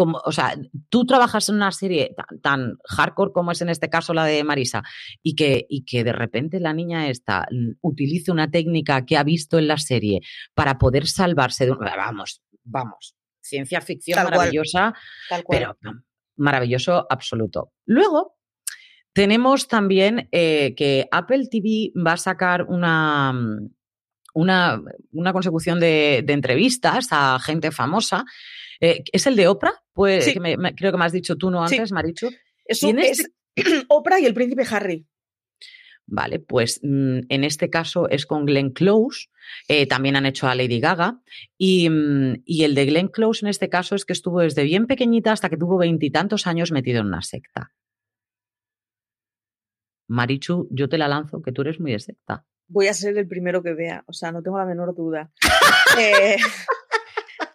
Como, 0.00 0.18
o 0.24 0.32
sea, 0.32 0.56
tú 0.88 1.04
trabajas 1.04 1.50
en 1.50 1.56
una 1.56 1.72
serie 1.72 2.14
tan, 2.40 2.78
hardcore 2.86 3.32
como 3.32 3.52
es 3.52 3.60
en 3.60 3.68
este 3.68 3.90
caso 3.90 4.14
la 4.14 4.24
de 4.24 4.42
Marisa 4.44 4.82
y 5.22 5.34
que, 5.34 5.66
y 5.68 5.84
que 5.84 6.04
de 6.04 6.14
repente 6.14 6.58
la 6.58 6.72
niña 6.72 7.10
esta 7.10 7.46
utilice 7.82 8.32
una 8.32 8.50
técnica 8.50 9.04
que 9.04 9.18
ha 9.18 9.22
visto 9.24 9.58
en 9.58 9.68
la 9.68 9.76
serie 9.76 10.20
para 10.54 10.78
poder 10.78 11.06
salvarse 11.06 11.66
de 11.66 11.72
un... 11.72 11.78
Vamos, 11.80 12.40
vamos, 12.64 13.14
ciencia 13.42 13.82
ficción 13.82 14.24
maravillosa, 14.24 14.94
pero 15.46 15.76
maravilloso 16.36 17.06
absoluto. 17.10 17.74
Luego, 17.84 18.38
tenemos 19.12 19.68
también 19.68 20.30
eh, 20.32 20.74
que 20.74 21.08
Apple 21.12 21.48
TV 21.50 21.92
va 21.94 22.12
a 22.12 22.16
sacar 22.16 22.62
una, 22.62 23.34
una, 24.34 24.80
una 25.12 25.32
consecución 25.34 25.78
de, 25.78 26.24
entrevistas 26.26 27.08
a 27.10 27.38
gente 27.38 27.70
famosa. 27.70 28.24
Eh, 28.80 29.04
¿Es 29.12 29.26
el 29.26 29.36
de 29.36 29.48
Oprah? 29.48 29.74
Pues, 29.92 30.32
creo 30.32 30.92
que 30.92 30.98
me 30.98 31.04
has 31.04 31.12
dicho 31.12 31.36
tú, 31.36 31.50
¿no? 31.50 31.62
Antes, 31.62 31.92
Marichu. 31.92 32.30
Es, 32.64 32.82
es 32.82 33.30
Oprah 33.88 34.20
y 34.20 34.26
el 34.26 34.34
príncipe 34.34 34.64
Harry. 34.70 35.06
Vale, 36.12 36.40
pues 36.40 36.80
mm, 36.82 37.20
en 37.28 37.44
este 37.44 37.70
caso 37.70 38.08
es 38.08 38.26
con 38.26 38.44
Glenn 38.44 38.70
Close, 38.70 39.28
eh, 39.68 39.86
también 39.86 40.16
han 40.16 40.26
hecho 40.26 40.48
a 40.48 40.56
Lady 40.56 40.80
Gaga, 40.80 41.12
mm, 41.12 42.34
y, 42.44 42.64
el 42.64 42.74
de 42.74 42.86
Glenn 42.86 43.08
Close 43.08 43.44
en 43.44 43.48
este 43.48 43.68
caso 43.68 43.94
es 43.94 44.04
que 44.04 44.12
estuvo 44.12 44.40
desde 44.40 44.64
bien 44.64 44.88
pequeñita 44.88 45.30
hasta 45.30 45.48
que 45.48 45.56
tuvo 45.56 45.78
veintitantos 45.78 46.48
años 46.48 46.72
metido 46.72 47.00
en 47.00 47.06
una 47.06 47.22
secta. 47.22 47.72
Marichu, 50.08 50.66
yo 50.72 50.88
te 50.88 50.98
la 50.98 51.06
lanzo, 51.06 51.42
que 51.42 51.52
tú 51.52 51.62
eres 51.62 51.78
muy 51.78 51.92
de 51.92 52.00
secta. 52.00 52.44
Voy 52.66 52.88
a 52.88 52.94
ser 52.94 53.16
el 53.16 53.28
primero 53.28 53.62
que 53.62 53.74
vea, 53.74 54.02
o 54.08 54.12
sea, 54.12 54.32
no 54.32 54.42
tengo 54.42 54.58
la 54.58 54.66
menor 54.66 54.94
duda. 54.94 55.30
Eh, 55.98 56.36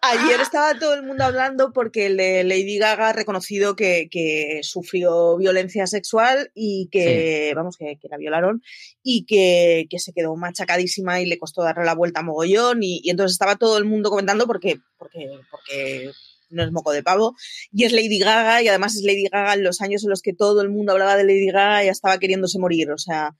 Ayer 0.08 0.40
estaba 0.40 0.78
todo 0.78 0.94
el 0.94 1.02
mundo 1.02 1.24
hablando 1.24 1.74
porque 1.74 2.06
el 2.06 2.18
de 2.18 2.44
Lady 2.44 2.78
Gaga 2.78 3.10
ha 3.10 3.14
reconocido 3.14 3.76
que, 3.76 4.08
que 4.12 4.60
sufrió 4.62 5.36
violencia 5.36 5.88
sexual 5.88 6.52
y 6.54 6.90
que, 6.92 7.54
vamos, 7.56 7.76
que, 7.76 7.98
que, 8.00 8.08
la 8.08 8.18
violaron 8.18 8.62
y 9.02 9.26
que, 9.26 9.88
que, 9.90 9.98
se 9.98 10.14
quedó 10.14 10.36
machacadísima 10.36 11.22
y 11.22 11.26
le 11.26 11.40
costó 11.40 11.64
darle 11.64 11.86
la 11.86 11.96
vuelta 11.96 12.20
a 12.20 12.24
mogollón 12.24 12.84
y, 12.84 13.02
y, 13.04 13.10
entonces 13.10 13.34
estaba 13.34 13.56
todo 13.56 13.80
el 13.80 13.86
mundo 13.86 14.12
comentando 14.12 14.46
porque, 14.46 14.78
porque, 14.98 15.40
porque 15.50 16.12
no 16.50 16.64
es 16.64 16.72
moco 16.72 16.92
de 16.92 17.02
pavo 17.02 17.36
y 17.72 17.86
es 17.86 17.92
Lady 17.92 18.20
Gaga 18.20 18.62
y 18.62 18.68
además 18.68 18.96
es 18.96 19.04
Lady 19.04 19.28
Gaga 19.32 19.56
en 19.56 19.64
los 19.64 19.82
años 19.82 20.04
en 20.04 20.12
los 20.12 20.22
que 20.22 20.34
todo 20.34 20.62
el 20.62 20.70
mundo 20.70 20.92
hablaba 20.92 21.18
de 21.18 21.24
Lady 21.24 21.48
Gaga 21.48 21.82
y 21.82 21.86
ya 21.88 21.92
estaba 21.92 22.20
queriéndose 22.20 22.60
morir, 22.60 22.92
o 22.92 22.98
sea, 23.00 23.36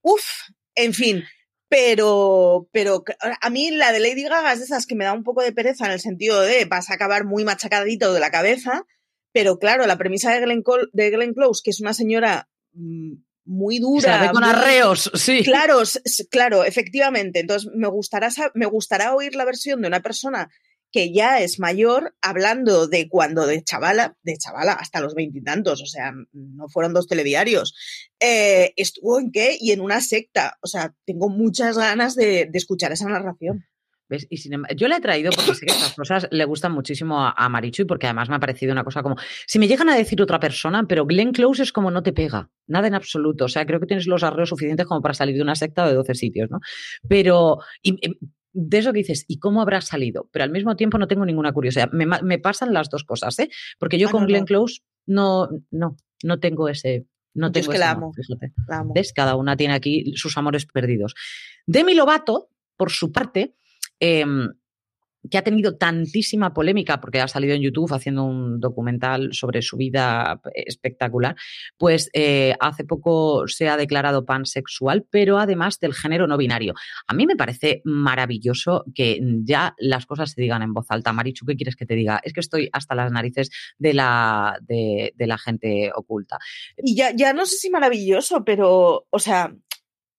uff, 0.00 0.24
en 0.74 0.94
fin, 0.94 1.24
pero, 1.72 2.68
pero 2.70 3.02
a 3.40 3.48
mí 3.48 3.70
la 3.70 3.92
de 3.92 4.00
Lady 4.00 4.24
Gaga 4.24 4.52
es 4.52 4.58
de 4.58 4.66
esas 4.66 4.84
que 4.84 4.94
me 4.94 5.06
da 5.06 5.14
un 5.14 5.24
poco 5.24 5.40
de 5.40 5.52
pereza 5.52 5.86
en 5.86 5.92
el 5.92 6.00
sentido 6.00 6.42
de 6.42 6.66
vas 6.66 6.90
a 6.90 6.94
acabar 6.94 7.24
muy 7.24 7.44
machacadito 7.44 8.12
de 8.12 8.20
la 8.20 8.30
cabeza, 8.30 8.84
pero 9.32 9.58
claro, 9.58 9.86
la 9.86 9.96
premisa 9.96 10.34
de 10.34 10.42
Glenn, 10.42 10.62
de 10.92 11.10
Glenn 11.10 11.32
Close, 11.32 11.62
que 11.64 11.70
es 11.70 11.80
una 11.80 11.94
señora 11.94 12.50
mm, 12.74 13.14
muy 13.46 13.78
dura. 13.78 14.30
con 14.32 14.44
arreos, 14.44 15.10
sí. 15.14 15.42
Claro, 15.44 15.78
claro, 16.30 16.62
efectivamente. 16.62 17.40
Entonces, 17.40 17.70
me 17.74 17.88
gustará, 17.88 18.28
me 18.52 18.66
gustará 18.66 19.14
oír 19.14 19.34
la 19.34 19.46
versión 19.46 19.80
de 19.80 19.88
una 19.88 20.00
persona 20.00 20.50
que 20.92 21.12
ya 21.12 21.40
es 21.40 21.58
mayor, 21.58 22.14
hablando 22.20 22.86
de 22.86 23.08
cuando 23.08 23.46
de 23.46 23.64
chavala, 23.64 24.16
de 24.22 24.36
chavala 24.36 24.72
hasta 24.72 25.00
los 25.00 25.14
veintitantos, 25.14 25.82
o 25.82 25.86
sea, 25.86 26.12
no 26.32 26.68
fueron 26.68 26.92
dos 26.92 27.06
telediarios, 27.06 27.74
eh, 28.20 28.72
estuvo 28.76 29.18
en 29.18 29.32
qué 29.32 29.56
y 29.58 29.72
en 29.72 29.80
una 29.80 30.00
secta. 30.00 30.58
O 30.60 30.66
sea, 30.66 30.94
tengo 31.06 31.28
muchas 31.28 31.76
ganas 31.76 32.14
de, 32.14 32.50
escuchar 32.52 32.92
esa 32.92 33.08
narración. 33.08 33.64
¿Ves? 34.08 34.26
Y 34.28 34.36
sin 34.36 34.62
yo 34.76 34.88
la 34.88 34.98
he 34.98 35.00
traído 35.00 35.32
porque 35.32 35.54
sé 35.54 35.64
que 35.64 35.72
estas 35.72 35.94
cosas 35.94 36.28
le 36.30 36.44
gustan 36.44 36.72
muchísimo 36.72 37.24
a, 37.24 37.48
Marichu 37.48 37.82
y 37.82 37.84
porque 37.86 38.06
además 38.06 38.28
me 38.28 38.36
ha 38.36 38.40
parecido 38.40 38.72
una 38.72 38.84
cosa 38.84 39.02
como, 39.02 39.16
si 39.46 39.58
me 39.58 39.66
llegan 39.66 39.88
a 39.88 39.96
decir 39.96 40.20
otra 40.20 40.38
persona, 40.38 40.84
pero 40.86 41.06
Glenn 41.06 41.32
Close 41.32 41.62
es 41.62 41.72
como 41.72 41.90
no 41.90 42.02
te 42.02 42.12
pega, 42.12 42.50
nada 42.66 42.88
en 42.88 42.94
absoluto. 42.94 43.46
O 43.46 43.48
sea, 43.48 43.64
creo 43.64 43.80
que 43.80 43.86
tienes 43.86 44.06
los 44.06 44.22
arreos 44.22 44.50
suficientes 44.50 44.86
como 44.86 45.00
para 45.00 45.14
salir 45.14 45.36
de 45.36 45.42
una 45.42 45.54
secta 45.54 45.86
de 45.86 45.94
12 45.94 46.14
sitios, 46.14 46.50
¿no? 46.50 46.60
Pero, 47.08 47.58
de 48.52 48.78
eso 48.78 48.92
que 48.92 48.98
dices, 48.98 49.24
¿y 49.28 49.38
cómo 49.38 49.62
habrá 49.62 49.80
salido? 49.80 50.28
Pero 50.32 50.44
al 50.44 50.50
mismo 50.50 50.76
tiempo 50.76 50.98
no 50.98 51.08
tengo 51.08 51.24
ninguna 51.24 51.52
curiosidad. 51.52 51.90
Me, 51.92 52.38
pasan 52.38 52.72
las 52.72 52.90
dos 52.90 53.04
cosas, 53.04 53.38
¿eh? 53.38 53.50
Porque 53.78 53.98
yo 53.98 54.08
ah, 54.08 54.10
con 54.10 54.26
Glenn 54.26 54.44
Close 54.44 54.82
no, 55.06 55.48
no, 55.70 55.96
no 56.22 56.40
tengo 56.40 56.68
ese. 56.68 57.06
No 57.34 57.50
tengo 57.50 57.64
es 57.64 57.68
que 57.72 57.78
la 57.78 57.92
amo, 57.92 58.12
fíjate. 58.12 58.52
¿Ves? 58.94 59.12
Cada 59.14 59.36
una 59.36 59.56
tiene 59.56 59.74
aquí 59.74 60.12
sus 60.16 60.36
amores 60.36 60.66
perdidos. 60.66 61.14
Demi 61.66 61.94
Lovato, 61.94 62.50
por 62.76 62.90
su 62.90 63.10
parte, 63.10 63.56
em, 63.98 64.48
que 65.30 65.38
ha 65.38 65.42
tenido 65.42 65.76
tantísima 65.76 66.52
polémica 66.52 67.00
porque 67.00 67.20
ha 67.20 67.28
salido 67.28 67.54
en 67.54 67.62
YouTube 67.62 67.92
haciendo 67.92 68.24
un 68.24 68.60
documental 68.60 69.30
sobre 69.32 69.62
su 69.62 69.76
vida 69.76 70.40
espectacular, 70.54 71.36
pues 71.76 72.10
eh, 72.12 72.54
hace 72.60 72.84
poco 72.84 73.46
se 73.46 73.68
ha 73.68 73.76
declarado 73.76 74.24
pansexual, 74.24 75.06
pero 75.10 75.38
además 75.38 75.78
del 75.78 75.94
género 75.94 76.26
no 76.26 76.36
binario. 76.36 76.74
A 77.06 77.14
mí 77.14 77.26
me 77.26 77.36
parece 77.36 77.82
maravilloso 77.84 78.84
que 78.94 79.20
ya 79.44 79.74
las 79.78 80.06
cosas 80.06 80.32
se 80.32 80.40
digan 80.40 80.62
en 80.62 80.74
voz 80.74 80.86
alta. 80.88 81.12
Marichu, 81.12 81.46
¿qué 81.46 81.56
quieres 81.56 81.76
que 81.76 81.86
te 81.86 81.94
diga? 81.94 82.20
Es 82.22 82.32
que 82.32 82.40
estoy 82.40 82.68
hasta 82.72 82.94
las 82.94 83.12
narices 83.12 83.50
de 83.78 83.94
la, 83.94 84.58
de, 84.62 85.12
de 85.16 85.26
la 85.26 85.38
gente 85.38 85.90
oculta. 85.94 86.38
Y 86.76 86.96
ya, 86.96 87.14
ya 87.14 87.32
no 87.32 87.46
sé 87.46 87.56
si 87.56 87.70
maravilloso, 87.70 88.44
pero, 88.44 89.06
o 89.08 89.18
sea, 89.18 89.54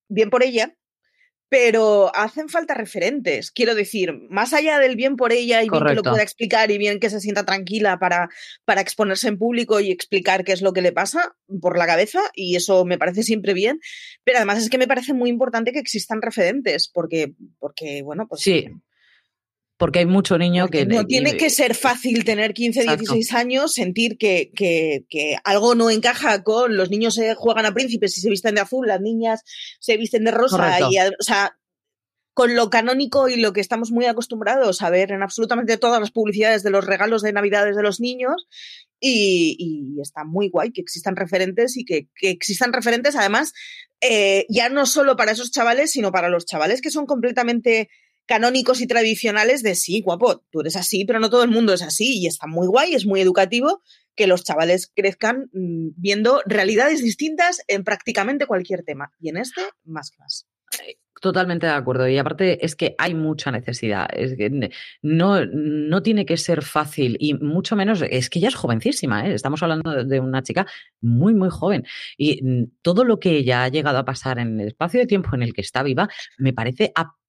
bien 0.07 0.29
por 0.29 0.43
ella, 0.43 0.75
pero 1.53 2.11
hacen 2.15 2.49
falta 2.49 2.73
referentes. 2.73 3.51
Quiero 3.51 3.75
decir, 3.75 4.11
más 4.31 4.53
allá 4.53 4.79
del 4.79 4.95
bien 4.95 5.15
por 5.15 5.31
ella 5.31 5.61
y 5.61 5.69
bien 5.69 5.85
que 5.85 5.93
lo 5.93 6.01
pueda 6.01 6.23
explicar 6.23 6.71
y 6.71 6.79
bien 6.79 6.99
que 6.99 7.11
se 7.11 7.19
sienta 7.19 7.45
tranquila 7.45 7.99
para, 7.99 8.29
para 8.65 8.81
exponerse 8.81 9.27
en 9.27 9.37
público 9.37 9.79
y 9.79 9.91
explicar 9.91 10.45
qué 10.45 10.53
es 10.53 10.63
lo 10.63 10.73
que 10.73 10.81
le 10.81 10.91
pasa 10.91 11.35
por 11.61 11.77
la 11.77 11.85
cabeza, 11.85 12.21
y 12.33 12.55
eso 12.55 12.85
me 12.85 12.97
parece 12.97 13.21
siempre 13.21 13.53
bien, 13.53 13.79
pero 14.23 14.39
además 14.39 14.63
es 14.63 14.71
que 14.71 14.79
me 14.79 14.87
parece 14.87 15.13
muy 15.13 15.29
importante 15.29 15.73
que 15.73 15.77
existan 15.77 16.23
referentes, 16.23 16.89
porque, 16.91 17.35
porque 17.59 18.01
bueno, 18.01 18.25
pues... 18.27 18.41
Sí 18.41 18.71
porque 19.83 19.99
hay 19.99 20.05
mucho 20.05 20.37
niño 20.37 20.69
que... 20.69 20.85
No 20.85 21.05
tiene 21.05 21.35
que 21.35 21.49
ser 21.49 21.75
fácil 21.75 22.23
tener 22.23 22.53
15, 22.53 22.83
16 22.83 23.33
años, 23.33 23.73
sentir 23.73 24.17
que, 24.17 24.49
que, 24.55 25.03
que, 25.09 25.35
algo 25.43 25.75
no 25.75 25.89
encaja 25.89 26.41
con 26.41 26.77
los 26.77 26.89
niños 26.89 27.15
se 27.15 27.35
juegan 27.35 27.65
a 27.65 27.73
príncipes 27.73 28.17
y 28.17 28.21
se 28.21 28.29
visten 28.29 28.55
de 28.55 28.61
azul, 28.61 28.87
las 28.87 29.01
niñas 29.01 29.41
se 29.81 29.97
visten 29.97 30.23
de 30.23 30.31
rosa, 30.31 30.79
y, 30.89 30.97
o 30.99 31.11
sea, 31.19 31.57
con 32.33 32.55
lo 32.55 32.69
canónico 32.69 33.27
y 33.27 33.35
lo 33.35 33.51
que 33.51 33.59
estamos 33.59 33.91
muy 33.91 34.05
acostumbrados 34.05 34.81
a 34.81 34.89
ver 34.89 35.11
en 35.11 35.21
absolutamente 35.21 35.77
todas 35.77 35.99
las 35.99 36.11
publicidades 36.11 36.63
de 36.63 36.69
los 36.69 36.85
regalos 36.85 37.21
de 37.21 37.33
Navidades 37.33 37.75
de 37.75 37.83
los 37.83 37.99
niños. 37.99 38.47
Y, 39.01 39.57
y 39.59 40.01
está 40.01 40.23
muy 40.23 40.49
guay 40.49 40.71
que 40.71 40.79
existan 40.79 41.17
referentes 41.17 41.75
y 41.75 41.83
que, 41.83 42.07
que 42.15 42.29
existan 42.29 42.71
referentes, 42.71 43.17
además, 43.17 43.51
eh, 43.99 44.45
ya 44.47 44.69
no 44.69 44.85
solo 44.85 45.17
para 45.17 45.33
esos 45.33 45.51
chavales, 45.51 45.91
sino 45.91 46.13
para 46.13 46.29
los 46.29 46.45
chavales 46.45 46.79
que 46.79 46.89
son 46.89 47.05
completamente 47.05 47.89
canónicos 48.25 48.81
y 48.81 48.87
tradicionales 48.87 49.63
de 49.63 49.75
sí, 49.75 50.01
guapo, 50.01 50.43
tú 50.51 50.61
eres 50.61 50.75
así, 50.75 51.05
pero 51.05 51.19
no 51.19 51.29
todo 51.29 51.43
el 51.43 51.51
mundo 51.51 51.73
es 51.73 51.81
así 51.81 52.19
y 52.19 52.27
está 52.27 52.47
muy 52.47 52.67
guay, 52.67 52.93
es 52.93 53.05
muy 53.05 53.21
educativo 53.21 53.81
que 54.15 54.27
los 54.27 54.43
chavales 54.43 54.91
crezcan 54.95 55.49
mm, 55.53 55.89
viendo 55.95 56.41
realidades 56.45 57.01
distintas 57.03 57.61
en 57.67 57.83
prácticamente 57.83 58.45
cualquier 58.45 58.83
tema 58.83 59.11
y 59.19 59.29
en 59.29 59.37
este 59.37 59.61
más 59.83 60.11
que 60.11 60.17
más. 60.19 60.47
Totalmente 61.21 61.67
de 61.67 61.71
acuerdo. 61.71 62.05
Y 62.09 62.17
aparte 62.17 62.65
es 62.65 62.75
que 62.75 62.95
hay 62.97 63.13
mucha 63.13 63.49
necesidad. 63.49 64.07
Es 64.11 64.35
que 64.35 64.69
no, 65.01 65.45
no 65.45 66.03
tiene 66.03 66.25
que 66.25 66.35
ser 66.35 66.63
fácil 66.63 67.15
y 67.17 67.33
mucho 67.35 67.77
menos, 67.77 68.01
es 68.01 68.29
que 68.29 68.39
ella 68.39 68.49
es 68.49 68.55
jovencísima. 68.55 69.25
¿eh? 69.25 69.33
Estamos 69.33 69.63
hablando 69.63 70.03
de 70.03 70.19
una 70.19 70.43
chica 70.43 70.65
muy, 70.99 71.33
muy 71.33 71.49
joven. 71.49 71.85
Y 72.17 72.43
mm, 72.43 72.63
todo 72.81 73.05
lo 73.05 73.21
que 73.21 73.37
ella 73.37 73.63
ha 73.63 73.69
llegado 73.69 73.99
a 73.99 74.05
pasar 74.05 74.37
en 74.37 74.59
el 74.59 74.67
espacio 74.67 74.99
de 74.99 75.05
tiempo 75.05 75.29
en 75.33 75.43
el 75.43 75.53
que 75.53 75.61
está 75.61 75.81
viva 75.81 76.09
me 76.39 76.51
parece 76.51 76.91
absolutamente 76.93 77.22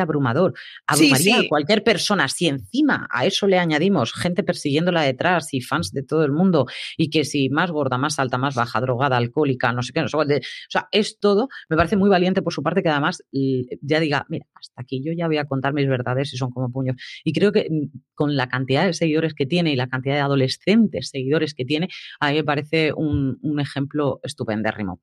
abrumador. 0.00 0.54
Abrumaría 0.86 1.40
a 1.40 1.48
cualquier 1.48 1.82
persona. 1.82 2.28
Si 2.28 2.46
encima 2.46 3.06
a 3.10 3.26
eso 3.26 3.46
le 3.46 3.58
añadimos 3.58 4.12
gente 4.12 4.42
persiguiéndola 4.42 5.02
detrás 5.02 5.52
y 5.52 5.60
fans 5.60 5.92
de 5.92 6.02
todo 6.02 6.24
el 6.24 6.32
mundo 6.32 6.66
y 6.96 7.10
que 7.10 7.24
si 7.24 7.48
más 7.48 7.70
gorda, 7.70 7.98
más 7.98 8.18
alta, 8.18 8.38
más 8.38 8.54
baja, 8.54 8.80
drogada, 8.80 9.16
alcohólica, 9.16 9.72
no 9.72 9.82
sé 9.82 9.92
qué, 9.92 10.00
no 10.00 10.08
sé 10.08 10.16
O 10.16 10.24
sea, 10.68 10.88
es 10.90 11.18
todo. 11.18 11.48
Me 11.68 11.76
parece 11.76 11.96
muy 11.96 12.08
valiente 12.08 12.42
por 12.42 12.52
su 12.52 12.62
parte 12.62 12.82
que 12.82 12.88
además 12.88 13.22
ya 13.80 14.00
diga, 14.00 14.26
mira, 14.28 14.46
hasta 14.54 14.82
aquí 14.82 15.02
yo 15.04 15.12
ya 15.12 15.26
voy 15.26 15.38
a 15.38 15.44
contar 15.44 15.72
mis 15.72 15.88
verdades 15.88 16.32
y 16.32 16.36
son 16.36 16.50
como 16.50 16.70
puños. 16.70 16.96
Y 17.24 17.32
creo 17.32 17.52
que 17.52 17.68
mm, 17.70 17.98
con 18.14 18.36
la 18.36 18.48
cantidad 18.48 18.86
de 18.86 18.92
seguidores 18.92 19.34
que 19.34 19.46
tiene 19.46 19.72
y 19.72 19.76
la 19.76 19.88
cantidad 19.88 20.14
de 20.14 20.20
adolescentes 20.20 21.08
seguidores 21.08 21.54
que 21.54 21.64
tiene, 21.64 21.88
a 22.20 22.30
mí 22.30 22.36
me 22.36 22.44
parece 22.44 22.92
un, 22.92 23.38
un 23.42 23.60
ejemplo 23.60 24.20
estupendérrimo. 24.22 25.00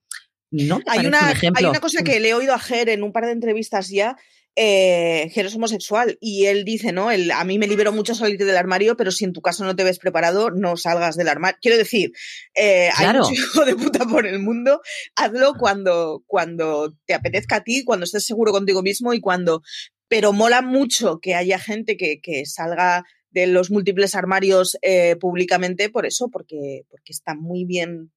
No, 0.52 0.82
hay, 0.86 1.06
una, 1.06 1.30
hay 1.30 1.66
una 1.66 1.80
cosa 1.80 2.04
que 2.04 2.20
le 2.20 2.30
he 2.30 2.34
oído 2.34 2.54
a 2.54 2.60
Ger 2.60 2.90
en 2.90 3.04
un 3.04 3.14
par 3.14 3.26
de 3.26 3.32
entrevistas 3.32 3.88
ya, 3.88 4.18
eh, 4.58 5.32
es 5.34 5.56
homosexual 5.56 6.18
y 6.20 6.46
él 6.48 6.66
dice, 6.66 6.92
¿no? 6.92 7.10
El, 7.10 7.32
a 7.32 7.44
mí 7.46 7.58
me 7.58 7.68
libero 7.68 7.94
mucho 7.94 8.14
salir 8.16 8.38
del 8.38 8.58
armario, 8.58 8.98
pero 8.98 9.12
si 9.12 9.24
en 9.24 9.32
tu 9.32 9.42
caso 9.42 9.64
no 9.64 9.76
te 9.76 9.84
ves 9.84 9.98
preparado, 9.98 10.52
no 10.52 10.76
salgas 10.76 11.16
del 11.16 11.30
armario. 11.30 11.58
Quiero 11.62 11.78
decir, 11.78 12.12
eh, 12.56 12.90
hay 12.96 13.18
mucho 13.18 13.32
hijo 13.32 13.66
de 13.66 13.76
puta 13.76 14.06
por 14.06 14.28
el 14.28 14.40
mundo, 14.40 14.82
hazlo 15.16 15.54
cuando, 15.58 16.24
cuando 16.28 16.94
te 17.06 17.14
apetezca 17.14 17.58
a 17.58 17.64
ti, 17.64 17.84
cuando 17.86 18.04
estés 18.04 18.26
seguro 18.26 18.52
contigo 18.52 18.82
mismo 18.82 19.14
y 19.14 19.22
cuando... 19.22 19.62
Pero 20.10 20.34
mola 20.34 20.62
mucho 20.62 21.20
que 21.22 21.36
haya 21.36 21.58
gente 21.58 21.96
que, 21.96 22.20
que 22.22 22.46
salga 22.46 23.06
de 23.30 23.48
los 23.48 23.72
múltiples 23.72 24.14
armarios 24.14 24.78
eh, 24.82 25.16
públicamente 25.16 25.90
por 25.90 26.06
eso, 26.06 26.28
porque, 26.30 26.82
porque 26.90 27.14
está 27.14 27.34
muy 27.34 27.64
bien 27.64 28.12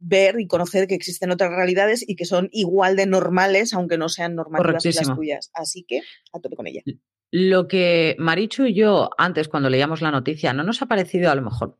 ver 0.00 0.40
y 0.40 0.46
conocer 0.46 0.88
que 0.88 0.94
existen 0.94 1.30
otras 1.30 1.50
realidades 1.50 2.04
y 2.06 2.16
que 2.16 2.24
son 2.24 2.48
igual 2.52 2.96
de 2.96 3.06
normales, 3.06 3.72
aunque 3.74 3.98
no 3.98 4.08
sean 4.08 4.34
normales 4.34 4.82
que 4.82 4.92
las 4.92 5.14
tuyas. 5.14 5.50
Así 5.54 5.84
que 5.86 6.02
a 6.32 6.40
tope 6.40 6.56
con 6.56 6.66
ella. 6.66 6.82
Lo 7.30 7.68
que 7.68 8.16
Marichu 8.18 8.64
y 8.64 8.74
yo 8.74 9.10
antes, 9.16 9.48
cuando 9.48 9.70
leíamos 9.70 10.00
la 10.00 10.10
noticia, 10.10 10.52
no 10.52 10.64
nos 10.64 10.82
ha 10.82 10.86
parecido 10.86 11.30
a 11.30 11.34
lo 11.34 11.42
mejor 11.42 11.78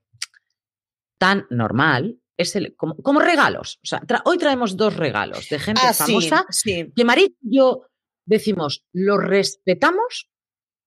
tan 1.18 1.46
normal, 1.50 2.20
es 2.36 2.54
el, 2.56 2.76
como, 2.76 3.20
regalos. 3.20 3.80
O 3.82 3.86
sea, 3.86 4.02
hoy 4.24 4.38
traemos 4.38 4.76
dos 4.76 4.96
regalos 4.96 5.48
de 5.48 5.58
gente 5.58 5.82
ah, 5.84 5.92
famosa 5.92 6.46
que 6.64 7.04
Marichu 7.04 7.36
y 7.42 7.56
yo 7.56 7.86
decimos, 8.24 8.86
lo 8.92 9.18
respetamos, 9.18 10.30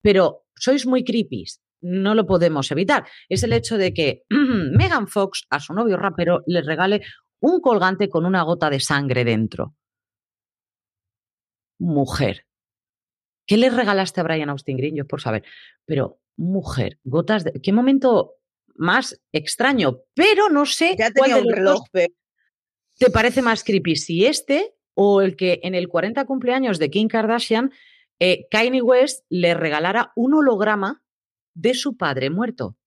pero 0.01 0.45
sois 0.55 0.85
muy 0.85 1.03
creepy 1.03 1.45
no 1.83 2.15
lo 2.15 2.25
podemos 2.25 2.71
evitar. 2.71 3.05
Es 3.29 3.43
el 3.43 3.53
hecho 3.53 3.77
de 3.77 3.93
que 3.93 4.23
Megan 4.29 5.07
Fox 5.07 5.45
a 5.49 5.59
su 5.59 5.73
novio 5.73 5.97
rapero 5.97 6.41
le 6.47 6.61
regale 6.61 7.03
un 7.39 7.59
colgante 7.59 8.09
con 8.09 8.25
una 8.25 8.41
gota 8.41 8.69
de 8.69 8.79
sangre 8.79 9.23
dentro. 9.23 9.75
Mujer. 11.79 12.47
¿Qué 13.45 13.57
le 13.57 13.69
regalaste 13.69 14.21
a 14.21 14.23
Brian 14.23 14.49
Austin 14.49 14.77
Green? 14.77 14.95
Yo 14.95 15.05
por 15.05 15.21
saber. 15.21 15.43
Pero, 15.85 16.19
mujer, 16.37 16.99
gotas 17.03 17.43
de. 17.43 17.59
¿Qué 17.61 17.73
momento 17.73 18.35
más 18.75 19.21
extraño? 19.33 19.99
Pero 20.13 20.49
no 20.49 20.65
sé 20.65 20.95
ya 20.97 21.11
cuál 21.11 21.43
de 21.43 21.53
reloj, 21.53 21.83
te 21.91 23.09
parece 23.11 23.41
más 23.41 23.63
creepy. 23.63 23.97
Si 23.97 24.25
este 24.25 24.75
o 24.93 25.21
el 25.21 25.35
que 25.35 25.59
en 25.63 25.75
el 25.75 25.89
40 25.89 26.23
cumpleaños 26.25 26.79
de 26.79 26.89
Kim 26.89 27.09
Kardashian 27.09 27.71
eh, 28.19 28.47
Kanye 28.49 28.81
West 28.81 29.25
le 29.29 29.53
regalara 29.53 30.13
un 30.15 30.35
holograma 30.35 31.02
de 31.53 31.73
su 31.73 31.97
padre 31.97 32.29
muerto. 32.29 32.77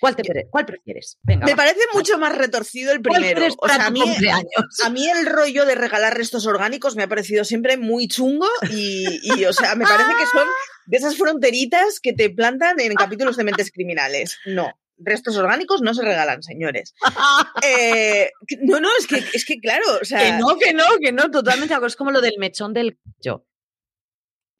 ¿Cuál, 0.00 0.16
te, 0.16 0.48
cuál 0.50 0.64
prefieres? 0.64 1.18
Venga, 1.22 1.44
me 1.44 1.54
parece 1.54 1.80
mucho 1.92 2.18
más 2.18 2.34
retorcido 2.34 2.90
el 2.92 3.02
primero. 3.02 3.46
O 3.58 3.68
sea, 3.68 3.86
a, 3.86 3.90
mí, 3.90 4.00
a, 4.00 4.90
mí, 4.90 5.08
el 5.10 5.26
rollo 5.26 5.66
de 5.66 5.74
regalar 5.74 6.16
restos 6.16 6.46
orgánicos 6.46 6.96
me 6.96 7.02
ha 7.02 7.08
parecido 7.08 7.44
siempre 7.44 7.76
muy 7.76 8.08
chungo 8.08 8.48
y, 8.70 9.44
o 9.44 9.52
sea, 9.52 9.74
me 9.74 9.84
parece 9.84 10.10
que 10.18 10.26
son 10.26 10.46
de 10.86 10.96
esas 10.96 11.16
fronteritas 11.16 12.00
que 12.00 12.14
te 12.14 12.30
plantan 12.30 12.80
en 12.80 12.94
capítulos 12.94 13.36
de 13.36 13.44
mentes 13.44 13.70
criminales. 13.74 14.38
No. 14.46 14.72
Restos 14.96 15.36
orgánicos 15.36 15.82
no 15.82 15.92
se 15.92 16.02
regalan, 16.02 16.42
señores. 16.42 16.94
Eh, 17.62 18.30
no, 18.62 18.80
no, 18.80 18.88
es 18.98 19.06
que, 19.06 19.22
es 19.34 19.44
que 19.44 19.60
claro, 19.60 19.84
o 20.00 20.04
sea. 20.04 20.20
Que 20.20 20.32
no, 20.32 20.56
que 20.58 20.72
no, 20.72 20.84
que 20.98 21.12
no, 21.12 21.30
totalmente. 21.30 21.74
Es 21.86 21.96
como 21.96 22.10
lo 22.10 22.22
del 22.22 22.34
mechón 22.38 22.72
del 22.72 22.98
yo. 23.20 23.44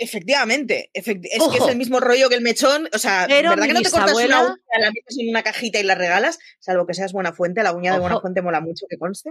Efectivamente, 0.02 0.90
es 0.94 1.04
que 1.04 1.20
es 1.22 1.68
el 1.68 1.76
mismo 1.76 2.00
rollo 2.00 2.30
que 2.30 2.34
el 2.34 2.40
mechón. 2.40 2.88
O 2.94 2.98
sea, 2.98 3.26
¿verdad 3.26 3.66
que 3.66 3.74
no 3.74 3.82
te 3.82 3.90
cortas 3.90 4.14
una 4.14 4.44
uña, 4.44 4.56
la 4.78 4.90
metes 4.90 5.18
en 5.18 5.28
una 5.28 5.42
cajita 5.42 5.78
y 5.78 5.82
la 5.82 5.94
regalas? 5.94 6.38
Salvo 6.58 6.86
que 6.86 6.94
seas 6.94 7.12
buena 7.12 7.34
fuente, 7.34 7.62
la 7.62 7.74
uña 7.74 7.92
de 7.92 8.00
buena 8.00 8.18
fuente 8.18 8.40
mola 8.40 8.62
mucho 8.62 8.86
que 8.88 8.96
conste. 8.96 9.30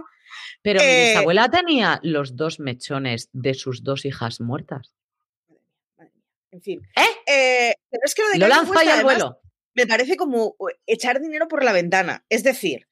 Pero 0.62 0.78
mi 0.78 0.86
eh, 0.86 1.08
bisabuela 1.08 1.50
tenía 1.50 1.98
los 2.04 2.36
dos 2.36 2.60
mechones 2.60 3.30
de 3.32 3.54
sus 3.54 3.82
dos 3.82 4.04
hijas 4.04 4.40
muertas. 4.40 4.94
En 6.52 6.62
fin. 6.62 6.82
¿Eh? 6.96 7.32
eh 7.32 7.74
pero 7.90 8.02
es 8.04 8.14
que 8.14 8.22
lo 8.22 8.28
de 8.30 8.38
lanza 8.38 8.84
y 8.84 8.88
al 8.88 9.02
vuelo. 9.02 9.40
Me 9.74 9.88
parece 9.88 10.16
como 10.16 10.54
echar 10.86 11.20
dinero 11.20 11.48
por 11.48 11.64
la 11.64 11.72
ventana. 11.72 12.24
Es 12.28 12.44
decir, 12.44 12.86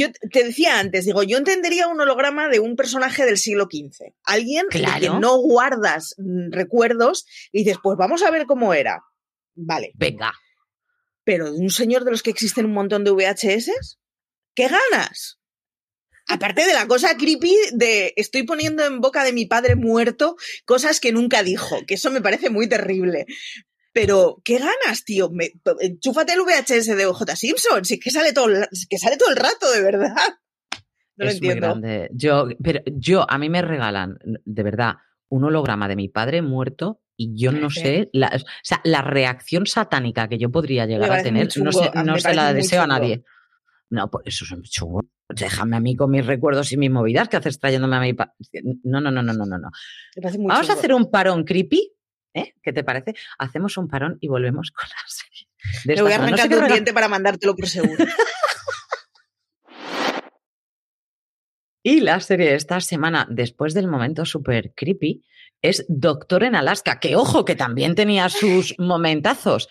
yo 0.00 0.08
te 0.30 0.44
decía 0.44 0.78
antes, 0.78 1.04
digo, 1.04 1.22
yo 1.22 1.36
entendería 1.36 1.88
un 1.88 2.00
holograma 2.00 2.48
de 2.48 2.58
un 2.58 2.74
personaje 2.74 3.26
del 3.26 3.36
siglo 3.36 3.68
XV. 3.70 4.14
Alguien 4.24 4.66
que 4.70 4.82
no 5.20 5.36
guardas 5.38 6.14
mm, 6.16 6.52
recuerdos 6.52 7.26
y 7.52 7.64
dices, 7.64 7.78
pues 7.82 7.98
vamos 7.98 8.22
a 8.22 8.30
ver 8.30 8.46
cómo 8.46 8.72
era. 8.72 9.02
Vale. 9.54 9.92
Venga. 9.94 10.32
Pero 11.24 11.52
de 11.52 11.58
un 11.58 11.70
señor 11.70 12.04
de 12.04 12.12
los 12.12 12.22
que 12.22 12.30
existen 12.30 12.64
un 12.64 12.72
montón 12.72 13.04
de 13.04 13.10
VHS, 13.10 13.98
¿qué 14.54 14.68
ganas? 14.68 15.38
Aparte 16.28 16.64
de 16.64 16.72
la 16.72 16.86
cosa 16.86 17.16
creepy 17.16 17.54
de 17.72 18.14
estoy 18.16 18.44
poniendo 18.44 18.84
en 18.84 19.00
boca 19.00 19.24
de 19.24 19.32
mi 19.32 19.46
padre 19.46 19.74
muerto 19.74 20.36
cosas 20.64 21.00
que 21.00 21.12
nunca 21.12 21.42
dijo, 21.42 21.84
que 21.86 21.94
eso 21.94 22.10
me 22.10 22.22
parece 22.22 22.48
muy 22.48 22.68
terrible. 22.68 23.26
Pero, 23.92 24.40
¿qué 24.44 24.58
ganas, 24.58 25.04
tío? 25.04 25.30
Me, 25.30 25.50
enchúfate 25.80 26.32
el 26.32 26.40
VHS 26.40 26.96
de 26.96 27.06
OJ 27.06 27.22
Simpson, 27.34 27.84
sí 27.84 27.98
que 27.98 28.10
sale 28.10 28.32
todo, 28.32 28.48
que 28.88 28.98
sale 28.98 29.16
todo 29.16 29.30
el 29.30 29.36
rato, 29.36 29.70
de 29.72 29.82
verdad. 29.82 30.14
No 31.16 31.26
lo 31.26 31.32
entiendo. 31.32 31.76
Yo, 32.12 32.48
pero 32.62 32.80
yo, 32.86 33.30
a 33.30 33.36
mí 33.36 33.50
me 33.50 33.60
regalan, 33.60 34.16
de 34.24 34.62
verdad, 34.62 34.94
un 35.28 35.44
holograma 35.44 35.86
de 35.86 35.94
mi 35.94 36.08
padre 36.08 36.40
muerto 36.40 37.02
y 37.14 37.38
yo 37.38 37.52
no 37.52 37.68
sé, 37.68 38.08
la, 38.14 38.32
o 38.34 38.38
sea, 38.62 38.80
la 38.84 39.02
reacción 39.02 39.66
satánica 39.66 40.28
que 40.28 40.38
yo 40.38 40.50
podría 40.50 40.86
llegar 40.86 41.12
a 41.12 41.22
tener, 41.22 41.48
no, 41.58 41.72
sé, 41.72 41.90
no 42.06 42.16
se 42.16 42.32
la 42.32 42.54
deseo 42.54 42.80
a 42.80 42.86
nadie. 42.86 43.22
No, 43.90 44.10
por 44.10 44.22
eso 44.24 44.46
es 44.46 44.50
un 44.52 44.62
chungo. 44.62 45.02
Déjame 45.28 45.76
a 45.76 45.80
mí 45.80 45.94
con 45.94 46.10
mis 46.10 46.24
recuerdos 46.24 46.72
y 46.72 46.78
mis 46.78 46.90
movidas 46.90 47.28
que 47.28 47.36
haces 47.36 47.58
trayéndome 47.58 47.96
a 47.96 48.00
mi... 48.00 48.16
No, 48.84 49.02
no, 49.02 49.10
no, 49.10 49.22
no, 49.22 49.34
no, 49.34 49.44
no. 49.44 49.70
Vamos 50.38 50.70
a 50.70 50.72
hacer 50.72 50.94
un 50.94 51.10
parón 51.10 51.44
creepy 51.44 51.92
¿Eh? 52.34 52.54
¿Qué 52.62 52.72
te 52.72 52.84
parece? 52.84 53.14
Hacemos 53.38 53.76
un 53.76 53.88
parón 53.88 54.18
y 54.20 54.28
volvemos 54.28 54.70
con 54.76 54.88
la 54.88 54.96
serie. 55.06 55.48
Me 55.84 56.02
voy 56.02 56.12
a 56.12 56.16
arrancar 56.16 56.58
un 56.58 56.68
diente 56.68 56.92
para 56.92 57.08
mandártelo 57.08 57.54
por 57.54 57.68
seguro. 57.68 58.04
y 61.82 62.00
la 62.00 62.20
serie 62.20 62.50
de 62.50 62.54
esta 62.54 62.80
semana, 62.80 63.26
después 63.30 63.74
del 63.74 63.88
momento 63.88 64.24
súper 64.24 64.72
creepy, 64.74 65.22
es 65.62 65.84
Doctor 65.88 66.44
en 66.44 66.54
Alaska, 66.54 67.00
que 67.00 67.16
ojo, 67.16 67.44
que 67.44 67.56
también 67.56 67.94
tenía 67.94 68.28
sus 68.30 68.74
momentazos. 68.78 69.68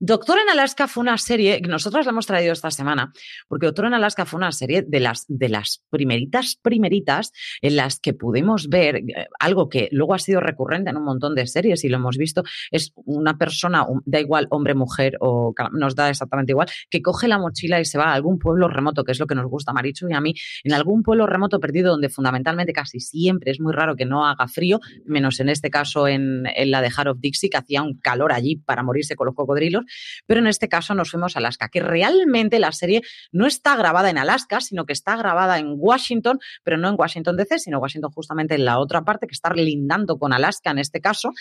Doctor 0.00 0.38
en 0.38 0.48
Alaska 0.48 0.86
fue 0.86 1.00
una 1.00 1.18
serie 1.18 1.60
que 1.60 1.68
nosotros 1.68 2.06
la 2.06 2.12
hemos 2.12 2.26
traído 2.26 2.52
esta 2.52 2.70
semana, 2.70 3.12
porque 3.48 3.66
Doctor 3.66 3.86
en 3.86 3.94
Alaska 3.94 4.26
fue 4.26 4.38
una 4.38 4.52
serie 4.52 4.82
de 4.86 5.00
las, 5.00 5.24
de 5.26 5.48
las 5.48 5.82
primeritas, 5.90 6.56
primeritas 6.62 7.32
en 7.62 7.74
las 7.74 7.98
que 7.98 8.14
pudimos 8.14 8.68
ver 8.68 8.96
eh, 8.96 9.26
algo 9.40 9.68
que 9.68 9.88
luego 9.90 10.14
ha 10.14 10.20
sido 10.20 10.40
recurrente 10.40 10.90
en 10.90 10.98
un 10.98 11.04
montón 11.04 11.34
de 11.34 11.48
series 11.48 11.82
y 11.82 11.88
lo 11.88 11.96
hemos 11.96 12.16
visto, 12.16 12.44
es 12.70 12.92
una 12.94 13.38
persona, 13.38 13.84
da 14.04 14.20
igual 14.20 14.46
hombre, 14.50 14.76
mujer 14.76 15.16
o 15.18 15.52
nos 15.72 15.96
da 15.96 16.10
exactamente 16.10 16.52
igual, 16.52 16.68
que 16.90 17.02
coge 17.02 17.26
la 17.26 17.38
mochila 17.38 17.80
y 17.80 17.84
se 17.84 17.98
va 17.98 18.04
a 18.04 18.14
algún 18.14 18.38
pueblo 18.38 18.68
remoto, 18.68 19.02
que 19.02 19.10
es 19.10 19.18
lo 19.18 19.26
que 19.26 19.34
nos 19.34 19.46
gusta 19.46 19.72
a 19.72 19.74
Marichu 19.74 20.08
y 20.08 20.12
a 20.12 20.20
mí, 20.20 20.32
en 20.62 20.74
algún 20.74 21.02
pueblo 21.02 21.26
remoto 21.26 21.58
perdido 21.58 21.90
donde 21.90 22.08
fundamentalmente 22.08 22.72
casi 22.72 23.00
siempre 23.00 23.50
es 23.50 23.58
muy 23.58 23.72
raro 23.72 23.96
que 23.96 24.04
no 24.04 24.26
haga 24.26 24.46
frío, 24.46 24.78
menos 25.06 25.40
en 25.40 25.48
este 25.48 25.70
caso 25.70 26.06
en, 26.06 26.44
en 26.54 26.70
la 26.70 26.82
de 26.82 26.88
of 26.88 27.18
Dixie, 27.18 27.50
que 27.50 27.56
hacía 27.56 27.82
un 27.82 27.98
calor 27.98 28.32
allí 28.32 28.56
para 28.56 28.84
morirse 28.84 29.16
con 29.16 29.26
los 29.26 29.34
cocodrilos 29.34 29.87
pero 30.26 30.40
en 30.40 30.46
este 30.46 30.68
caso 30.68 30.94
nos 30.94 31.10
fuimos 31.10 31.36
a 31.36 31.38
Alaska, 31.38 31.68
que 31.68 31.80
realmente 31.80 32.58
la 32.58 32.72
serie 32.72 33.02
no 33.32 33.46
está 33.46 33.76
grabada 33.76 34.10
en 34.10 34.18
Alaska, 34.18 34.60
sino 34.60 34.86
que 34.86 34.92
está 34.92 35.16
grabada 35.16 35.58
en 35.58 35.74
Washington, 35.76 36.38
pero 36.62 36.76
no 36.76 36.88
en 36.88 36.96
Washington 36.98 37.36
DC, 37.36 37.58
sino 37.58 37.78
Washington 37.78 38.10
justamente 38.12 38.54
en 38.54 38.64
la 38.64 38.78
otra 38.78 39.02
parte, 39.02 39.26
que 39.26 39.34
está 39.34 39.52
lindando 39.52 40.18
con 40.18 40.32
Alaska 40.32 40.70
en 40.70 40.78
este 40.78 41.00
caso, 41.00 41.32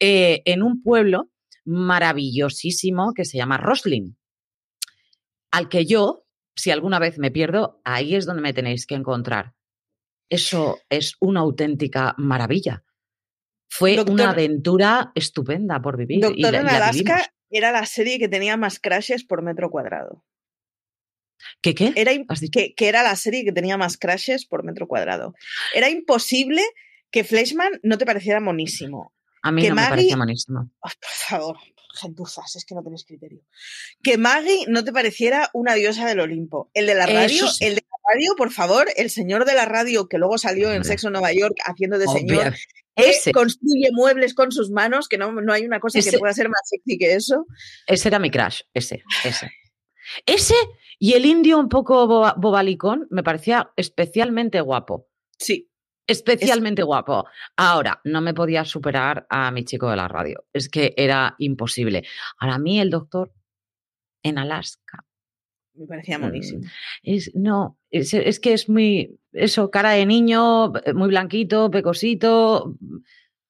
eh, 0.00 0.42
en 0.44 0.62
un 0.62 0.82
pueblo 0.82 1.30
maravillosísimo 1.64 3.12
que 3.14 3.24
se 3.24 3.38
llama 3.38 3.56
Roslin, 3.56 4.16
al 5.50 5.68
que 5.68 5.86
yo, 5.86 6.26
si 6.56 6.70
alguna 6.70 6.98
vez 6.98 7.18
me 7.18 7.30
pierdo, 7.30 7.80
ahí 7.84 8.14
es 8.14 8.26
donde 8.26 8.42
me 8.42 8.52
tenéis 8.52 8.86
que 8.86 8.94
encontrar. 8.94 9.54
Eso 10.28 10.78
es 10.88 11.16
una 11.20 11.40
auténtica 11.40 12.14
maravilla. 12.18 12.82
Fue 13.68 14.00
una 14.02 14.30
aventura 14.30 15.12
estupenda 15.14 15.80
por 15.80 15.96
vivir. 15.96 16.20
Doctor 16.20 16.54
en 16.54 16.68
Alaska 16.68 17.33
era 17.50 17.72
la 17.72 17.86
serie 17.86 18.18
que 18.18 18.28
tenía 18.28 18.56
más 18.56 18.78
crashes 18.78 19.24
por 19.24 19.42
metro 19.42 19.70
cuadrado. 19.70 20.24
¿Qué 21.60 21.74
qué? 21.74 21.92
Era 21.96 22.12
que, 22.52 22.74
que, 22.74 22.88
era 22.88 23.02
la 23.02 23.16
serie 23.16 23.44
que 23.44 23.52
tenía 23.52 23.76
más 23.76 23.96
crashes 23.96 24.46
por 24.46 24.64
metro 24.64 24.86
cuadrado. 24.86 25.34
Era 25.74 25.90
imposible 25.90 26.62
que 27.10 27.24
Fleshman 27.24 27.80
no 27.82 27.98
te 27.98 28.06
pareciera 28.06 28.40
monísimo. 28.40 29.12
A 29.42 29.52
mí 29.52 29.68
no 29.68 29.74
me 29.74 29.82
parecía 29.82 30.16
monísimo. 30.16 30.70
por 30.80 30.92
favor, 31.00 31.58
gentuzas, 31.94 32.56
es 32.56 32.64
que 32.64 32.74
no 32.74 32.82
tenéis 32.82 33.04
criterio. 33.04 33.40
Que 34.02 34.16
Maggie 34.16 34.64
no 34.68 34.84
te 34.84 34.92
pareciera 34.92 35.50
una 35.52 35.74
diosa 35.74 36.06
del 36.06 36.20
Olimpo. 36.20 36.70
El 36.74 36.86
de 36.86 36.94
la 36.94 37.06
radio, 37.06 37.44
el 37.60 37.74
de 37.74 37.84
la 37.88 38.14
radio, 38.14 38.34
por 38.36 38.50
favor, 38.50 38.88
el 38.96 39.10
señor 39.10 39.44
de 39.44 39.54
la 39.54 39.66
radio 39.66 40.08
que 40.08 40.18
luego 40.18 40.38
salió 40.38 40.72
en 40.72 40.84
Sexo 40.84 41.10
Nueva 41.10 41.32
York 41.32 41.56
haciendo 41.64 41.98
de 41.98 42.08
señor, 42.08 42.54
ese. 42.96 43.32
construye 43.32 43.90
muebles 43.92 44.34
con 44.34 44.52
sus 44.52 44.70
manos, 44.70 45.08
que 45.08 45.18
no, 45.18 45.32
no 45.32 45.52
hay 45.52 45.64
una 45.64 45.80
cosa 45.80 46.00
que 46.00 46.18
pueda 46.18 46.32
ser 46.32 46.48
más 46.48 46.60
sexy 46.64 46.98
que 46.98 47.14
eso. 47.14 47.46
Ese 47.86 48.08
era 48.08 48.18
mi 48.18 48.30
crash, 48.30 48.62
ese, 48.72 49.02
ese. 49.24 49.50
Ese 50.26 50.54
y 50.98 51.14
el 51.14 51.26
indio 51.26 51.58
un 51.58 51.68
poco 51.68 52.06
bobalicón 52.36 53.06
me 53.10 53.22
parecía 53.22 53.72
especialmente 53.76 54.60
guapo. 54.60 55.08
Sí. 55.38 55.70
Especialmente 56.06 56.82
guapo. 56.82 57.24
Ahora, 57.56 58.00
no 58.04 58.20
me 58.20 58.34
podía 58.34 58.64
superar 58.64 59.26
a 59.30 59.50
mi 59.50 59.64
chico 59.64 59.88
de 59.88 59.96
la 59.96 60.06
radio. 60.06 60.44
Es 60.52 60.68
que 60.68 60.92
era 60.96 61.34
imposible. 61.38 62.04
Ahora, 62.38 62.56
a 62.56 62.58
mí 62.58 62.78
el 62.78 62.90
doctor 62.90 63.32
en 64.22 64.38
Alaska. 64.38 65.04
Me 65.74 65.86
parecía 65.86 66.18
buenísimo. 66.18 66.60
Mm, 66.60 66.66
es, 67.02 67.30
no, 67.34 67.78
es, 67.98 68.40
que 68.40 68.52
es 68.52 68.68
muy, 68.68 69.18
eso, 69.32 69.70
cara 69.70 69.90
de 69.90 70.06
niño, 70.06 70.72
muy 70.94 71.08
blanquito, 71.08 71.70
pecosito, 71.70 72.76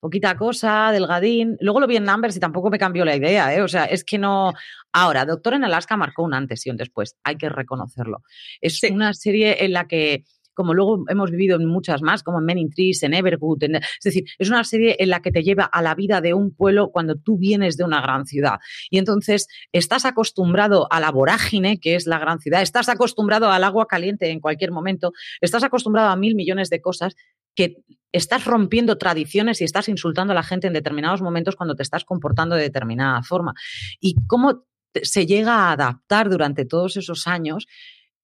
poquita 0.01 0.37
cosa, 0.37 0.91
delgadín. 0.93 1.57
Luego 1.61 1.81
lo 1.81 1.87
vi 1.87 1.97
en 1.97 2.05
Numbers 2.05 2.37
y 2.37 2.41
tampoco 2.41 2.69
me 2.69 2.79
cambió 2.79 3.07
la 3.07 3.17
idea, 3.17 3.55
¿eh? 3.55 3.63
O 3.63 3.69
sea, 3.69 3.87
es 3.87 4.05
que 4.05 4.19
no. 4.19 4.53
Ahora, 4.93 5.25
Doctor 5.25 5.55
en 5.55 5.65
Alaska 5.65 5.97
marcó 5.97 6.23
un 6.23 6.35
antes 6.35 6.67
y 6.67 6.71
un 6.71 6.77
después, 6.77 7.17
hay 7.25 7.37
que 7.37 7.49
reconocerlo. 7.49 8.23
Es 8.61 8.83
una 8.83 9.15
serie 9.15 9.65
en 9.65 9.73
la 9.73 9.89
que 9.89 10.25
como 10.55 10.75
luego 10.75 11.05
hemos 11.09 11.31
vivido 11.31 11.57
en 11.57 11.67
muchas 11.67 12.03
más, 12.03 12.23
como 12.23 12.38
en 12.38 12.45
Men 12.45 12.59
in 12.59 12.71
Trees, 12.71 13.03
en 13.03 13.14
Everwood. 13.14 13.64
es 13.64 13.81
decir, 14.03 14.25
es 14.38 14.49
una 14.49 14.64
serie 14.64 14.97
en 14.99 15.11
la 15.11 15.21
que 15.21 15.31
te 15.31 15.43
lleva 15.43 15.64
a 15.64 15.83
la 15.83 15.95
vida 15.95 16.21
de 16.21 16.35
un 16.35 16.55
pueblo 16.55 16.90
cuando 16.90 17.17
tú 17.17 17.38
vienes 17.38 17.77
de 17.77 17.85
una 17.85 18.01
gran 18.01 18.27
ciudad. 18.27 18.59
Y 18.90 18.99
entonces 18.99 19.47
estás 19.73 20.05
acostumbrado 20.05 20.90
a 20.90 21.01
la 21.01 21.11
vorágine, 21.11 21.79
que 21.79 21.97
es 21.97 22.07
la 22.07 22.19
gran 22.19 22.40
ciudad, 22.40 22.62
estás 22.62 22.88
acostumbrado 22.88 23.51
al 23.51 23.64
agua 23.64 23.87
caliente 23.87 24.31
en 24.31 24.40
cualquier 24.40 24.71
momento, 24.71 25.12
estás 25.40 25.64
acostumbrado 25.64 26.09
a 26.09 26.17
mil 26.17 26.35
millones 26.35 26.71
de 26.71 26.81
cosas 26.81 27.14
que 27.55 27.77
estás 28.12 28.45
rompiendo 28.45 28.97
tradiciones 28.97 29.61
y 29.61 29.64
estás 29.64 29.88
insultando 29.88 30.33
a 30.33 30.35
la 30.35 30.43
gente 30.43 30.67
en 30.67 30.73
determinados 30.73 31.21
momentos 31.21 31.57
cuando 31.57 31.75
te 31.75 31.83
estás 31.83 32.05
comportando 32.05 32.55
de 32.55 32.62
determinada 32.62 33.23
forma. 33.23 33.55
Y 34.01 34.14
cómo 34.27 34.67
se 35.03 35.27
llega 35.27 35.55
a 35.55 35.73
adaptar 35.73 36.31
durante 36.31 36.64
todos 36.64 36.97
esos 36.97 37.27
años 37.27 37.67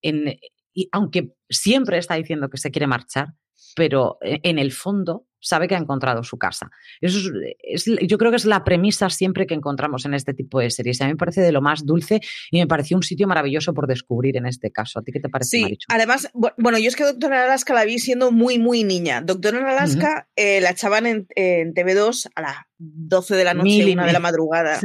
en, 0.03 0.39
y 0.81 0.89
aunque 0.93 1.35
siempre 1.49 1.99
está 1.99 2.15
diciendo 2.15 2.49
que 2.49 2.57
se 2.57 2.71
quiere 2.71 2.87
marchar, 2.87 3.35
pero 3.77 4.19
e, 4.23 4.41
en 4.45 4.59
el 4.59 4.73
fondo 4.73 5.27
sabe 5.43 5.69
que 5.69 5.75
ha 5.75 5.79
encontrado 5.79 6.23
su 6.23 6.37
casa. 6.37 6.71
Eso 7.01 7.31
es, 7.63 7.87
yo 8.07 8.19
creo 8.19 8.31
que 8.31 8.37
es 8.37 8.45
la 8.45 8.63
premisa 8.63 9.09
siempre 9.09 9.47
que 9.47 9.55
encontramos 9.55 10.05
en 10.05 10.13
este 10.13 10.35
tipo 10.35 10.61
de 10.61 10.71
series. 10.71 11.01
A 11.01 11.07
mí 11.07 11.13
me 11.13 11.17
parece 11.17 11.41
de 11.41 11.51
lo 11.51 11.63
más 11.63 11.87
dulce 11.87 12.21
y 12.51 12.59
me 12.59 12.67
pareció 12.67 12.97
un 12.97 13.03
sitio 13.03 13.27
maravilloso 13.27 13.73
por 13.73 13.87
descubrir 13.87 14.37
en 14.37 14.47
este 14.47 14.71
caso. 14.71 14.99
¿A 14.99 15.03
ti 15.03 15.13
qué 15.13 15.21
te 15.21 15.31
parece, 15.31 15.51
Sí, 15.51 15.79
además, 15.89 16.29
bueno, 16.35 16.79
yo 16.79 16.89
es 16.89 16.97
que 16.97 17.05
Doctor 17.05 17.33
en 17.33 17.39
Alaska 17.39 17.73
la 17.73 17.85
vi 17.85 17.99
siendo 17.99 18.33
muy, 18.33 18.59
muy 18.59 18.85
niña. 18.85 19.23
Doctor 19.23 19.55
en 19.55 19.65
Alaska 19.65 20.29
eh, 20.37 20.61
la 20.61 20.71
echaban 20.71 21.07
en, 21.07 21.27
TV2 21.27 22.31
a 22.35 22.43
las 22.43 22.57
12 22.79 23.37
de 23.37 23.45
la 23.45 23.55
noche, 23.55 23.93
una 23.93 24.07
de 24.07 24.13
la 24.13 24.21
madrugada. 24.21 24.79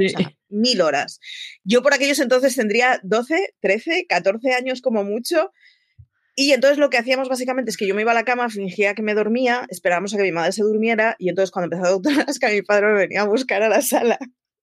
mil 0.47 0.81
horas. 0.81 1.19
Yo 1.65 1.81
por 1.81 1.93
aquellos 1.93 2.19
entonces 2.19 2.55
tendría 2.55 3.01
12, 3.03 3.55
13, 3.59 4.05
14 4.07 4.53
años 4.53 4.81
como 4.81 5.03
mucho 5.03 5.51
y 6.35 6.51
entonces 6.51 6.77
lo 6.77 6.89
que 6.89 6.97
hacíamos 6.97 7.29
básicamente 7.29 7.71
es 7.71 7.77
que 7.77 7.87
yo 7.87 7.95
me 7.95 8.01
iba 8.01 8.11
a 8.11 8.15
la 8.15 8.25
cama, 8.25 8.49
fingía 8.49 8.93
que 8.93 9.01
me 9.01 9.13
dormía, 9.13 9.65
esperábamos 9.69 10.13
a 10.13 10.17
que 10.17 10.23
mi 10.23 10.31
madre 10.31 10.51
se 10.51 10.63
durmiera 10.63 11.15
y 11.17 11.29
entonces 11.29 11.51
cuando 11.51 11.65
empezaba 11.65 11.91
Doctor 11.91 12.13
Alaska 12.21 12.49
mi 12.49 12.61
padre 12.61 12.87
me 12.87 12.93
venía 12.93 13.21
a 13.21 13.25
buscar 13.25 13.63
a 13.63 13.69
la 13.69 13.81
sala. 13.81 14.19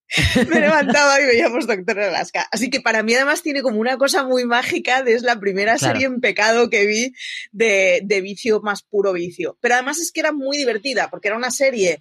me 0.51 0.61
levantaba 0.61 1.21
y 1.21 1.25
veíamos 1.25 1.67
Doctor 1.67 1.99
Alaska. 1.99 2.47
Así 2.53 2.69
que 2.69 2.81
para 2.81 3.03
mí 3.03 3.15
además 3.15 3.43
tiene 3.43 3.63
como 3.63 3.79
una 3.79 3.97
cosa 3.97 4.25
muy 4.25 4.45
mágica 4.45 5.03
de 5.03 5.15
es 5.15 5.23
la 5.23 5.41
primera 5.41 5.79
serie 5.79 6.05
en 6.05 6.21
pecado 6.21 6.69
que 6.69 6.87
vi 6.87 7.15
de, 7.51 8.03
de 8.05 8.21
vicio 8.21 8.61
más 8.61 8.83
puro 8.83 9.15
vicio. 9.15 9.57
Pero 9.63 9.75
además 9.75 9.99
es 9.99 10.13
que 10.13 10.21
era 10.21 10.33
muy 10.33 10.59
divertida 10.59 11.09
porque 11.09 11.29
era 11.29 11.39
una 11.39 11.51
serie 11.51 12.01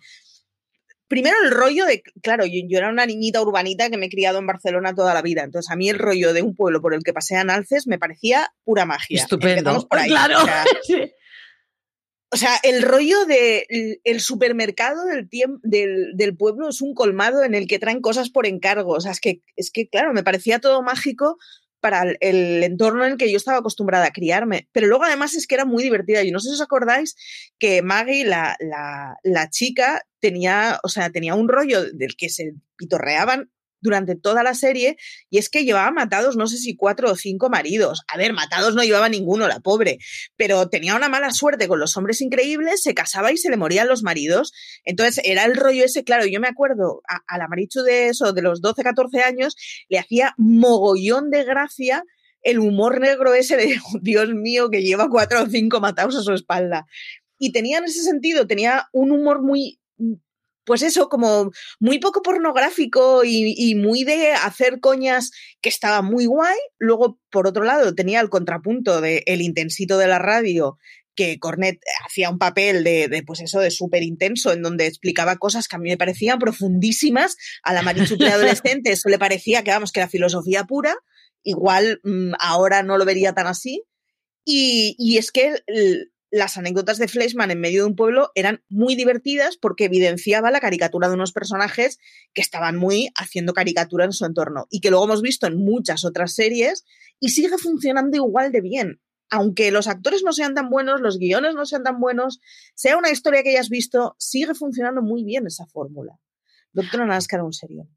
primero 1.11 1.35
el 1.43 1.51
rollo 1.51 1.85
de, 1.85 2.03
claro, 2.23 2.45
yo, 2.45 2.77
era 2.77 2.89
una 2.89 3.05
niñita 3.05 3.41
urbanita 3.41 3.89
que 3.89 3.97
me 3.97 4.05
he 4.05 4.09
criado 4.09 4.39
en 4.39 4.47
Barcelona 4.47 4.95
toda 4.95 5.13
la 5.13 5.21
vida, 5.21 5.43
entonces 5.43 5.69
a 5.69 5.75
mí 5.75 5.89
el 5.89 5.99
rollo 5.99 6.31
de 6.31 6.41
un 6.41 6.55
pueblo 6.55 6.81
por 6.81 6.93
el 6.93 7.03
que 7.03 7.11
pasean 7.11 7.49
alces 7.49 7.85
me 7.85 7.99
parecía 7.99 8.53
pura 8.63 8.85
magia. 8.85 9.21
Estupendo. 9.21 9.85
Por 9.89 9.99
ahí, 9.99 10.07
claro. 10.07 10.37
O 12.29 12.37
sea, 12.37 12.55
el 12.63 12.81
rollo 12.81 13.25
del 13.25 13.99
el 14.05 14.21
supermercado 14.21 15.03
del, 15.03 15.27
del, 15.63 16.15
del, 16.15 16.37
pueblo 16.37 16.69
es 16.69 16.81
un 16.81 16.93
colmado 16.93 17.43
en 17.43 17.55
el 17.55 17.67
que 17.67 17.77
traen 17.77 17.99
cosas 17.99 18.29
por 18.29 18.47
encargo. 18.47 18.93
O 18.93 19.01
sea, 19.01 19.11
es 19.11 19.19
que, 19.19 19.41
es 19.57 19.69
que, 19.69 19.89
claro, 19.89 20.13
me 20.13 20.23
parecía 20.23 20.59
todo 20.59 20.81
mágico 20.81 21.37
para 21.81 22.03
el, 22.19 22.63
entorno 22.63 23.05
en 23.05 23.13
el 23.13 23.17
que 23.17 23.29
yo 23.29 23.37
estaba 23.37 23.57
acostumbrada 23.57 24.05
a 24.05 24.11
criarme. 24.11 24.69
Pero 24.71 24.87
luego 24.87 25.03
además 25.03 25.33
es 25.33 25.47
que 25.47 25.55
era 25.55 25.65
muy 25.65 25.83
divertida. 25.83 26.23
Y 26.23 26.31
no 26.31 26.39
sé 26.39 26.49
si 26.49 26.55
os 26.55 26.61
acordáis 26.61 27.15
que 27.59 27.81
Maggie, 27.81 28.23
la, 28.23 28.55
la, 28.59 29.17
la 29.23 29.49
chica, 29.49 30.03
tenía, 30.19 30.79
o 30.83 30.87
sea, 30.87 31.09
tenía 31.09 31.35
un 31.35 31.49
rollo 31.49 31.91
del 31.91 32.15
que 32.15 32.29
se 32.29 32.53
pitorreaban 32.77 33.49
durante 33.81 34.15
toda 34.15 34.43
la 34.43 34.53
serie 34.53 34.97
y 35.29 35.37
es 35.37 35.49
que 35.49 35.65
llevaba 35.65 35.91
matados 35.91 36.37
no 36.37 36.47
sé 36.47 36.57
si 36.57 36.75
cuatro 36.75 37.11
o 37.11 37.15
cinco 37.15 37.49
maridos. 37.49 38.03
A 38.07 38.17
ver, 38.17 38.33
matados 38.33 38.75
no 38.75 38.83
llevaba 38.83 39.09
ninguno, 39.09 39.47
la 39.47 39.59
pobre, 39.59 39.97
pero 40.37 40.69
tenía 40.69 40.95
una 40.95 41.09
mala 41.09 41.31
suerte 41.31 41.67
con 41.67 41.79
los 41.79 41.97
hombres 41.97 42.21
increíbles, 42.21 42.81
se 42.83 42.93
casaba 42.93 43.31
y 43.31 43.37
se 43.37 43.49
le 43.49 43.57
morían 43.57 43.87
los 43.87 44.03
maridos. 44.03 44.53
Entonces 44.85 45.21
era 45.25 45.45
el 45.45 45.55
rollo 45.55 45.83
ese, 45.83 46.03
claro, 46.03 46.25
yo 46.25 46.39
me 46.39 46.47
acuerdo 46.47 47.01
a, 47.07 47.37
la 47.37 47.47
Marichu 47.47 47.81
de 47.81 48.07
eso, 48.09 48.33
de 48.33 48.41
los 48.41 48.61
12, 48.61 48.83
14 48.83 49.21
años, 49.21 49.55
le 49.89 49.99
hacía 49.99 50.33
mogollón 50.37 51.29
de 51.29 51.43
gracia 51.43 52.03
el 52.43 52.59
humor 52.59 52.99
negro 52.99 53.33
ese 53.33 53.55
de, 53.57 53.79
Dios 54.01 54.29
mío, 54.33 54.69
que 54.69 54.81
lleva 54.81 55.09
cuatro 55.09 55.43
o 55.43 55.47
cinco 55.47 55.79
matados 55.79 56.15
a 56.15 56.21
su 56.21 56.33
espalda. 56.33 56.85
Y 57.37 57.51
tenía 57.51 57.79
en 57.79 57.85
ese 57.85 58.03
sentido, 58.03 58.45
tenía 58.45 58.87
un 58.91 59.11
humor 59.11 59.41
muy 59.41 59.79
pues 60.65 60.81
eso, 60.81 61.09
como 61.09 61.51
muy 61.79 61.99
poco 61.99 62.21
pornográfico 62.21 63.23
y, 63.23 63.75
muy 63.75 64.03
de 64.03 64.33
hacer 64.33 64.79
coñas 64.79 65.31
que 65.61 65.69
estaba 65.69 66.01
muy 66.01 66.25
guay. 66.25 66.57
Luego, 66.77 67.19
por 67.31 67.47
otro 67.47 67.63
lado, 67.63 67.95
tenía 67.95 68.21
el 68.21 68.29
contrapunto 68.29 69.01
de 69.01 69.23
el 69.25 69.41
intensito 69.41 69.97
de 69.97 70.07
la 70.07 70.19
radio, 70.19 70.77
que 71.15 71.39
Cornet 71.39 71.79
hacía 72.05 72.29
un 72.29 72.37
papel 72.37 72.83
de, 72.83 73.23
pues 73.25 73.41
eso, 73.41 73.59
de 73.59 73.71
súper 73.71 74.03
intenso, 74.03 74.53
en 74.53 74.61
donde 74.61 74.87
explicaba 74.87 75.37
cosas 75.37 75.67
que 75.67 75.75
a 75.75 75.79
mí 75.79 75.89
me 75.89 75.97
parecían 75.97 76.39
profundísimas. 76.39 77.37
A 77.63 77.73
la 77.73 77.81
Marichuple 77.81 78.29
adolescente 78.31 78.91
eso 78.91 79.09
le 79.09 79.19
parecía 79.19 79.63
que, 79.63 79.71
vamos, 79.71 79.91
que 79.91 79.99
era 79.99 80.09
filosofía 80.09 80.65
pura. 80.65 80.95
Igual 81.43 81.99
mm, 82.03 82.33
ahora 82.39 82.83
no 82.83 82.97
lo 82.97 83.05
vería 83.05 83.33
tan 83.33 83.47
así. 83.47 83.83
Y, 84.45 84.95
y 84.97 85.17
es 85.17 85.31
que 85.31 85.55
las 86.31 86.57
anécdotas 86.57 86.97
de 86.97 87.09
Fleischmann 87.09 87.51
en 87.51 87.59
medio 87.59 87.83
de 87.83 87.89
un 87.89 87.95
pueblo 87.95 88.31
eran 88.35 88.63
muy 88.69 88.95
divertidas 88.95 89.57
porque 89.57 89.85
evidenciaba 89.85 90.49
la 90.49 90.61
caricatura 90.61 91.09
de 91.09 91.15
unos 91.15 91.33
personajes 91.33 91.99
que 92.33 92.41
estaban 92.41 92.77
muy 92.77 93.11
haciendo 93.15 93.53
caricatura 93.53 94.05
en 94.05 94.13
su 94.13 94.25
entorno 94.25 94.65
y 94.69 94.79
que 94.79 94.89
luego 94.89 95.05
hemos 95.05 95.21
visto 95.21 95.45
en 95.45 95.57
muchas 95.57 96.05
otras 96.05 96.33
series 96.33 96.85
y 97.19 97.29
sigue 97.29 97.57
funcionando 97.57 98.15
igual 98.15 98.51
de 98.51 98.61
bien. 98.61 99.01
Aunque 99.29 99.71
los 99.71 99.87
actores 99.87 100.23
no 100.23 100.31
sean 100.31 100.55
tan 100.55 100.69
buenos, 100.69 101.01
los 101.01 101.17
guiones 101.19 101.53
no 101.53 101.65
sean 101.65 101.83
tan 101.83 101.99
buenos, 101.99 102.39
sea 102.75 102.97
una 102.97 103.11
historia 103.11 103.43
que 103.43 103.49
hayas 103.49 103.69
visto, 103.69 104.15
sigue 104.17 104.55
funcionando 104.55 105.01
muy 105.01 105.23
bien 105.23 105.47
esa 105.47 105.65
fórmula. 105.67 106.17
Doctora 106.73 107.05
Naskar, 107.05 107.41
un 107.41 107.53
serio. 107.53 107.87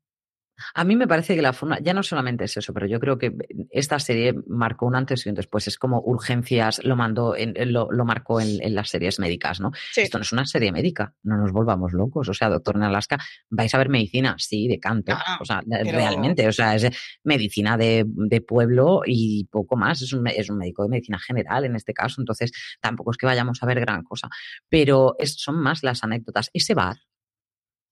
A 0.75 0.85
mí 0.85 0.95
me 0.97 1.09
parece 1.09 1.35
que 1.35 1.43
la 1.43 1.53
forma, 1.53 1.79
ya 1.81 1.93
no 1.95 2.03
solamente 2.03 2.45
es 2.45 2.57
eso, 2.57 2.73
pero 2.73 2.87
yo 2.87 3.01
creo 3.01 3.19
que 3.19 3.35
esta 3.71 3.99
serie 3.99 4.35
marcó 4.47 4.87
un 4.87 4.95
antes 4.95 5.27
y 5.27 5.29
un 5.29 5.35
después. 5.35 5.67
Es 5.67 5.79
como 5.79 6.01
urgencias 6.01 6.83
lo 6.85 6.97
mandó, 6.97 7.35
en, 7.37 7.55
lo, 7.73 7.89
marcó 8.05 8.41
en, 8.41 8.75
las 8.75 8.91
series 8.91 9.19
médicas, 9.19 9.61
¿no? 9.61 9.73
Esto 9.97 10.19
no 10.19 10.23
es 10.23 10.33
una 10.33 10.47
serie 10.47 10.71
médica, 10.71 11.15
no 11.23 11.37
nos 11.37 11.53
volvamos 11.53 11.93
locos. 11.93 12.29
O 12.29 12.35
sea, 12.35 12.49
doctor 12.49 12.77
en 12.77 12.85
Alaska, 12.85 13.19
vais 13.51 13.75
a 13.75 13.79
ver 13.79 13.89
medicina, 13.89 14.37
sí, 14.39 14.69
de 14.69 14.79
canto. 14.79 15.17
o 15.41 15.45
sea, 15.45 15.63
realmente, 15.67 16.47
o 16.47 16.53
sea, 16.53 16.77
es 16.77 16.89
medicina 17.25 17.77
de, 17.77 18.07
pueblo 18.47 19.03
y 19.05 19.47
poco 19.51 19.77
más. 19.77 20.03
Es 20.03 20.13
un, 20.13 20.27
es 20.29 20.51
un, 20.51 20.59
médico 20.59 20.85
de 20.85 20.89
medicina 20.89 21.19
general 21.19 21.65
en 21.65 21.77
este 21.77 21.93
caso, 21.93 22.21
entonces 22.21 22.53
tampoco 22.81 23.11
es 23.11 23.17
que 23.17 23.27
vayamos 23.27 23.63
a 23.63 23.67
ver 23.67 23.81
gran 23.81 24.03
cosa. 24.03 24.29
Pero 24.69 25.17
son 25.25 25.57
más 25.57 25.83
las 25.83 26.05
anécdotas. 26.05 26.51
Ese 26.53 26.75
bar, 26.75 26.99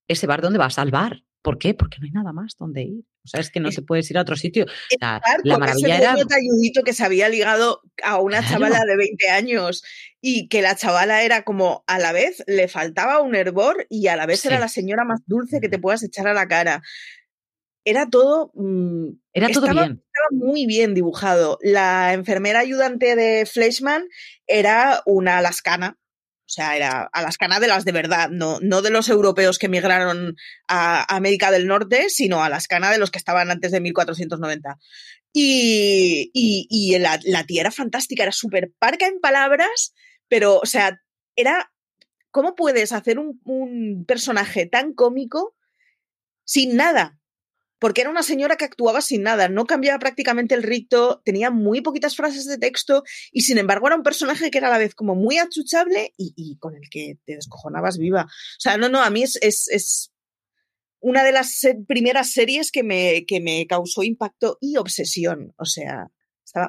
ese 0.06 0.26
bar, 0.26 0.42
¿dónde 0.42 0.58
vas? 0.58 0.78
Al 0.78 0.90
bar 0.90 1.22
¿Por 1.42 1.58
qué? 1.58 1.74
Porque 1.74 1.98
no 1.98 2.06
hay 2.06 2.12
nada 2.12 2.32
más 2.32 2.56
donde 2.56 2.82
ir. 2.82 3.04
O 3.24 3.28
sea, 3.28 3.40
es 3.40 3.50
que 3.50 3.60
no 3.60 3.70
te 3.70 3.82
puedes 3.82 4.08
ir 4.10 4.18
a 4.18 4.22
otro 4.22 4.36
sitio. 4.36 4.64
La, 5.00 5.20
la 5.42 5.58
maravilla 5.58 5.96
ese 5.96 6.04
era. 6.04 6.14
talludito 6.24 6.82
que 6.84 6.92
se 6.92 7.04
había 7.04 7.28
ligado 7.28 7.80
a 8.02 8.20
una 8.20 8.48
chavala 8.48 8.80
de 8.86 8.96
20 8.96 9.28
años 9.28 9.82
y 10.20 10.48
que 10.48 10.62
la 10.62 10.76
chavala 10.76 11.22
era 11.22 11.42
como 11.42 11.82
a 11.88 11.98
la 11.98 12.12
vez 12.12 12.44
le 12.46 12.68
faltaba 12.68 13.20
un 13.20 13.34
hervor 13.34 13.86
y 13.90 14.06
a 14.06 14.16
la 14.16 14.26
vez 14.26 14.44
era 14.46 14.60
la 14.60 14.68
señora 14.68 15.04
más 15.04 15.20
dulce 15.26 15.60
que 15.60 15.68
te 15.68 15.80
puedas 15.80 16.02
echar 16.04 16.28
a 16.28 16.34
la 16.34 16.46
cara. 16.46 16.82
Era 17.84 18.08
todo. 18.08 18.52
Mm, 18.54 19.08
era 19.32 19.48
todo 19.48 19.66
bien. 19.66 20.02
Estaba 20.04 20.28
muy 20.30 20.66
bien 20.66 20.94
dibujado. 20.94 21.58
La 21.60 22.12
enfermera 22.12 22.60
ayudante 22.60 23.16
de 23.16 23.46
Fleischmann 23.46 24.04
era 24.46 25.02
una 25.06 25.40
lascana 25.40 25.98
o 26.52 26.54
sea, 26.54 26.76
era 26.76 27.08
a 27.10 27.22
las 27.22 27.38
canadelas 27.38 27.86
de 27.86 27.92
verdad, 27.92 28.28
no, 28.28 28.58
no 28.60 28.82
de 28.82 28.90
los 28.90 29.08
europeos 29.08 29.58
que 29.58 29.66
emigraron 29.66 30.36
a 30.68 31.16
América 31.16 31.50
del 31.50 31.66
Norte, 31.66 32.10
sino 32.10 32.44
a 32.44 32.50
las 32.50 32.68
de 32.68 32.98
los 32.98 33.10
que 33.10 33.16
estaban 33.16 33.50
antes 33.50 33.72
de 33.72 33.80
1490. 33.80 34.76
Y, 35.32 36.30
y, 36.34 36.66
y 36.68 36.98
la, 36.98 37.18
la, 37.24 37.44
tía 37.44 37.62
era 37.62 37.70
fantástica, 37.70 38.24
era 38.24 38.32
súper 38.32 38.70
parca 38.78 39.06
en 39.06 39.18
palabras, 39.18 39.94
pero, 40.28 40.58
o 40.58 40.66
sea, 40.66 41.00
era. 41.36 41.72
¿Cómo 42.30 42.54
puedes 42.54 42.92
hacer 42.92 43.18
un 43.18 44.04
personaje 44.06 44.66
tan 44.66 44.92
cómico 44.92 45.56
sin 46.44 46.76
nada? 46.76 47.18
Porque 47.82 48.02
era 48.02 48.10
una 48.10 48.22
señora 48.22 48.54
que 48.54 48.64
actuaba 48.64 49.00
sin 49.00 49.24
nada, 49.24 49.48
no 49.48 49.66
cambiaba 49.66 49.98
prácticamente 49.98 50.54
el 50.54 50.62
rito, 50.62 51.20
tenía 51.24 51.50
muy 51.50 51.80
poquitas 51.80 52.14
frases 52.14 52.46
de 52.46 52.56
texto 52.56 53.02
y 53.32 53.40
sin 53.40 53.58
embargo 53.58 53.88
era 53.88 53.96
un 53.96 54.04
personaje 54.04 54.52
que 54.52 54.58
era 54.58 54.68
a 54.68 54.70
la 54.70 54.78
vez 54.78 54.94
como 54.94 55.16
muy 55.16 55.38
achuchable 55.38 56.14
y, 56.16 56.56
con 56.60 56.76
el 56.76 56.88
que 56.88 57.18
te 57.24 57.34
descojonabas 57.34 57.98
viva. 57.98 58.22
O 58.22 58.60
sea, 58.60 58.76
no, 58.76 58.88
no, 58.88 59.02
a 59.02 59.10
mí 59.10 59.24
es, 59.24 59.36
es, 59.42 59.66
es 59.68 60.12
una 61.00 61.24
de 61.24 61.32
las 61.32 61.60
primeras 61.88 62.30
series 62.30 62.70
que 62.70 62.84
me, 62.84 63.24
que 63.26 63.40
me 63.40 63.66
causó 63.66 64.04
impacto 64.04 64.58
y 64.60 64.76
obsesión. 64.76 65.52
O 65.56 65.64
sea, 65.64 66.06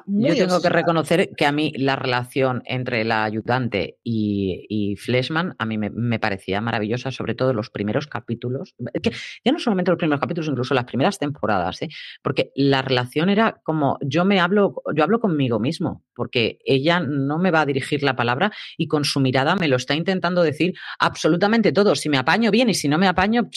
yo 0.06 0.34
tengo 0.34 0.62
que 0.62 0.68
reconocer 0.70 1.30
que 1.36 1.44
a 1.44 1.52
mí 1.52 1.72
la 1.76 1.96
relación 1.96 2.62
entre 2.64 3.04
la 3.04 3.24
ayudante 3.24 3.98
y, 4.02 4.64
y 4.68 4.96
Fleshman 4.96 5.54
a 5.58 5.66
mí 5.66 5.76
me, 5.76 6.18
parecía 6.18 6.60
maravillosa, 6.60 7.10
sobre 7.10 7.34
todo 7.34 7.52
los 7.52 7.70
primeros 7.70 8.06
capítulos. 8.06 8.74
Que 9.02 9.12
ya 9.44 9.52
no 9.52 9.58
solamente 9.58 9.90
los 9.90 9.98
primeros 9.98 10.20
capítulos, 10.20 10.48
incluso 10.48 10.74
las 10.74 10.84
primeras 10.84 11.18
temporadas, 11.18 11.82
¿eh? 11.82 11.88
porque 12.22 12.50
la 12.54 12.82
relación 12.82 13.28
era 13.28 13.60
como 13.62 13.98
yo 14.00 14.24
me 14.24 14.40
hablo, 14.40 14.82
yo 14.94 15.04
hablo 15.04 15.20
conmigo 15.20 15.60
mismo, 15.60 16.02
porque 16.14 16.58
ella 16.64 17.00
no 17.00 17.38
me 17.38 17.50
va 17.50 17.60
a 17.60 17.66
dirigir 17.66 18.02
la 18.02 18.16
palabra 18.16 18.52
y 18.78 18.88
con 18.88 19.04
su 19.04 19.20
mirada 19.20 19.54
me 19.54 19.68
lo 19.68 19.76
está 19.76 19.94
intentando 19.94 20.42
decir 20.42 20.74
absolutamente 20.98 21.72
todo. 21.72 21.94
Si 21.94 22.08
me 22.08 22.18
apaño 22.18 22.50
bien 22.50 22.70
y 22.70 22.74
si 22.74 22.88
no 22.88 22.98
me 22.98 23.08
apaño. 23.08 23.48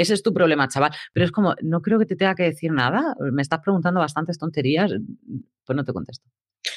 Ese 0.00 0.14
es 0.14 0.22
tu 0.22 0.32
problema, 0.32 0.66
chaval. 0.66 0.92
Pero 1.12 1.26
es 1.26 1.32
como, 1.32 1.54
no 1.60 1.82
creo 1.82 1.98
que 1.98 2.06
te 2.06 2.16
tenga 2.16 2.34
que 2.34 2.44
decir 2.44 2.72
nada. 2.72 3.14
Me 3.32 3.42
estás 3.42 3.60
preguntando 3.60 4.00
bastantes 4.00 4.38
tonterías, 4.38 4.90
pues 5.66 5.76
no 5.76 5.84
te 5.84 5.92
contesto. 5.92 6.26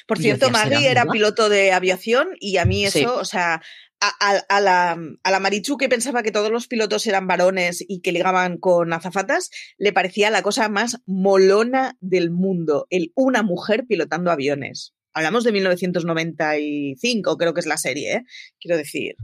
Por 0.06 0.18
cierto, 0.18 0.50
Maggie 0.50 0.90
era 0.90 1.06
piloto 1.06 1.48
de 1.48 1.72
aviación 1.72 2.30
y 2.40 2.58
a 2.58 2.66
mí 2.66 2.86
eso, 2.86 3.18
o 3.18 3.26
sea, 3.26 3.62
a, 4.02 4.60
la, 4.60 4.98
a 5.24 5.32
la 5.32 5.40
Marichu 5.40 5.78
que 5.78 5.88
pensaba 5.88 6.24
que 6.24 6.32
todos 6.32 6.52
los 6.52 6.68
pilotos 6.68 7.08
eran 7.08 7.28
varones 7.28 7.84
y 7.88 8.02
que 8.02 8.12
ligaban 8.12 8.58
con 8.58 8.92
azafatas, 8.92 9.50
le 9.78 9.94
parecía 9.94 10.30
la 10.30 10.42
cosa 10.42 10.68
más 10.68 11.00
molona 11.06 11.98
del 12.02 12.30
mundo, 12.30 12.88
el 12.90 13.14
una 13.16 13.42
mujer 13.42 13.86
pilotando 13.88 14.32
aviones. 14.32 14.94
Hablamos 15.14 15.46
de 15.46 15.54
1995, 15.54 17.38
creo 17.38 17.54
que 17.54 17.60
es 17.62 17.68
la 17.68 17.78
serie, 17.78 18.16
¿eh? 18.16 18.24
quiero 18.60 18.78
decir. 18.78 19.16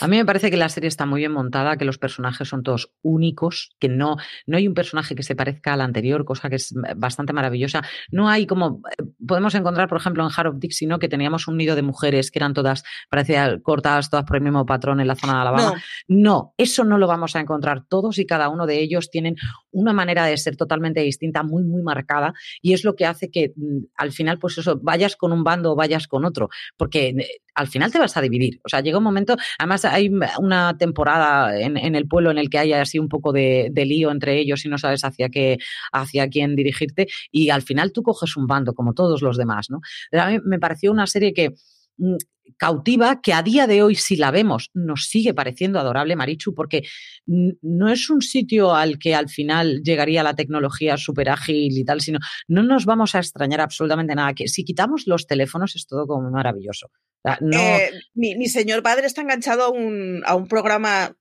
A 0.00 0.08
mí 0.08 0.16
me 0.16 0.24
parece 0.24 0.50
que 0.50 0.56
la 0.56 0.68
serie 0.68 0.88
está 0.88 1.06
muy 1.06 1.20
bien 1.20 1.32
montada, 1.32 1.76
que 1.76 1.84
los 1.84 1.98
personajes 1.98 2.48
son 2.48 2.62
todos 2.62 2.92
únicos, 3.02 3.76
que 3.78 3.88
no, 3.88 4.16
no 4.46 4.56
hay 4.56 4.66
un 4.66 4.74
personaje 4.74 5.14
que 5.14 5.22
se 5.22 5.34
parezca 5.34 5.74
al 5.74 5.80
anterior, 5.80 6.24
cosa 6.24 6.48
que 6.48 6.56
es 6.56 6.74
bastante 6.96 7.32
maravillosa. 7.32 7.82
No 8.10 8.28
hay 8.28 8.46
como, 8.46 8.82
eh, 8.98 9.04
podemos 9.26 9.54
encontrar, 9.54 9.88
por 9.88 9.98
ejemplo, 9.98 10.22
en 10.26 10.46
of 10.46 10.58
Dixie, 10.58 10.88
¿no? 10.88 10.98
que 10.98 11.08
teníamos 11.08 11.48
un 11.48 11.56
nido 11.56 11.76
de 11.76 11.82
mujeres 11.82 12.30
que 12.30 12.38
eran 12.38 12.54
todas, 12.54 12.82
parecía 13.08 13.58
cortadas 13.62 14.10
todas 14.10 14.24
por 14.24 14.36
el 14.36 14.42
mismo 14.42 14.64
patrón 14.66 15.00
en 15.00 15.06
la 15.06 15.16
zona 15.16 15.34
de 15.34 15.40
Alabama. 15.40 15.74
No. 16.08 16.54
eso 16.56 16.84
no 16.84 16.98
lo 16.98 17.06
vamos 17.06 17.36
a 17.36 17.40
encontrar. 17.40 17.84
Todos 17.88 18.18
y 18.18 18.26
cada 18.26 18.48
uno 18.48 18.66
de 18.66 18.80
ellos 18.80 19.10
tienen 19.10 19.36
una 19.70 19.92
manera 19.92 20.24
de 20.24 20.36
ser 20.36 20.56
totalmente 20.56 21.00
distinta, 21.00 21.42
muy, 21.42 21.64
muy 21.64 21.82
marcada, 21.82 22.32
y 22.62 22.72
es 22.72 22.84
lo 22.84 22.94
que 22.96 23.06
hace 23.06 23.30
que 23.30 23.52
mm, 23.56 23.84
al 23.96 24.12
final, 24.12 24.38
pues 24.38 24.58
eso, 24.58 24.78
vayas 24.82 25.16
con 25.16 25.32
un 25.32 25.44
bando 25.44 25.72
o 25.72 25.76
vayas 25.76 26.06
con 26.06 26.24
otro, 26.24 26.48
porque 26.76 27.08
eh, 27.08 27.42
al 27.54 27.68
final 27.68 27.92
te 27.92 27.98
vas 27.98 28.16
a 28.16 28.20
dividir. 28.20 28.60
O 28.64 28.68
sea, 28.68 28.80
llega 28.80 28.98
un 28.98 29.04
momento, 29.04 29.36
además 29.58 29.69
hay 29.84 30.10
una 30.38 30.76
temporada 30.76 31.58
en, 31.58 31.76
el 31.76 32.08
pueblo 32.08 32.30
en 32.30 32.38
el 32.38 32.50
que 32.50 32.58
hay 32.58 32.72
así 32.72 32.98
un 32.98 33.08
poco 33.08 33.32
de, 33.32 33.72
lío 33.74 34.10
entre 34.10 34.38
ellos 34.38 34.64
y 34.64 34.68
no 34.68 34.78
sabes 34.78 35.04
hacia 35.04 35.28
qué, 35.28 35.58
hacia 35.92 36.28
quién 36.28 36.56
dirigirte, 36.56 37.08
y 37.30 37.50
al 37.50 37.62
final 37.62 37.92
tú 37.92 38.02
coges 38.02 38.36
un 38.36 38.46
bando, 38.46 38.74
como 38.74 38.94
todos 38.94 39.22
los 39.22 39.36
demás, 39.36 39.70
¿no? 39.70 39.80
A 40.12 40.30
mí 40.30 40.38
me 40.44 40.58
pareció 40.58 40.92
una 40.92 41.06
serie 41.06 41.32
que 41.32 41.54
mm, 41.98 42.16
cautiva 42.56 43.20
que 43.20 43.32
a 43.32 43.42
día 43.42 43.66
de 43.66 43.82
hoy, 43.82 43.94
si 43.94 44.16
la 44.16 44.30
vemos, 44.30 44.70
nos 44.74 45.06
sigue 45.06 45.34
pareciendo 45.34 45.78
adorable 45.78 46.16
Marichu, 46.16 46.54
porque 46.54 46.82
no 47.26 47.90
es 47.90 48.10
un 48.10 48.22
sitio 48.22 48.74
al 48.74 48.98
que 48.98 49.14
al 49.14 49.28
final 49.28 49.82
llegaría 49.82 50.22
la 50.22 50.34
tecnología 50.34 50.96
súper 50.96 51.30
ágil 51.30 51.76
y 51.76 51.84
tal, 51.84 52.00
sino 52.00 52.18
no 52.48 52.62
nos 52.62 52.84
vamos 52.84 53.14
a 53.14 53.18
extrañar 53.18 53.60
absolutamente 53.60 54.14
nada. 54.14 54.34
Que 54.34 54.48
si 54.48 54.64
quitamos 54.64 55.06
los 55.06 55.26
teléfonos 55.26 55.76
es 55.76 55.86
todo 55.86 56.06
como 56.06 56.30
maravilloso. 56.30 56.90
Eh, 57.24 57.90
mi, 58.14 58.46
señor 58.46 58.82
padre 58.82 59.06
está 59.06 59.20
enganchado 59.20 59.64
a 59.64 59.70
un, 59.70 60.22
a 60.24 60.34
un 60.34 60.48
programa 60.48 61.14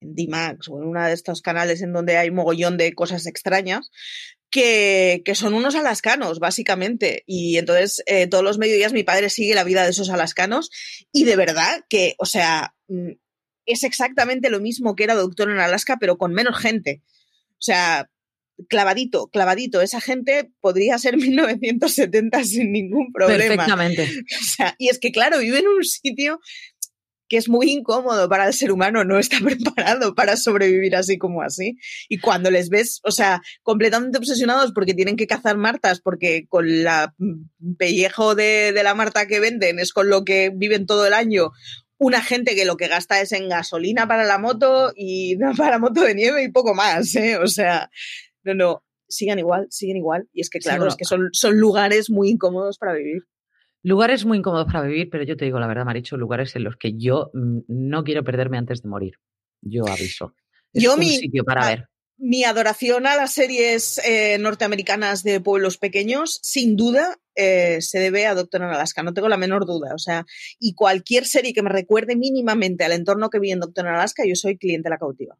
en 0.00 0.14
D-Max 0.14 0.68
o 0.68 0.80
en 0.80 0.88
uno 0.88 1.02
de 1.02 1.12
estos 1.12 1.40
canales 1.40 1.80
en 1.82 1.92
donde 1.92 2.18
hay 2.18 2.30
mogollón 2.30 2.76
de 2.76 2.92
cosas 2.92 3.26
extrañas, 3.26 3.90
que, 4.54 5.22
que, 5.24 5.34
son 5.34 5.52
unos 5.52 5.74
alascanos, 5.74 6.38
básicamente. 6.38 7.24
Y 7.26 7.58
entonces, 7.58 8.04
eh, 8.06 8.28
todos 8.28 8.44
los 8.44 8.56
mediodías 8.56 8.92
mi 8.92 9.02
padre 9.02 9.28
sigue 9.28 9.52
la 9.56 9.64
vida 9.64 9.82
de 9.82 9.90
esos 9.90 10.10
alascanos 10.10 10.70
y 11.10 11.24
de 11.24 11.34
verdad 11.34 11.80
que, 11.88 12.14
o 12.18 12.24
sea, 12.24 12.76
mm, 12.86 13.14
es 13.66 13.82
exactamente 13.82 14.50
lo 14.50 14.60
mismo 14.60 14.94
que 14.94 15.02
era 15.02 15.16
Doctor 15.16 15.50
en 15.50 15.58
Alaska, 15.58 15.96
pero 15.98 16.18
con 16.18 16.32
menos 16.32 16.56
gente. 16.56 17.02
O 17.54 17.62
sea, 17.62 18.08
clavadito, 18.68 19.26
clavadito. 19.26 19.82
Esa 19.82 20.00
gente 20.00 20.52
podría 20.60 20.98
ser 20.98 21.16
1970 21.18 22.44
sin 22.44 22.70
ningún 22.70 23.12
problema. 23.12 23.56
Perfectamente. 23.56 24.08
O 24.40 24.44
sea, 24.44 24.76
y 24.78 24.88
es 24.88 25.00
que, 25.00 25.10
claro, 25.10 25.40
vive 25.40 25.58
en 25.58 25.66
un 25.66 25.82
sitio 25.82 26.38
que 27.28 27.36
es 27.36 27.48
muy 27.48 27.70
incómodo 27.70 28.28
para 28.28 28.46
el 28.46 28.54
ser 28.54 28.72
humano, 28.72 29.04
no 29.04 29.18
está 29.18 29.38
preparado 29.44 30.14
para 30.14 30.36
sobrevivir 30.36 30.96
así 30.96 31.18
como 31.18 31.42
así. 31.42 31.76
Y 32.08 32.18
cuando 32.18 32.50
les 32.50 32.68
ves, 32.68 33.00
o 33.04 33.10
sea, 33.10 33.40
completamente 33.62 34.18
obsesionados 34.18 34.72
porque 34.72 34.94
tienen 34.94 35.16
que 35.16 35.26
cazar 35.26 35.56
martas, 35.56 36.00
porque 36.00 36.46
con 36.48 36.82
la 36.82 37.14
pellejo 37.78 38.34
de, 38.34 38.72
de 38.72 38.82
la 38.82 38.94
marta 38.94 39.26
que 39.26 39.40
venden 39.40 39.78
es 39.78 39.92
con 39.92 40.08
lo 40.08 40.24
que 40.24 40.50
viven 40.54 40.86
todo 40.86 41.06
el 41.06 41.14
año, 41.14 41.50
una 41.98 42.20
gente 42.20 42.54
que 42.54 42.64
lo 42.64 42.76
que 42.76 42.88
gasta 42.88 43.20
es 43.20 43.32
en 43.32 43.48
gasolina 43.48 44.06
para 44.06 44.24
la 44.24 44.38
moto 44.38 44.92
y 44.96 45.36
para 45.56 45.72
la 45.72 45.78
moto 45.78 46.02
de 46.02 46.14
nieve 46.14 46.42
y 46.42 46.50
poco 46.50 46.74
más, 46.74 47.14
¿eh? 47.16 47.38
O 47.38 47.46
sea, 47.46 47.90
no, 48.42 48.54
no, 48.54 48.84
sigan 49.08 49.38
igual, 49.38 49.66
siguen 49.70 49.96
igual. 49.96 50.28
Y 50.32 50.40
es 50.40 50.50
que, 50.50 50.58
claro, 50.58 50.86
es 50.86 50.96
que 50.96 51.04
son, 51.04 51.28
son 51.32 51.58
lugares 51.58 52.10
muy 52.10 52.30
incómodos 52.30 52.78
para 52.78 52.94
vivir. 52.94 53.22
Lugares 53.84 54.24
muy 54.24 54.38
incómodos 54.38 54.64
para 54.64 54.80
vivir, 54.80 55.10
pero 55.10 55.24
yo 55.24 55.36
te 55.36 55.44
digo 55.44 55.60
la 55.60 55.66
verdad, 55.66 55.84
Maricho, 55.84 56.16
lugares 56.16 56.56
en 56.56 56.64
los 56.64 56.78
que 56.78 56.94
yo 56.96 57.30
mm, 57.34 57.58
no 57.68 58.02
quiero 58.02 58.24
perderme 58.24 58.56
antes 58.56 58.82
de 58.82 58.88
morir. 58.88 59.18
Yo 59.60 59.86
aviso. 59.86 60.34
Es 60.72 60.82
yo 60.82 60.94
un 60.94 61.00
mi, 61.00 61.10
sitio 61.10 61.44
para 61.44 61.66
ver. 61.66 61.88
Mi 62.16 62.44
adoración 62.44 63.06
a 63.06 63.14
las 63.14 63.34
series 63.34 63.98
eh, 63.98 64.38
norteamericanas 64.38 65.22
de 65.22 65.38
pueblos 65.38 65.76
pequeños, 65.76 66.40
sin 66.42 66.76
duda, 66.76 67.18
eh, 67.34 67.82
se 67.82 67.98
debe 67.98 68.26
a 68.26 68.34
Doctor 68.34 68.62
en 68.62 68.68
Alaska, 68.68 69.02
no 69.02 69.12
tengo 69.12 69.28
la 69.28 69.36
menor 69.36 69.66
duda. 69.66 69.94
O 69.94 69.98
sea, 69.98 70.24
y 70.58 70.74
cualquier 70.74 71.26
serie 71.26 71.52
que 71.52 71.62
me 71.62 71.68
recuerde 71.68 72.16
mínimamente 72.16 72.84
al 72.84 72.92
entorno 72.92 73.28
que 73.28 73.38
vi 73.38 73.52
en 73.52 73.60
Doctor 73.60 73.84
en 73.84 73.92
Alaska, 73.92 74.22
yo 74.26 74.34
soy 74.34 74.56
cliente 74.56 74.88
la 74.88 74.96
cautiva. 74.96 75.36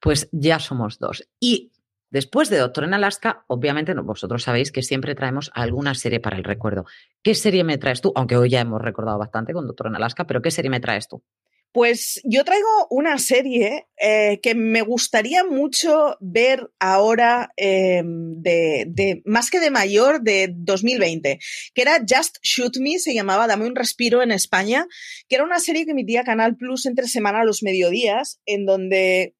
Pues 0.00 0.28
ya 0.30 0.60
somos 0.60 1.00
dos. 1.00 1.24
Y 1.40 1.72
Después 2.12 2.50
de 2.50 2.58
Doctor 2.58 2.84
en 2.84 2.92
Alaska, 2.92 3.46
obviamente 3.46 3.94
vosotros 3.94 4.42
sabéis 4.42 4.70
que 4.70 4.82
siempre 4.82 5.14
traemos 5.14 5.50
alguna 5.54 5.94
serie 5.94 6.20
para 6.20 6.36
el 6.36 6.44
recuerdo. 6.44 6.84
¿Qué 7.22 7.34
serie 7.34 7.64
me 7.64 7.78
traes 7.78 8.02
tú? 8.02 8.12
Aunque 8.14 8.36
hoy 8.36 8.50
ya 8.50 8.60
hemos 8.60 8.82
recordado 8.82 9.18
bastante 9.18 9.54
con 9.54 9.66
Doctor 9.66 9.86
en 9.86 9.96
Alaska, 9.96 10.26
pero 10.26 10.42
¿qué 10.42 10.50
serie 10.50 10.70
me 10.70 10.78
traes 10.78 11.08
tú? 11.08 11.24
Pues 11.72 12.20
yo 12.24 12.44
traigo 12.44 12.68
una 12.90 13.16
serie 13.16 13.86
eh, 13.96 14.40
que 14.42 14.54
me 14.54 14.82
gustaría 14.82 15.42
mucho 15.42 16.18
ver 16.20 16.70
ahora 16.78 17.50
em, 17.56 18.42
de, 18.42 19.22
más 19.24 19.48
que 19.48 19.58
de 19.58 19.70
mayor 19.70 20.20
de 20.20 20.52
2020, 20.54 21.38
que 21.72 21.82
era 21.82 21.96
Just 22.06 22.36
Shoot 22.42 22.76
Me, 22.76 22.98
se 22.98 23.14
llamaba 23.14 23.46
Dame 23.46 23.66
un 23.66 23.74
respiro 23.74 24.20
en 24.20 24.32
España, 24.32 24.86
que 25.30 25.36
era 25.36 25.44
una 25.44 25.60
serie 25.60 25.86
que 25.86 25.92
emitía 25.92 26.24
Canal 26.24 26.56
Plus 26.58 26.84
entre 26.84 27.08
semana 27.08 27.40
a 27.40 27.44
los 27.46 27.62
mediodías, 27.62 28.38
en 28.44 28.66
donde 28.66 29.34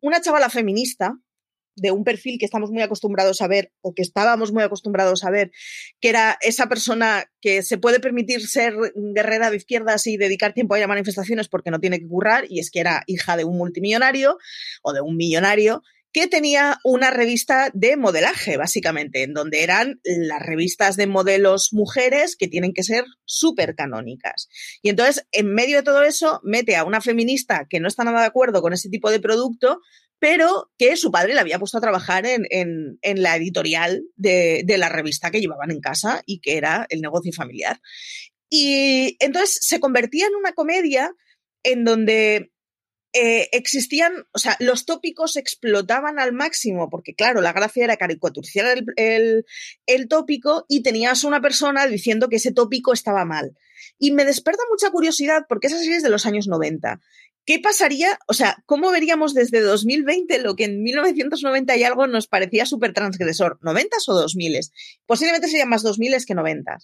una 0.00 0.20
chavala 0.20 0.50
feminista, 0.50 1.18
de 1.76 1.90
un 1.92 2.04
perfil 2.04 2.38
que 2.38 2.44
estamos 2.44 2.70
muy 2.70 2.82
acostumbrados 2.82 3.40
a 3.42 3.48
ver 3.48 3.72
o 3.80 3.94
que 3.94 4.02
estábamos 4.02 4.52
muy 4.52 4.62
acostumbrados 4.62 5.24
a 5.24 5.30
ver, 5.30 5.50
que 6.00 6.08
era 6.08 6.38
esa 6.40 6.68
persona 6.68 7.30
que 7.40 7.62
se 7.62 7.78
puede 7.78 8.00
permitir 8.00 8.46
ser 8.46 8.74
guerrera 9.14 9.50
de 9.50 9.56
izquierdas 9.56 10.06
y 10.06 10.16
dedicar 10.16 10.52
tiempo 10.52 10.74
a 10.74 10.78
ir 10.78 10.84
a 10.84 10.88
manifestaciones 10.88 11.48
porque 11.48 11.70
no 11.70 11.80
tiene 11.80 11.98
que 11.98 12.08
currar, 12.08 12.44
y 12.48 12.60
es 12.60 12.70
que 12.70 12.80
era 12.80 13.02
hija 13.06 13.36
de 13.36 13.44
un 13.44 13.56
multimillonario 13.56 14.38
o 14.82 14.92
de 14.92 15.00
un 15.00 15.16
millonario 15.16 15.82
que 16.12 16.26
tenía 16.26 16.78
una 16.84 17.10
revista 17.10 17.70
de 17.72 17.96
modelaje, 17.96 18.56
básicamente, 18.56 19.22
en 19.22 19.32
donde 19.32 19.62
eran 19.62 20.00
las 20.04 20.44
revistas 20.44 20.96
de 20.96 21.06
modelos 21.06 21.72
mujeres 21.72 22.36
que 22.36 22.48
tienen 22.48 22.72
que 22.72 22.82
ser 22.82 23.04
súper 23.24 23.76
canónicas. 23.76 24.48
Y 24.82 24.88
entonces, 24.88 25.24
en 25.30 25.54
medio 25.54 25.76
de 25.76 25.82
todo 25.84 26.02
eso, 26.02 26.40
mete 26.42 26.74
a 26.74 26.84
una 26.84 27.00
feminista 27.00 27.66
que 27.70 27.78
no 27.78 27.86
está 27.86 28.02
nada 28.02 28.22
de 28.22 28.26
acuerdo 28.26 28.60
con 28.60 28.72
ese 28.72 28.88
tipo 28.88 29.10
de 29.10 29.20
producto, 29.20 29.80
pero 30.20 30.70
que 30.78 30.96
su 30.96 31.10
padre 31.10 31.34
le 31.34 31.40
había 31.40 31.58
puesto 31.58 31.78
a 31.78 31.80
trabajar 31.80 32.26
en, 32.26 32.46
en, 32.50 33.22
la 33.22 33.36
editorial 33.36 34.04
de, 34.16 34.62
de, 34.64 34.78
la 34.78 34.90
revista 34.90 35.30
que 35.30 35.40
llevaban 35.40 35.70
en 35.70 35.80
casa 35.80 36.22
y 36.26 36.40
que 36.40 36.58
era 36.58 36.86
el 36.90 37.00
negocio 37.00 37.32
familiar. 37.32 37.80
Y 38.50 39.16
entonces 39.18 39.58
se 39.62 39.80
convertía 39.80 40.26
en 40.26 40.34
una 40.34 40.52
comedia 40.52 41.12
en 41.62 41.84
donde 41.84 42.52
eh, 43.12 43.48
existían, 43.52 44.12
o 44.32 44.38
sea, 44.38 44.56
los 44.60 44.84
tópicos 44.84 45.36
explotaban 45.36 46.20
al 46.20 46.32
máximo, 46.32 46.88
porque 46.90 47.14
claro, 47.14 47.40
la 47.40 47.52
gracia 47.52 47.82
era 47.82 47.96
caricaturizar 47.96 48.78
el, 48.78 48.84
el, 48.96 49.46
el 49.86 50.06
tópico 50.06 50.64
y 50.68 50.82
tenías 50.82 51.24
una 51.24 51.40
persona 51.40 51.86
diciendo 51.86 52.28
que 52.28 52.36
ese 52.36 52.52
tópico 52.52 52.92
estaba 52.92 53.24
mal. 53.24 53.56
Y 53.98 54.12
me 54.12 54.24
desperta 54.24 54.62
mucha 54.70 54.90
curiosidad 54.90 55.46
porque 55.48 55.66
esa 55.66 55.78
serie 55.78 55.96
es 55.96 56.02
de 56.02 56.10
los 56.10 56.24
años 56.24 56.46
90. 56.46 57.00
¿Qué 57.50 57.58
pasaría? 57.58 58.16
O 58.28 58.32
sea, 58.32 58.62
¿cómo 58.64 58.92
veríamos 58.92 59.34
desde 59.34 59.60
2020 59.60 60.40
lo 60.40 60.54
que 60.54 60.66
en 60.66 60.84
1990 60.84 61.76
y 61.76 61.82
algo 61.82 62.06
nos 62.06 62.28
parecía 62.28 62.64
súper 62.64 62.92
transgresor? 62.92 63.58
¿90 63.60 63.88
o 64.06 64.14
2000? 64.14 64.60
Posiblemente 65.04 65.48
serían 65.48 65.68
más 65.68 65.82
2000 65.82 66.24
que 66.24 66.34
90. 66.36 66.78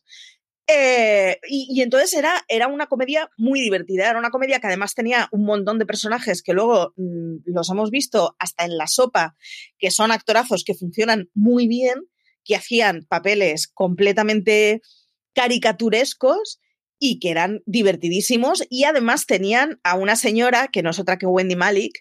Eh, 0.66 1.38
y, 1.48 1.80
entonces 1.82 2.12
era, 2.14 2.44
era 2.48 2.66
una 2.66 2.88
comedia 2.88 3.30
muy 3.36 3.60
divertida, 3.60 4.10
era 4.10 4.18
una 4.18 4.30
comedia 4.30 4.58
que 4.58 4.66
además 4.66 4.96
tenía 4.96 5.28
un 5.30 5.44
montón 5.44 5.78
de 5.78 5.86
personajes 5.86 6.42
que 6.42 6.52
luego 6.52 6.94
mm, 6.96 7.42
los 7.44 7.70
hemos 7.70 7.92
visto 7.92 8.34
hasta 8.40 8.64
en 8.64 8.76
la 8.76 8.88
sopa, 8.88 9.36
que 9.78 9.92
son 9.92 10.10
actorazos 10.10 10.64
que 10.64 10.74
funcionan 10.74 11.30
muy 11.32 11.68
bien, 11.68 12.08
que 12.42 12.56
hacían 12.56 13.06
papeles 13.08 13.68
completamente 13.68 14.82
caricaturescos 15.32 16.58
y 16.99 17.18
que 17.18 17.30
eran 17.30 17.62
divertidísimos 17.66 18.64
y 18.70 18.84
además 18.84 19.26
tenían 19.26 19.80
a 19.82 19.97
una 19.97 20.16
señora, 20.16 20.68
que 20.68 20.82
no 20.82 20.90
es 20.90 20.99
otra 20.99 21.18
que 21.18 21.26
Wendy 21.26 21.57
Malik, 21.57 21.92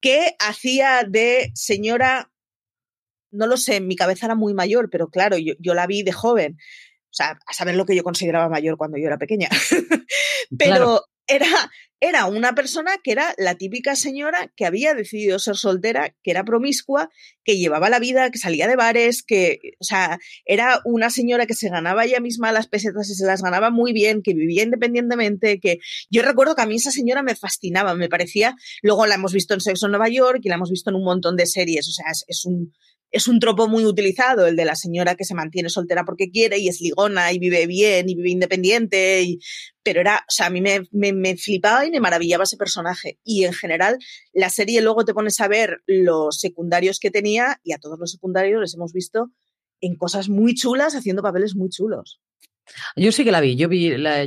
que 0.00 0.36
hacía 0.38 1.04
de 1.08 1.50
señora, 1.54 2.30
no 3.30 3.46
lo 3.46 3.56
sé, 3.56 3.80
mi 3.80 3.96
cabeza 3.96 4.26
era 4.26 4.34
muy 4.34 4.54
mayor, 4.54 4.90
pero 4.90 5.08
claro, 5.08 5.38
yo, 5.38 5.54
yo 5.58 5.74
la 5.74 5.86
vi 5.86 6.02
de 6.02 6.12
joven. 6.12 6.56
O 6.56 7.16
sea, 7.16 7.38
a 7.46 7.52
saber 7.52 7.76
lo 7.76 7.86
que 7.86 7.94
yo 7.94 8.02
consideraba 8.02 8.48
mayor 8.48 8.76
cuando 8.76 8.98
yo 8.98 9.06
era 9.06 9.18
pequeña. 9.18 9.48
pero 10.58 11.02
era, 11.26 11.46
era 12.06 12.26
una 12.26 12.54
persona 12.54 12.98
que 13.02 13.12
era 13.12 13.34
la 13.38 13.54
típica 13.54 13.96
señora 13.96 14.52
que 14.56 14.66
había 14.66 14.92
decidido 14.92 15.38
ser 15.38 15.56
soltera, 15.56 16.14
que 16.22 16.32
era 16.32 16.44
promiscua, 16.44 17.08
que 17.44 17.56
llevaba 17.56 17.88
la 17.88 17.98
vida, 17.98 18.30
que 18.30 18.38
salía 18.38 18.68
de 18.68 18.76
bares, 18.76 19.22
que, 19.22 19.58
o 19.80 19.84
sea, 19.84 20.18
era 20.44 20.82
una 20.84 21.08
señora 21.08 21.46
que 21.46 21.54
se 21.54 21.70
ganaba 21.70 22.04
ella 22.04 22.20
misma 22.20 22.52
las 22.52 22.66
pesetas 22.66 23.08
y 23.08 23.14
se 23.14 23.24
las 23.24 23.40
ganaba 23.40 23.70
muy 23.70 23.94
bien, 23.94 24.20
que 24.22 24.34
vivía 24.34 24.64
independientemente, 24.64 25.58
que 25.60 25.78
yo 26.10 26.20
recuerdo 26.20 26.54
que 26.54 26.60
a 26.60 26.66
mí 26.66 26.76
esa 26.76 26.90
señora 26.90 27.22
me 27.22 27.36
fascinaba, 27.36 27.94
me 27.94 28.10
parecía, 28.10 28.54
luego 28.82 29.06
la 29.06 29.14
hemos 29.14 29.32
visto 29.32 29.54
en 29.54 29.60
Sexo 29.62 29.86
en 29.86 29.92
Nueva 29.92 30.10
York 30.10 30.40
y 30.42 30.50
la 30.50 30.56
hemos 30.56 30.70
visto 30.70 30.90
en 30.90 30.96
un 30.96 31.04
montón 31.04 31.36
de 31.36 31.46
series, 31.46 31.88
o 31.88 31.92
sea, 31.92 32.06
es, 32.28 32.44
un, 32.44 32.74
es 33.14 33.28
un 33.28 33.38
tropo 33.38 33.68
muy 33.68 33.84
utilizado, 33.84 34.44
el 34.48 34.56
de 34.56 34.64
la 34.64 34.74
señora 34.74 35.14
que 35.14 35.24
se 35.24 35.36
mantiene 35.36 35.68
soltera 35.68 36.04
porque 36.04 36.32
quiere 36.32 36.58
y 36.58 36.66
es 36.66 36.80
ligona 36.80 37.30
y 37.32 37.38
vive 37.38 37.64
bien 37.68 38.08
y 38.08 38.16
vive 38.16 38.30
independiente. 38.30 39.38
Pero 39.84 40.00
era, 40.00 40.16
o 40.16 40.32
sea, 40.32 40.46
a 40.46 40.50
mí 40.50 40.60
me, 40.60 40.82
me, 40.90 41.36
flipaba 41.36 41.86
y 41.86 41.92
me 41.92 42.00
maravillaba 42.00 42.42
ese 42.42 42.56
personaje. 42.56 43.20
Y 43.22 43.44
en 43.44 43.52
general, 43.52 43.98
la 44.32 44.50
serie 44.50 44.82
luego 44.82 45.04
te 45.04 45.14
pones 45.14 45.38
a 45.38 45.46
ver 45.46 45.82
los 45.86 46.40
secundarios 46.40 46.98
que 46.98 47.12
tenía 47.12 47.60
y 47.62 47.72
a 47.72 47.78
todos 47.78 48.00
los 48.00 48.10
secundarios 48.10 48.60
les 48.60 48.74
hemos 48.74 48.92
visto 48.92 49.30
en 49.80 49.94
cosas 49.94 50.28
muy 50.28 50.54
chulas, 50.54 50.96
haciendo 50.96 51.22
papeles 51.22 51.54
muy 51.54 51.68
chulos. 51.68 52.20
Yo 52.96 53.12
sí 53.12 53.24
que 53.24 53.32
la 53.32 53.40
vi, 53.40 53.56
yo 53.56 53.68
vi 53.68 53.96
la 53.96 54.24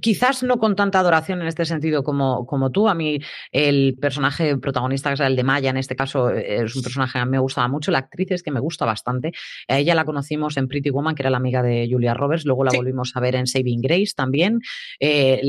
quizás 0.00 0.42
no 0.42 0.58
con 0.58 0.76
tanta 0.76 1.00
adoración 1.00 1.40
en 1.40 1.48
este 1.48 1.64
sentido 1.64 2.02
como, 2.02 2.46
como 2.46 2.70
tú. 2.70 2.88
A 2.88 2.94
mí 2.94 3.20
el 3.50 3.96
personaje 4.00 4.56
protagonista, 4.58 5.10
que 5.10 5.14
es 5.14 5.20
el 5.20 5.36
de 5.36 5.44
Maya, 5.44 5.70
en 5.70 5.76
este 5.76 5.96
caso, 5.96 6.30
es 6.30 6.76
un 6.76 6.82
personaje 6.82 7.14
que 7.14 7.18
a 7.18 7.24
mí 7.24 7.30
me 7.32 7.38
gustaba 7.38 7.68
mucho. 7.68 7.90
La 7.90 7.98
actriz 7.98 8.30
es 8.30 8.42
que 8.42 8.50
me 8.50 8.60
gusta 8.60 8.84
bastante. 8.84 9.32
A 9.68 9.78
ella 9.78 9.94
la 9.94 10.04
conocimos 10.04 10.56
en 10.56 10.68
Pretty 10.68 10.90
Woman, 10.90 11.14
que 11.14 11.22
era 11.22 11.30
la 11.30 11.38
amiga 11.38 11.62
de 11.62 11.88
Julia 11.90 12.14
Roberts. 12.14 12.44
Luego 12.44 12.64
la 12.64 12.72
volvimos 12.74 13.12
a 13.14 13.20
ver 13.20 13.34
en 13.34 13.46
Saving 13.46 13.80
Grace 13.80 14.12
también. 14.14 14.60
Eh, 15.00 15.40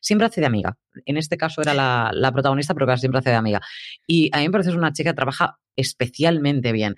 siempre 0.00 0.26
hace 0.26 0.40
de 0.40 0.46
amiga. 0.46 0.76
En 1.04 1.16
este 1.16 1.36
caso 1.36 1.60
era 1.60 1.74
la, 1.74 2.10
la 2.12 2.32
protagonista, 2.32 2.74
pero 2.74 2.96
siempre 2.96 3.18
hace 3.18 3.30
de 3.30 3.36
amiga. 3.36 3.60
Y 4.06 4.30
a 4.32 4.38
mí 4.38 4.44
me 4.44 4.50
parece 4.50 4.70
que 4.70 4.74
es 4.74 4.78
una 4.78 4.92
chica 4.92 5.10
que 5.10 5.16
trabaja 5.16 5.58
especialmente 5.76 6.72
bien. 6.72 6.96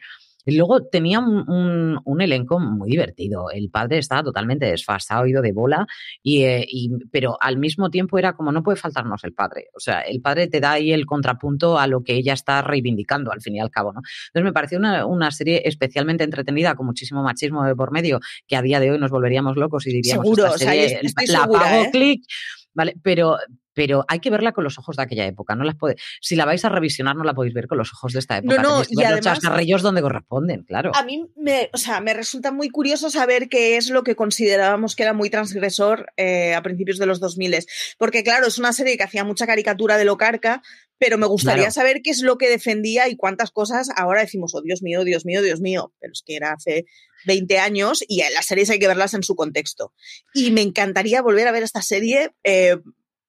Y 0.49 0.57
luego 0.57 0.87
tenía 0.87 1.21
un, 1.21 2.21
elenco 2.21 2.59
muy 2.59 2.91
divertido. 2.91 3.51
El 3.51 3.69
padre 3.71 3.99
estaba 3.99 4.23
totalmente 4.23 4.65
desfasado, 4.65 5.27
ido 5.27 5.43
de 5.43 5.53
bola, 5.53 5.87
eh, 6.25 6.65
y, 6.67 6.91
pero 7.13 7.37
al 7.39 7.59
mismo 7.59 7.91
tiempo 7.91 8.19
era 8.19 8.33
como 8.33 8.51
no 8.51 8.63
puede 8.63 8.77
faltarnos 8.77 9.23
el 9.25 9.35
padre. 9.35 9.69
O 9.75 9.81
sea, 9.81 10.01
el 10.01 10.23
padre 10.23 10.49
te 10.49 10.59
da 10.59 10.73
ahí 10.73 10.91
el 10.91 11.05
contrapunto 11.05 11.79
a 11.79 11.87
lo 11.87 12.03
que 12.03 12.15
ella 12.15 12.33
está 12.33 12.63
reivindicando 12.63 13.31
al 13.31 13.43
fin 13.43 13.57
y 13.57 13.61
al 13.61 13.71
cabo, 13.71 13.93
¿no? 13.93 14.01
Entonces 14.29 14.45
me 14.45 14.53
pareció 14.55 14.79
una, 14.79 15.31
serie 15.31 15.63
especialmente 15.67 16.25
entretenida, 16.25 16.75
con 16.75 16.87
muchísimo 16.87 17.23
machismo 17.23 17.65
de 17.65 17.77
por 17.77 17.93
medio, 17.93 18.19
que 18.47 18.57
a 18.57 18.63
día 18.63 18.81
de 18.81 18.91
hoy 18.91 18.99
nos 18.99 19.11
volveríamos 19.11 19.57
locos 19.57 19.87
y 19.87 19.93
diríamos, 19.93 20.25
Seguro, 20.25 20.57
serie, 20.57 21.01
la 21.29 21.47
pago, 21.47 21.85
¿eh? 21.85 21.89
clic, 21.93 22.25
¿vale? 22.73 22.95
Pero, 23.03 23.37
pero 23.79 24.05
hay 24.09 24.19
que 24.19 24.29
verla 24.29 24.51
con 24.51 24.65
los 24.65 24.77
ojos 24.77 24.97
de 24.97 25.05
aquella 25.05 25.25
época. 25.25 25.55
No 25.55 25.63
las 25.63 25.77
puede, 25.77 25.95
si 26.21 26.35
la 26.35 26.45
vais 26.45 26.65
a 26.65 26.69
revisionar, 26.69 27.15
no 27.15 27.23
la 27.23 27.33
podéis 27.33 27.55
ver 27.55 27.69
con 27.69 27.79
los 27.79 27.93
ojos 27.93 28.13
de 28.13 28.19
esta 28.19 28.39
época. 28.39 28.61
No, 28.61 28.81
no, 28.81 28.85
y 28.91 29.05
además, 29.05 29.39
los 29.69 29.83
donde 29.83 30.03
corresponden, 30.03 30.65
claro. 30.65 30.91
A 30.97 31.05
mí 31.05 31.31
me, 31.37 31.71
o 31.73 31.77
sea, 31.77 32.01
me 32.01 32.13
resulta 32.13 32.51
muy 32.51 32.71
curioso 32.71 33.09
saber 33.09 33.49
qué 33.49 33.77
es 33.77 33.89
lo 33.89 34.03
que 34.03 34.17
considerábamos 34.17 34.97
que 34.97 35.05
era 35.05 35.13
muy 35.13 35.31
transgresor 35.31 36.07
eh, 36.17 36.57
a 36.57 36.63
principios 36.65 36.99
de 36.99 37.07
los 37.07 37.21
2000. 37.21 37.67
Porque, 37.99 38.25
claro, 38.25 38.49
es 38.49 38.59
una 38.59 38.73
serie 38.73 38.97
que 38.97 39.05
hacía 39.05 39.23
mucha 39.23 39.47
caricatura 39.47 39.97
de 39.97 40.05
lo 40.05 40.17
carca, 40.17 40.61
pero 40.99 41.17
me 41.17 41.29
gustaría 41.29 41.71
saber 41.71 42.03
qué 42.03 42.11
es 42.11 42.23
lo 42.23 42.37
que 42.37 42.51
defendía 42.51 43.09
y 43.09 43.15
cuántas 43.15 43.53
cosas 43.53 43.91
ahora 43.95 44.23
decimos, 44.23 44.57
oh 44.57 44.61
Dios 44.61 44.83
mío, 44.83 45.05
Dios 45.05 45.25
mío, 45.25 45.41
Dios 45.41 45.61
mío, 45.61 45.93
pero 46.01 46.13
es 46.13 46.25
que 46.27 46.35
era 46.35 46.55
hace 46.55 46.87
20 47.27 47.59
años 47.61 48.03
y 48.09 48.23
las 48.35 48.47
series 48.47 48.71
hay 48.71 48.81
que 48.81 48.89
verlas 48.89 49.15
en 49.15 49.23
su 49.23 49.37
contexto. 49.37 49.93
Y 50.35 50.51
me 50.51 50.63
encantaría 50.63 51.23
volver 51.23 51.47
a 51.47 51.53
ver 51.53 51.63
esta 51.63 51.83
serie 51.83 52.33
eh, 52.43 52.79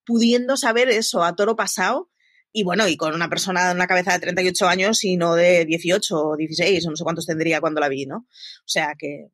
pudiendo 0.09 0.57
saber 0.57 0.89
eso 0.89 1.23
a 1.23 1.35
toro 1.35 1.55
pasado 1.55 2.09
y 2.51 2.63
bueno, 2.63 2.87
y 2.87 2.97
con 2.97 3.13
una 3.13 3.29
persona 3.29 3.67
de 3.67 3.75
una 3.75 3.85
cabeza 3.85 4.13
de 4.13 4.19
38 4.21 4.67
años 4.67 5.03
y 5.03 5.17
no 5.17 5.35
de 5.35 5.65
18 5.65 6.15
o 6.17 6.35
16 6.35 6.87
o 6.87 6.89
no 6.89 6.95
sé 6.95 7.03
cuántos 7.03 7.27
tendría 7.27 7.61
cuando 7.61 7.79
la 7.79 7.89
vi, 7.89 8.07
¿no? 8.07 8.17
O 8.17 8.65
sea 8.65 8.95
que... 8.97 9.27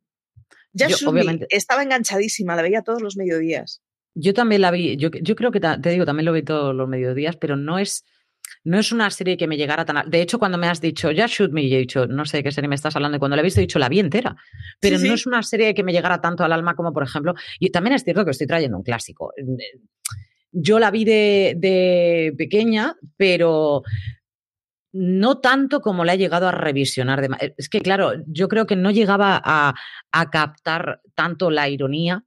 Ya 0.73 0.87
obviamente... 1.07 1.47
estaba 1.49 1.81
enganchadísima, 1.81 2.57
la 2.57 2.61
veía 2.61 2.81
todos 2.81 3.01
los 3.01 3.15
mediodías. 3.15 3.81
Yo 4.15 4.33
también 4.33 4.61
la 4.61 4.71
vi, 4.71 4.97
yo, 4.97 5.09
yo 5.21 5.33
creo 5.37 5.51
que 5.51 5.61
te 5.61 5.89
digo, 5.91 6.03
también 6.03 6.25
lo 6.25 6.33
vi 6.33 6.43
todos 6.43 6.75
los 6.75 6.89
mediodías, 6.89 7.37
pero 7.37 7.55
no 7.55 7.79
es, 7.79 8.03
no 8.65 8.77
es 8.77 8.91
una 8.91 9.09
serie 9.09 9.37
que 9.37 9.47
me 9.47 9.55
llegara 9.55 9.85
tan... 9.85 10.09
De 10.09 10.21
hecho, 10.21 10.39
cuando 10.39 10.57
me 10.57 10.67
has 10.67 10.81
dicho, 10.81 11.09
ya 11.11 11.27
shoot 11.27 11.53
me, 11.53 11.61
he 11.61 11.77
dicho, 11.77 12.07
no 12.07 12.25
sé 12.25 12.37
de 12.37 12.43
qué 12.43 12.51
serie 12.51 12.67
me 12.67 12.75
estás 12.75 12.97
hablando, 12.97 13.15
y 13.15 13.19
cuando 13.19 13.37
la 13.37 13.41
he 13.41 13.45
visto 13.45 13.61
he 13.61 13.63
dicho, 13.63 13.79
la 13.79 13.87
vi 13.87 14.01
entera. 14.01 14.35
Pero 14.81 14.99
no 14.99 15.13
es 15.13 15.25
una 15.25 15.41
serie 15.41 15.73
que 15.73 15.83
me 15.83 15.93
llegara 15.93 16.19
tanto 16.19 16.43
al 16.43 16.51
alma 16.51 16.75
como, 16.75 16.91
por 16.91 17.03
ejemplo, 17.03 17.33
y 17.59 17.69
también 17.69 17.95
es 17.95 18.03
cierto 18.03 18.25
que 18.25 18.31
estoy 18.31 18.47
trayendo 18.47 18.75
un 18.75 18.83
clásico. 18.83 19.31
Yo 20.57 20.79
la 20.79 20.89
vi 20.89 21.03
de, 21.03 22.33
pequeña, 22.37 22.95
pero 23.17 23.83
no 24.93 25.39
tanto 25.39 25.81
como 25.81 26.05
la 26.05 26.13
he 26.13 26.17
llegado 26.17 26.47
a 26.47 26.53
revisionar. 26.53 27.27
es 27.57 27.67
que, 27.67 27.81
claro, 27.81 28.13
yo 28.25 28.47
creo 28.47 28.65
que 28.65 28.77
no 28.77 28.89
llegaba 28.89 29.41
a, 29.43 29.73
captar 30.31 31.01
tanto 31.13 31.51
la 31.51 31.67
ironía 31.67 32.23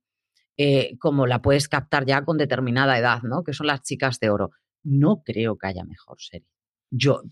eh, 0.58 0.98
como 0.98 1.26
la 1.26 1.40
puedes 1.40 1.68
captar 1.68 2.04
ya 2.04 2.22
con 2.22 2.36
determinada 2.36 2.98
edad, 2.98 3.22
¿no? 3.22 3.44
Que 3.44 3.54
son 3.54 3.66
las 3.66 3.80
chicas 3.80 4.20
de 4.20 4.28
oro. 4.28 4.50
No 4.82 5.22
creo 5.24 5.56
que 5.56 5.68
haya 5.68 5.84
mejor 5.84 6.20
serie. 6.20 6.48
Yo, 6.90 7.22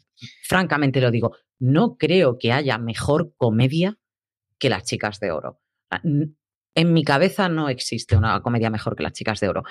francamente 0.44 1.02
lo 1.02 1.10
digo, 1.10 1.36
no 1.58 1.98
creo 1.98 2.38
que 2.38 2.52
haya 2.52 2.78
mejor 2.78 3.34
comedia 3.36 3.98
que 4.58 4.70
las 4.70 4.84
chicas 4.84 5.20
de 5.20 5.30
oro. 5.30 5.60
En 6.02 6.92
mi 6.94 7.04
cabeza 7.04 7.50
no 7.50 7.68
existe 7.68 8.16
una 8.16 8.40
comedia 8.40 8.70
mejor 8.70 8.96
que 8.96 9.02
las 9.02 9.12
chicas 9.12 9.40
de 9.40 9.48
oro 9.50 9.64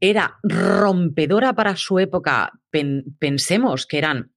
era 0.00 0.38
rompedora 0.42 1.54
para 1.54 1.76
su 1.76 1.98
época. 1.98 2.52
pensemos 3.18 3.86
que 3.86 3.98
eran 3.98 4.32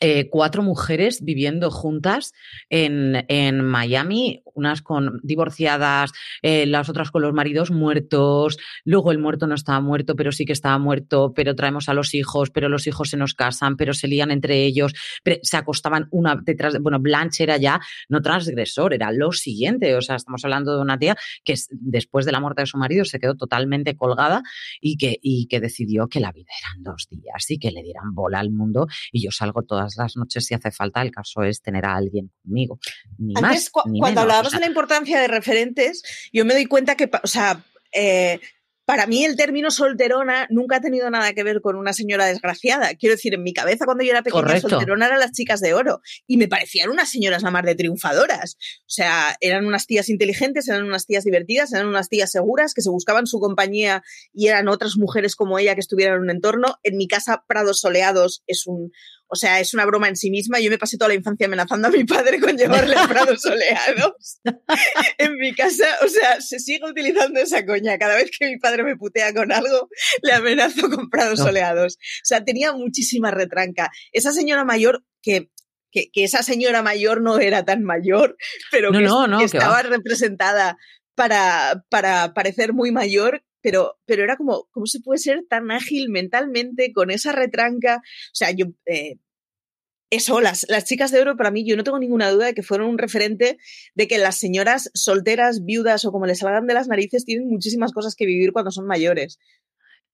eh, 0.00 0.28
cuatro 0.28 0.62
mujeres 0.62 1.22
viviendo 1.22 1.70
juntas 1.70 2.34
en, 2.68 3.24
en, 3.28 3.64
Miami, 3.64 4.42
unas 4.54 4.82
con 4.82 5.20
divorciadas, 5.22 6.12
eh, 6.42 6.66
las 6.66 6.90
otras 6.90 7.10
con 7.10 7.22
los 7.22 7.32
maridos 7.32 7.70
muertos, 7.70 8.58
luego 8.84 9.10
el 9.10 9.18
muerto 9.18 9.46
no 9.46 9.54
estaba 9.54 9.80
muerto, 9.80 10.14
pero 10.14 10.32
sí 10.32 10.44
que 10.44 10.52
estaba 10.52 10.78
muerto, 10.78 11.32
pero 11.34 11.54
traemos 11.54 11.88
a 11.88 11.94
los 11.94 12.12
hijos, 12.12 12.50
pero 12.50 12.68
los 12.68 12.86
hijos 12.86 13.08
se 13.08 13.16
nos 13.16 13.32
casan, 13.32 13.76
pero 13.76 13.94
se 13.94 14.06
lían 14.06 14.30
entre 14.30 14.64
ellos, 14.64 14.92
se 15.42 15.56
acostaban 15.56 16.08
una 16.10 16.36
detrás 16.36 16.74
de, 16.74 16.78
bueno, 16.78 17.00
Blanche 17.00 17.44
era 17.44 17.56
ya 17.56 17.80
no 18.10 18.20
transgresor, 18.20 18.92
era 18.92 19.12
lo 19.12 19.32
siguiente, 19.32 19.96
o 19.96 20.02
sea, 20.02 20.16
estamos 20.16 20.44
hablando 20.44 20.76
de 20.76 20.82
una 20.82 20.98
tía 20.98 21.16
que 21.42 21.54
después 21.70 22.26
de 22.26 22.32
la 22.32 22.40
muerte 22.40 22.62
de 22.62 22.66
su 22.66 22.76
marido 22.76 23.06
se 23.06 23.18
quedó 23.18 23.34
totalmente 23.34 23.96
colgada 23.96 24.42
y 24.80 24.98
que, 24.98 25.18
y 25.22 25.46
que 25.46 25.60
decidió 25.60 26.08
que 26.08 26.20
la 26.20 26.32
vida 26.32 26.50
eran 26.60 26.82
dos 26.82 27.08
días 27.10 27.50
y 27.50 27.58
que 27.58 27.70
le 27.70 27.82
dieran 27.82 28.14
bola 28.14 28.40
al 28.40 28.50
mundo 28.50 28.88
y 29.10 29.24
yo 29.24 29.30
salgo 29.30 29.62
todas 29.94 30.14
las 30.14 30.16
noches 30.16 30.46
si 30.46 30.54
hace 30.54 30.70
falta. 30.70 31.02
El 31.02 31.10
caso 31.10 31.42
es 31.42 31.62
tener 31.62 31.84
a 31.84 31.96
alguien 31.96 32.30
conmigo. 32.42 32.78
Ni 33.18 33.34
más, 33.34 33.70
cuando 33.70 34.20
hablábamos 34.20 34.52
de 34.52 34.60
la 34.60 34.66
importancia 34.66 35.20
de 35.20 35.28
referentes, 35.28 36.02
yo 36.32 36.44
me 36.44 36.54
doy 36.54 36.66
cuenta 36.66 36.96
que, 36.96 37.10
o 37.22 37.26
sea, 37.26 37.64
eh, 37.92 38.40
para 38.86 39.08
mí 39.08 39.24
el 39.24 39.36
término 39.36 39.72
solterona 39.72 40.46
nunca 40.48 40.76
ha 40.76 40.80
tenido 40.80 41.10
nada 41.10 41.32
que 41.32 41.42
ver 41.42 41.60
con 41.60 41.74
una 41.74 41.92
señora 41.92 42.26
desgraciada. 42.26 42.94
Quiero 42.94 43.16
decir, 43.16 43.34
en 43.34 43.42
mi 43.42 43.52
cabeza 43.52 43.84
cuando 43.84 44.04
yo 44.04 44.12
era 44.12 44.22
pequeña, 44.22 44.60
solterona 44.60 45.06
eran 45.06 45.18
las 45.18 45.32
chicas 45.32 45.60
de 45.60 45.74
oro 45.74 46.00
y 46.28 46.36
me 46.36 46.46
parecían 46.46 46.88
unas 46.88 47.10
señoras 47.10 47.42
la 47.42 47.50
mar 47.50 47.66
de 47.66 47.74
triunfadoras. 47.74 48.56
O 48.82 48.90
sea, 48.90 49.36
eran 49.40 49.66
unas 49.66 49.86
tías 49.86 50.08
inteligentes, 50.08 50.68
eran 50.68 50.84
unas 50.84 51.04
tías 51.04 51.24
divertidas, 51.24 51.72
eran 51.72 51.88
unas 51.88 52.08
tías 52.08 52.30
seguras 52.30 52.74
que 52.74 52.82
se 52.82 52.90
buscaban 52.90 53.26
su 53.26 53.40
compañía 53.40 54.04
y 54.32 54.46
eran 54.46 54.68
otras 54.68 54.96
mujeres 54.96 55.34
como 55.34 55.58
ella 55.58 55.74
que 55.74 55.80
estuvieran 55.80 56.18
en 56.18 56.22
un 56.22 56.30
entorno. 56.30 56.76
En 56.84 56.96
mi 56.96 57.08
casa, 57.08 57.44
Prados 57.48 57.80
Soleados 57.80 58.44
es 58.46 58.68
un, 58.68 58.92
o 59.28 59.36
sea, 59.36 59.60
es 59.60 59.74
una 59.74 59.84
broma 59.84 60.08
en 60.08 60.16
sí 60.16 60.30
misma. 60.30 60.60
Yo 60.60 60.70
me 60.70 60.78
pasé 60.78 60.96
toda 60.96 61.08
la 61.08 61.14
infancia 61.14 61.46
amenazando 61.46 61.88
a 61.88 61.90
mi 61.90 62.04
padre 62.04 62.40
con 62.40 62.56
llevarle 62.56 62.96
a 62.96 63.08
prados 63.08 63.42
soleados 63.42 64.40
en 65.18 65.36
mi 65.36 65.54
casa. 65.54 65.86
O 66.04 66.08
sea, 66.08 66.40
se 66.40 66.58
sigue 66.58 66.88
utilizando 66.88 67.40
esa 67.40 67.64
coña. 67.66 67.98
Cada 67.98 68.16
vez 68.16 68.30
que 68.36 68.46
mi 68.46 68.58
padre 68.58 68.84
me 68.84 68.96
putea 68.96 69.32
con 69.34 69.52
algo, 69.52 69.88
le 70.22 70.32
amenazo 70.32 70.88
con 70.90 71.10
prados 71.10 71.40
soleados. 71.40 71.94
O 71.94 72.24
sea, 72.24 72.44
tenía 72.44 72.72
muchísima 72.72 73.30
retranca. 73.30 73.90
Esa 74.12 74.32
señora 74.32 74.64
mayor 74.64 75.04
que 75.22 75.50
que, 75.90 76.10
esa 76.24 76.42
señora 76.42 76.82
mayor 76.82 77.22
no 77.22 77.38
era 77.38 77.64
tan 77.64 77.82
mayor, 77.82 78.36
pero 78.70 78.92
que, 78.92 79.44
estaba 79.44 79.82
representada 79.82 80.76
para, 81.14 81.84
para 81.88 82.34
parecer 82.34 82.74
muy 82.74 82.92
mayor, 82.92 83.42
pero, 83.66 83.98
pero 84.04 84.22
era 84.22 84.36
como, 84.36 84.68
¿cómo 84.70 84.86
se 84.86 85.00
puede 85.00 85.18
ser 85.18 85.44
tan 85.50 85.72
ágil 85.72 86.08
mentalmente 86.08 86.92
con 86.92 87.10
esa 87.10 87.32
retranca? 87.32 87.96
O 87.96 88.32
sea, 88.32 88.52
yo, 88.52 88.66
eh, 88.86 89.16
eso, 90.08 90.40
las, 90.40 90.66
las 90.68 90.84
chicas 90.84 91.10
de 91.10 91.20
oro 91.20 91.36
para 91.36 91.50
mí, 91.50 91.66
yo 91.66 91.76
no 91.76 91.82
tengo 91.82 91.98
ninguna 91.98 92.30
duda 92.30 92.46
de 92.46 92.54
que 92.54 92.62
fueron 92.62 92.88
un 92.88 92.96
referente 92.96 93.58
de 93.96 94.06
que 94.06 94.18
las 94.18 94.36
señoras 94.36 94.88
solteras, 94.94 95.64
viudas 95.64 96.04
o 96.04 96.12
como 96.12 96.26
les 96.26 96.38
salgan 96.38 96.68
de 96.68 96.74
las 96.74 96.86
narices 96.86 97.24
tienen 97.24 97.48
muchísimas 97.48 97.90
cosas 97.90 98.14
que 98.14 98.24
vivir 98.24 98.52
cuando 98.52 98.70
son 98.70 98.86
mayores. 98.86 99.40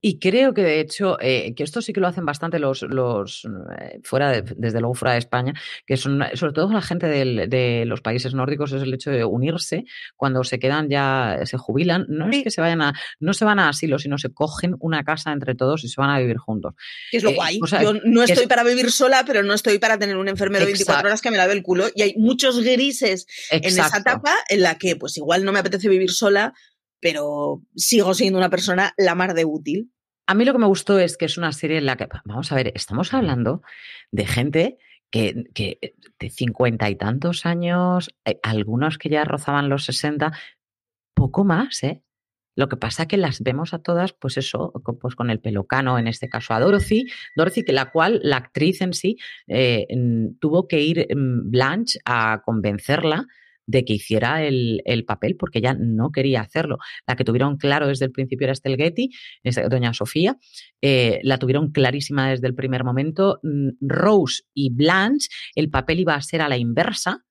Y 0.05 0.19
creo 0.19 0.53
que 0.53 0.63
de 0.63 0.81
hecho, 0.81 1.17
eh, 1.21 1.55
que 1.55 1.63
esto 1.63 1.81
sí 1.81 1.93
que 1.93 2.01
lo 2.01 2.09
hacen 2.09 2.27
bastante 2.27 2.59
los, 2.59 2.83
los 2.83 3.47
eh, 3.79 4.01
fuera 4.03 4.43
desde 4.43 4.81
luego 4.81 4.95
fuera 4.95 5.13
de 5.13 5.21
España, 5.21 5.55
que 5.87 5.97
son 5.97 6.21
sobre 6.35 6.53
todo 6.53 6.73
la 6.73 6.83
gente 6.83 7.07
de 7.07 7.85
los 7.87 8.01
países 8.01 8.35
nórdicos, 8.35 8.73
es 8.73 8.83
el 8.83 8.93
hecho 8.93 9.13
de 9.13 9.25
unirse 9.25 9.85
cuando 10.17 10.43
se 10.43 10.59
quedan 10.59 10.91
ya, 10.91 11.39
se 11.45 11.57
jubilan, 11.57 12.07
no 12.09 12.29
es 12.29 12.43
que 12.43 12.51
se 12.51 12.61
vayan 12.61 12.83
a, 12.83 12.95
no 13.21 13.33
se 13.33 13.45
van 13.45 13.61
a 13.61 13.69
asilo, 13.69 14.01
sino 14.01 14.19
se 14.19 14.31
cogen 14.31 14.75
una 14.81 15.05
casa 15.05 15.31
entre 15.31 15.55
todos 15.55 15.85
y 15.85 15.89
se 15.89 16.01
van 16.01 16.11
a 16.11 16.19
vivir 16.19 16.37
juntos. 16.37 16.75
Que 17.13 17.19
es 17.19 17.23
lo 17.23 17.31
eh, 17.31 17.35
guay. 17.37 17.61
Yo 17.81 17.95
no 18.05 18.25
estoy 18.25 18.49
para 18.49 18.65
vivir 18.65 18.91
sola, 18.91 19.23
pero 19.25 19.45
no 19.45 19.55
estoy 19.55 19.79
para 19.79 20.01
tener 20.01 20.17
un 20.17 20.29
enfermero 20.29 20.65
de 20.65 20.73
24 20.73 21.07
horas 21.07 21.23
que 21.23 21.31
me 21.31 21.37
lave 21.37 21.53
el 21.53 21.63
culo. 21.63 21.87
Y 21.95 22.03
hay 22.03 22.15
muchos 22.17 22.61
grises 22.61 23.29
en 23.53 23.65
esa 23.65 23.97
etapa 23.97 24.35
en 24.49 24.63
la 24.63 24.79
que 24.79 24.97
pues 24.97 25.17
igual 25.17 25.45
no 25.45 25.53
me 25.53 25.61
apetece 25.61 25.89
vivir 25.89 26.11
sola, 26.11 26.55
pero 27.03 27.63
sigo 27.75 28.15
siendo 28.15 28.39
una 28.39 28.49
persona 28.49 28.95
la 28.97 29.17
mar 29.17 29.35
de 29.35 29.45
útil. 29.45 29.93
A 30.27 30.35
mí 30.35 30.45
lo 30.45 30.53
que 30.53 30.61
me 30.61 30.67
gustó 30.67 31.01
es 31.01 31.17
que 31.17 31.25
es 31.25 31.37
una 31.37 31.53
serie 31.53 31.79
en 31.79 31.87
la 31.87 31.97
que, 31.97 32.09
vamos 32.25 32.53
a 32.53 32.55
ver, 32.55 32.73
estamos 32.77 33.13
hablando 33.13 33.63
de 34.13 34.25
gente 34.25 34.79
que, 35.11 35.45
que 35.53 35.97
de 36.21 36.31
cincuenta 36.31 36.89
y 36.89 36.95
tantos 36.95 37.45
años, 37.45 38.09
eh, 38.25 38.39
algunos 38.45 38.99
que 38.99 39.09
ya 39.09 39.25
rozaban 39.25 39.69
los 39.69 39.85
60, 39.85 40.33
poco 41.13 41.45
más, 41.45 41.83
¿eh? 41.83 42.03
Lo 42.55 42.69
que 42.69 42.77
pasa 42.77 43.09
que 43.09 43.17
las 43.17 43.41
vemos 43.41 43.75
a 43.75 43.79
todas, 43.79 44.13
pues 44.13 44.37
eso, 44.37 44.73
pues 45.01 45.17
con 45.17 45.31
el 45.31 45.41
pelocano, 45.41 45.99
en 45.99 46.07
este 46.07 46.29
caso 46.29 46.53
a 46.53 46.61
Dorothy, 46.61 47.11
Dorothy, 47.35 47.65
que 47.65 47.73
la 47.73 47.91
cual 47.91 48.21
la 48.23 48.37
actriz 48.37 48.83
en 48.83 48.93
sí 48.93 49.17
eh, 49.49 49.87
tuvo 50.39 50.69
que 50.69 50.81
ir 50.81 51.09
mm, 51.17 51.51
Blanche 51.51 51.99
a 52.05 52.43
convencerla 52.45 53.27
de 53.73 53.85
que 53.85 53.95
hiciera 53.95 54.45
el, 54.45 55.05
papel 55.07 55.37
porque 55.37 55.59
ella 55.59 55.75
no 55.75 56.13
quería 56.13 56.43
hacerlo. 56.43 56.79
La 57.07 57.17
que 57.17 57.25
tuvieron 57.25 57.57
claro 57.57 57.89
desde 57.89 58.05
el 58.05 58.13
principio 58.13 58.45
era 58.45 58.53
Estelle 58.53 58.77
Getty, 58.77 59.11
doña 59.69 59.95
Sofía, 59.95 60.37
eh, 60.83 61.21
la 61.23 61.39
tuvieron 61.39 61.73
clarísima 61.73 62.31
desde 62.31 62.47
el 62.47 62.55
primer 62.55 62.85
momento. 62.85 63.41
Mm, 63.43 63.71
Rose 63.81 64.43
y 64.55 64.71
Blanche, 64.71 65.29
el 65.55 65.71
papel 65.71 66.01
iba 66.01 66.15
a 66.15 66.23
ser 66.23 66.43
a 66.43 66.49
la 66.49 66.59
inversa, 66.59 67.25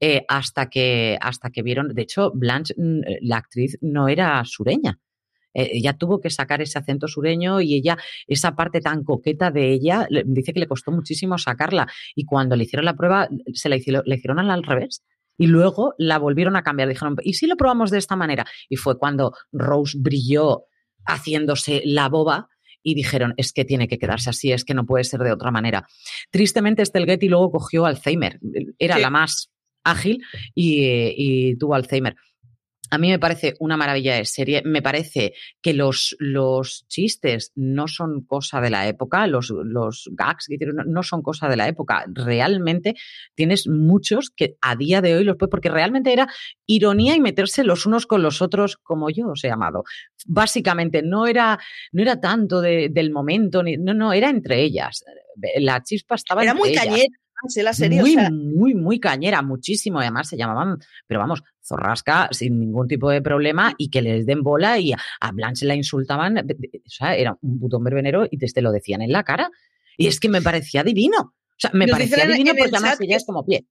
eh, 0.00 0.24
hasta, 0.28 0.68
que, 0.68 1.16
hasta 1.20 1.50
que 1.50 1.62
vieron, 1.62 1.88
de 1.88 2.02
hecho, 2.02 2.30
Blanche, 2.34 2.74
mm, 2.76 3.00
eh, 3.06 3.18
la 3.22 3.38
actriz, 3.38 3.78
no 3.80 4.08
era 4.08 4.44
sureña. 4.44 4.98
Ella 5.54 5.94
tuvo 5.94 6.20
que 6.20 6.30
sacar 6.30 6.60
ese 6.62 6.78
acento 6.78 7.08
sureño 7.08 7.60
y 7.60 7.74
ella, 7.74 7.96
esa 8.28 8.54
parte 8.54 8.80
tan 8.80 9.02
coqueta 9.02 9.50
de 9.50 9.72
ella, 9.72 10.06
dice 10.24 10.52
que 10.52 10.60
le 10.60 10.68
costó 10.68 10.92
muchísimo 10.92 11.36
sacarla. 11.36 11.88
Y 12.14 12.26
cuando 12.26 12.54
le 12.54 12.64
hicieron 12.64 12.84
la 12.84 12.94
prueba, 12.94 13.28
se 13.54 13.68
la 13.68 13.76
hicieron, 13.76 14.02
le 14.04 14.16
hicieron 14.16 14.38
al 14.38 14.62
revés. 14.62 15.02
Y 15.38 15.46
luego 15.46 15.94
la 15.96 16.18
volvieron 16.18 16.56
a 16.56 16.62
cambiar. 16.62 16.88
Dijeron, 16.88 17.16
¿y 17.22 17.34
si 17.34 17.46
lo 17.46 17.56
probamos 17.56 17.90
de 17.90 17.98
esta 17.98 18.16
manera? 18.16 18.44
Y 18.68 18.76
fue 18.76 18.98
cuando 18.98 19.32
Rose 19.52 19.96
brilló 19.98 20.64
haciéndose 21.06 21.80
la 21.84 22.08
boba 22.08 22.48
y 22.82 22.94
dijeron, 22.94 23.34
es 23.36 23.52
que 23.52 23.64
tiene 23.64 23.88
que 23.88 23.98
quedarse 23.98 24.30
así, 24.30 24.52
es 24.52 24.64
que 24.64 24.74
no 24.74 24.86
puede 24.86 25.04
ser 25.04 25.20
de 25.20 25.32
otra 25.32 25.50
manera. 25.50 25.86
Tristemente, 26.30 26.82
Getty 26.84 27.28
luego 27.28 27.50
cogió 27.50 27.86
Alzheimer. 27.86 28.38
Era 28.78 28.98
la 28.98 29.10
más 29.10 29.50
ágil 29.84 30.22
y, 30.54 31.56
tuvo 31.56 31.74
Alzheimer. 31.74 32.16
A 32.90 32.98
mí 32.98 33.08
me 33.08 33.18
parece 33.18 33.54
una 33.60 33.76
maravilla 33.76 34.14
de 34.14 34.24
serie. 34.24 34.62
Me 34.64 34.82
parece 34.82 35.34
que 35.60 35.74
los, 35.74 36.16
los 36.18 36.86
chistes 36.88 37.52
no 37.54 37.88
son 37.88 38.24
cosa 38.24 38.60
de 38.60 38.70
la 38.70 38.88
época, 38.88 39.26
los, 39.26 39.50
los 39.50 40.10
gags 40.12 40.46
no 40.86 41.02
son 41.02 41.22
cosa 41.22 41.48
de 41.48 41.56
la 41.56 41.68
época. 41.68 42.04
Realmente 42.12 42.94
tienes 43.34 43.66
muchos 43.68 44.30
que 44.30 44.56
a 44.60 44.76
día 44.76 45.00
de 45.00 45.16
hoy 45.16 45.24
los 45.24 45.36
puedes, 45.36 45.50
porque 45.50 45.70
realmente 45.70 46.12
era 46.12 46.28
ironía 46.66 47.14
y 47.14 47.20
meterse 47.20 47.64
los 47.64 47.86
unos 47.86 48.06
con 48.06 48.22
los 48.22 48.42
otros, 48.42 48.76
como 48.76 49.10
yo 49.10 49.28
os 49.28 49.44
he 49.44 49.50
amado. 49.50 49.84
Básicamente, 50.26 51.02
no 51.02 51.26
era, 51.26 51.58
no 51.92 52.02
era 52.02 52.20
tanto 52.20 52.60
del 52.60 53.10
momento, 53.10 53.62
ni, 53.62 53.76
no, 53.76 53.94
no, 53.94 54.12
era 54.12 54.30
entre 54.30 54.62
ellas. 54.62 55.04
La 55.58 55.82
chispa 55.82 56.16
estaba 56.16 56.42
era 56.42 56.54
muy 56.54 56.70
ellas 56.70 57.06
la 57.62 57.72
serie. 57.72 58.00
Muy, 58.00 58.16
muy, 58.16 58.74
muy 58.74 59.00
cañera, 59.00 59.42
muchísimo. 59.42 60.00
Además, 60.00 60.28
se 60.28 60.36
llamaban, 60.36 60.78
pero 61.06 61.20
vamos, 61.20 61.42
zorrasca 61.64 62.28
sin 62.32 62.58
ningún 62.58 62.88
tipo 62.88 63.10
de 63.10 63.22
problema 63.22 63.74
y 63.78 63.90
que 63.90 64.02
les 64.02 64.26
den 64.26 64.42
bola 64.42 64.78
y 64.78 64.92
a 64.92 65.32
Blanche 65.32 65.66
la 65.66 65.74
insultaban. 65.74 66.38
O 66.38 66.90
sea, 66.90 67.14
era 67.14 67.36
un 67.40 67.58
botón 67.58 67.84
verbenero 67.84 68.26
y 68.30 68.38
te, 68.38 68.62
lo 68.62 68.72
decían 68.72 69.02
en 69.02 69.12
la 69.12 69.24
cara. 69.24 69.50
Y 69.96 70.06
es 70.06 70.20
que 70.20 70.28
me 70.28 70.42
parecía 70.42 70.82
divino. 70.84 71.18
O 71.20 71.60
sea, 71.60 71.70
me 71.74 71.88
parecía 71.88 72.26
divino 72.26 72.52
porque 72.56 72.76
además 72.76 73.00
ella 73.00 73.16
es 73.16 73.24
como 73.24 73.44
pie. 73.44 73.66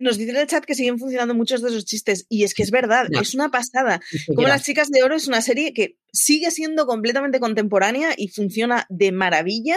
Nos 0.00 0.16
dicen 0.16 0.36
en 0.36 0.42
el 0.42 0.46
chat 0.46 0.64
que 0.64 0.76
siguen 0.76 0.98
funcionando 0.98 1.34
muchos 1.34 1.60
de 1.60 1.70
esos 1.70 1.84
chistes 1.84 2.24
y 2.28 2.44
es 2.44 2.54
que 2.54 2.62
es 2.62 2.70
verdad, 2.70 3.08
es 3.20 3.34
una 3.34 3.50
pasada. 3.50 4.00
Como 4.32 4.46
Las 4.46 4.62
Chicas 4.62 4.90
de 4.90 5.02
Oro 5.02 5.16
es 5.16 5.26
una 5.26 5.42
serie 5.42 5.72
que 5.72 5.96
sigue 6.12 6.52
siendo 6.52 6.86
completamente 6.86 7.40
contemporánea 7.40 8.10
y 8.16 8.28
funciona 8.28 8.86
de 8.90 9.10
maravilla 9.10 9.76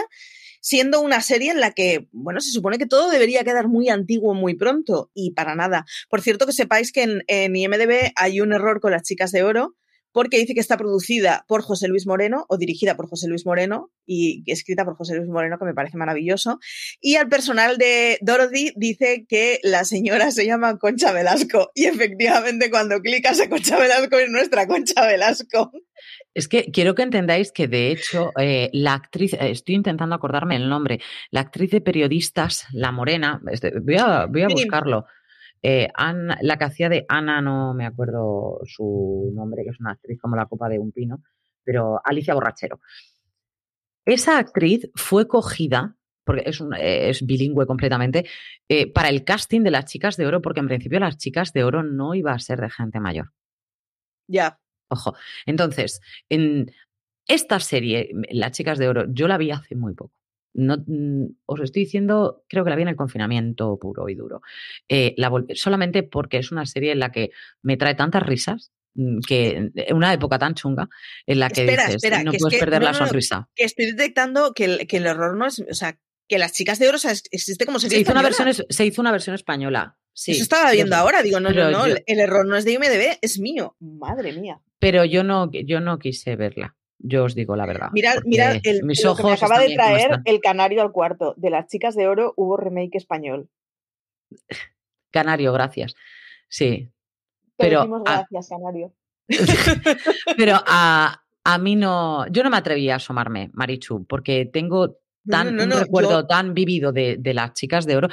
siendo 0.62 1.00
una 1.00 1.20
serie 1.20 1.50
en 1.50 1.60
la 1.60 1.72
que, 1.72 2.08
bueno, 2.12 2.40
se 2.40 2.52
supone 2.52 2.78
que 2.78 2.86
todo 2.86 3.10
debería 3.10 3.44
quedar 3.44 3.68
muy 3.68 3.90
antiguo 3.90 4.32
muy 4.32 4.54
pronto 4.54 5.10
y 5.12 5.32
para 5.32 5.54
nada. 5.54 5.84
Por 6.08 6.22
cierto, 6.22 6.46
que 6.46 6.52
sepáis 6.52 6.92
que 6.92 7.22
en, 7.26 7.56
IMDB 7.56 8.12
hay 8.16 8.40
un 8.40 8.52
error 8.52 8.80
con 8.80 8.92
las 8.92 9.02
chicas 9.02 9.32
de 9.32 9.42
oro 9.42 9.74
porque 10.12 10.38
dice 10.38 10.54
que 10.54 10.60
está 10.60 10.76
producida 10.76 11.44
por 11.48 11.62
José 11.62 11.88
Luis 11.88 12.06
Moreno 12.06 12.46
o 12.48 12.58
dirigida 12.58 12.96
por 12.96 13.08
José 13.08 13.28
Luis 13.28 13.46
Moreno 13.46 13.90
y 14.06 14.42
escrita 14.46 14.84
por 14.84 14.96
José 14.96 15.16
Luis 15.16 15.28
Moreno, 15.28 15.58
que 15.58 15.64
me 15.64 15.74
parece 15.74 15.96
maravilloso. 15.96 16.58
Y 17.00 17.16
al 17.16 17.28
personal 17.28 17.78
de 17.78 18.18
Dorothy 18.20 18.72
dice 18.76 19.26
que 19.28 19.58
la 19.62 19.84
señora 19.84 20.30
se 20.30 20.46
llama 20.46 20.78
Concha 20.78 21.12
Velasco 21.12 21.70
y 21.74 21.86
efectivamente 21.86 22.70
cuando 22.70 23.00
clicas 23.00 23.40
a 23.40 23.48
Concha 23.48 23.78
Velasco 23.78 24.18
es 24.18 24.30
nuestra 24.30 24.66
Concha 24.66 25.06
Velasco. 25.06 25.72
Es 26.34 26.48
que 26.48 26.70
quiero 26.72 26.94
que 26.94 27.02
entendáis 27.02 27.52
que, 27.52 27.68
de 27.68 27.90
hecho, 27.90 28.30
eh, 28.38 28.70
la 28.72 28.94
actriz, 28.94 29.34
eh, 29.34 29.50
estoy 29.50 29.74
intentando 29.74 30.14
acordarme 30.14 30.56
el 30.56 30.68
nombre, 30.68 31.00
la 31.30 31.40
actriz 31.40 31.70
de 31.70 31.80
periodistas, 31.80 32.66
la 32.72 32.90
morena, 32.90 33.40
este, 33.50 33.72
voy 33.80 33.96
a, 33.98 34.26
voy 34.26 34.42
a 34.42 34.48
buscarlo. 34.48 35.04
Eh, 35.62 35.88
la 36.40 36.56
que 36.56 36.64
hacía 36.64 36.88
de 36.88 37.04
Ana, 37.08 37.40
no 37.40 37.72
me 37.74 37.86
acuerdo 37.86 38.60
su 38.64 39.30
nombre, 39.34 39.64
que 39.64 39.70
es 39.70 39.80
una 39.80 39.92
actriz 39.92 40.20
como 40.20 40.36
la 40.36 40.46
copa 40.46 40.68
de 40.68 40.78
un 40.78 40.92
pino, 40.92 41.22
pero 41.62 42.00
Alicia 42.04 42.34
Borrachero. 42.34 42.80
Esa 44.04 44.38
actriz 44.38 44.90
fue 44.94 45.28
cogida, 45.28 45.96
porque 46.24 46.42
es, 46.46 46.60
es 46.78 47.24
bilingüe 47.24 47.66
completamente, 47.66 48.26
para 48.92 49.08
el 49.08 49.22
casting 49.24 49.62
de 49.62 49.70
las 49.70 49.84
chicas 49.84 50.16
de 50.16 50.26
oro, 50.26 50.42
porque 50.42 50.60
en 50.60 50.66
principio 50.66 50.98
las 50.98 51.18
chicas 51.18 51.52
de 51.52 51.62
oro 51.62 51.84
no 51.84 52.14
iba 52.14 52.32
a 52.32 52.38
ser 52.40 52.60
de 52.60 52.70
gente 52.70 52.98
mayor. 52.98 53.32
Ya. 54.26 54.58
Ojo. 54.88 55.14
Entonces, 55.46 56.00
en 56.28 56.72
esta 57.26 57.60
serie, 57.60 58.10
Las 58.30 58.52
Chicas 58.52 58.78
de 58.78 58.88
Oro, 58.88 59.04
yo 59.08 59.28
la 59.28 59.38
vi 59.38 59.50
hace 59.50 59.74
muy 59.74 59.94
poco. 59.94 60.12
No, 60.54 60.76
mm, 60.86 61.26
os 61.46 61.60
estoy 61.60 61.84
diciendo, 61.84 62.44
creo 62.48 62.64
que 62.64 62.70
la 62.70 62.76
vi 62.76 62.82
en 62.82 62.88
el 62.88 62.96
confinamiento 62.96 63.78
puro 63.78 64.08
y 64.08 64.14
duro. 64.14 64.42
Eh, 64.88 65.14
solamente 65.54 66.02
porque 66.02 66.38
es 66.38 66.52
una 66.52 66.66
serie 66.66 66.92
en 66.92 66.98
la 66.98 67.10
que 67.10 67.30
me 67.62 67.76
trae 67.76 67.94
tantas 67.94 68.22
risas 68.22 68.72
mm, 68.94 69.20
que 69.26 69.70
en 69.74 69.96
una 69.96 70.12
época 70.12 70.38
tan 70.38 70.54
chunga 70.54 70.88
en 71.26 71.40
la 71.40 71.48
que 71.48 71.66
dices, 71.66 72.24
no 72.24 72.32
puedes 72.32 72.60
perder 72.60 72.82
la 72.82 72.94
sonrisa. 72.94 73.48
que 73.54 73.64
estoy 73.64 73.86
detectando 73.86 74.52
que 74.52 74.64
el, 74.64 74.86
que 74.86 74.98
el 74.98 75.06
error 75.06 75.36
no 75.36 75.46
es, 75.46 75.60
o 75.60 75.74
sea, 75.74 75.98
que 76.28 76.38
las 76.38 76.52
chicas 76.52 76.78
de 76.78 76.88
oro 76.88 76.98
existe 77.30 77.66
como 77.66 77.78
serie 77.78 77.96
se 77.96 78.02
hizo 78.02 78.12
una 78.12 78.22
versión 78.22 78.52
Se 78.68 78.86
hizo 78.86 79.00
una 79.00 79.12
versión 79.12 79.34
española. 79.34 79.98
Sí, 80.14 80.32
Eso 80.32 80.42
estaba 80.42 80.70
viendo 80.72 80.94
ahora, 80.94 81.22
digo, 81.22 81.40
no, 81.40 81.50
no, 81.50 81.70
no, 81.70 81.84
el 81.86 82.20
error 82.20 82.46
no 82.46 82.56
es 82.56 82.66
de 82.66 82.72
IMDB, 82.72 83.18
es 83.22 83.38
mío. 83.38 83.76
Madre 83.80 84.32
mía. 84.32 84.60
Pero 84.78 85.04
yo 85.06 85.24
no, 85.24 85.50
yo 85.50 85.80
no 85.80 85.98
quise 85.98 86.36
verla. 86.36 86.76
Yo 87.02 87.24
os 87.24 87.34
digo 87.34 87.56
la 87.56 87.66
verdad. 87.66 87.90
Mira, 87.92 88.14
mira 88.24 88.60
el, 88.62 88.84
mis 88.84 89.04
ojos 89.04 89.24
me 89.24 89.32
acaba 89.32 89.58
de 89.58 89.74
traer 89.74 90.20
el 90.24 90.40
canario 90.40 90.82
al 90.82 90.92
cuarto. 90.92 91.34
De 91.36 91.50
las 91.50 91.66
chicas 91.66 91.94
de 91.96 92.06
oro 92.06 92.32
hubo 92.36 92.56
remake 92.56 92.96
español. 92.96 93.48
Canario, 95.10 95.52
gracias. 95.52 95.94
Sí. 96.48 96.88
pero, 97.56 97.86
gracias, 98.02 98.48
Canario. 98.48 98.92
pero 100.36 100.54
a, 100.66 101.22
a, 101.44 101.58
mí 101.58 101.76
no. 101.76 102.26
Yo 102.28 102.42
no 102.42 102.50
me 102.50 102.56
atreví 102.56 102.88
a 102.88 102.96
asomarme, 102.96 103.50
Marichu, 103.52 104.06
porque 104.06 104.46
tengo 104.46 105.02
tan, 105.28 105.60
un 105.60 105.70
recuerdo 105.70 106.26
tan 106.26 106.54
vivido 106.54 106.92
de, 106.92 107.20
las 107.34 107.52
chicas 107.54 107.86
de 107.86 107.96
oro. 107.96 108.08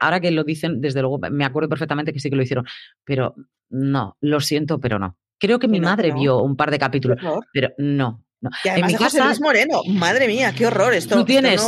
Ahora 0.00 0.20
que 0.20 0.30
lo 0.30 0.44
dicen, 0.44 0.80
desde 0.80 1.00
luego, 1.00 1.18
me 1.30 1.44
acuerdo 1.44 1.68
perfectamente 1.68 2.12
que 2.12 2.20
sí 2.20 2.30
que 2.30 2.36
lo 2.36 2.42
hicieron, 2.42 2.66
pero 3.04 3.34
no, 3.70 4.16
lo 4.20 4.40
siento, 4.40 4.80
pero 4.80 4.98
no. 4.98 5.16
Creo 5.38 5.58
que 5.58 5.68
mi 5.68 5.80
madre 5.80 6.12
vio 6.12 6.40
un 6.42 6.56
par 6.56 6.70
de 6.70 6.78
capítulos, 6.78 7.18
pero 7.52 7.70
no. 7.78 8.24
No. 8.40 8.50
en 8.64 8.86
mi 8.86 8.94
casa, 8.94 9.26
Luis 9.26 9.40
Moreno, 9.40 9.82
madre 9.86 10.26
mía, 10.26 10.54
qué 10.56 10.66
horror 10.66 10.94
esto. 10.94 11.16
Tú 11.16 11.24
tienes, 11.24 11.66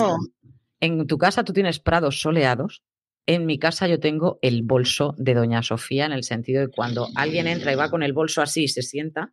en 0.80 1.06
tu 1.06 1.18
casa 1.18 1.44
tú 1.44 1.52
tienes 1.52 1.78
prados 1.78 2.20
soleados. 2.20 2.82
En 3.28 3.44
mi 3.44 3.58
casa 3.58 3.88
yo 3.88 3.98
tengo 3.98 4.38
el 4.40 4.62
bolso 4.62 5.14
de 5.18 5.34
Doña 5.34 5.62
Sofía 5.62 6.06
en 6.06 6.12
el 6.12 6.22
sentido 6.22 6.60
de 6.60 6.68
cuando 6.68 7.08
alguien 7.16 7.48
entra 7.48 7.72
y 7.72 7.74
va 7.74 7.90
con 7.90 8.04
el 8.04 8.12
bolso 8.12 8.40
así 8.40 8.64
y 8.64 8.68
se 8.68 8.82
sienta, 8.82 9.32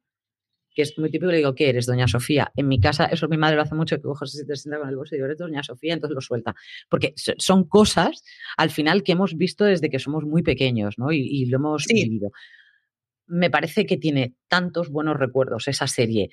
que 0.74 0.82
es 0.82 0.98
muy 0.98 1.10
típico, 1.10 1.32
le 1.32 1.38
digo, 1.38 1.54
¿qué 1.54 1.70
eres, 1.70 1.86
doña 1.86 2.08
Sofía? 2.08 2.52
En 2.56 2.68
mi 2.68 2.80
casa, 2.80 3.06
eso 3.06 3.28
mi 3.28 3.38
madre 3.38 3.56
lo 3.56 3.62
hace 3.62 3.76
mucho, 3.76 3.96
que 3.98 4.02
coge, 4.02 4.26
se 4.26 4.44
sienta 4.56 4.80
con 4.80 4.90
el 4.90 4.96
bolso 4.96 5.14
y 5.14 5.18
digo, 5.18 5.26
eres 5.26 5.38
doña 5.38 5.64
Sofía, 5.64 5.94
entonces 5.94 6.16
lo 6.16 6.22
suelta. 6.22 6.56
Porque 6.90 7.14
son 7.16 7.66
cosas, 7.66 8.24
al 8.58 8.72
final, 8.72 9.04
que 9.04 9.12
hemos 9.12 9.36
visto 9.38 9.66
desde 9.66 9.90
que 9.90 10.00
somos 10.00 10.24
muy 10.24 10.42
pequeños, 10.42 10.98
¿no? 10.98 11.12
Y, 11.12 11.46
lo 11.46 11.58
hemos 11.58 11.86
vivido. 11.86 12.32
Me 13.28 13.50
parece 13.50 13.86
que 13.86 13.98
tiene 13.98 14.36
tantos 14.48 14.90
buenos 14.90 15.18
recuerdos 15.18 15.68
esa 15.68 15.88
serie. 15.88 16.30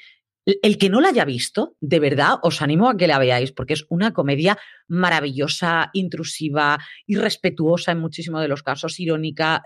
El 0.63 0.79
que 0.79 0.89
no 0.91 1.01
la 1.01 1.09
haya 1.09 1.25
visto, 1.25 1.77
de 1.81 2.01
verdad, 2.01 2.39
os 2.43 2.63
animo 2.63 2.89
a 2.89 2.97
que 2.97 3.07
la 3.07 3.19
veáis, 3.19 3.53
porque 3.53 3.75
es 3.75 3.87
una 3.89 4.13
comedia 4.13 4.59
maravillosa, 4.89 5.91
intrusiva, 5.93 6.79
irrespetuosa 7.07 7.93
en 7.93 8.01
muchísimos 8.01 8.41
de 8.41 8.49
los 8.49 8.63
casos, 8.63 9.01
irónica 9.01 9.63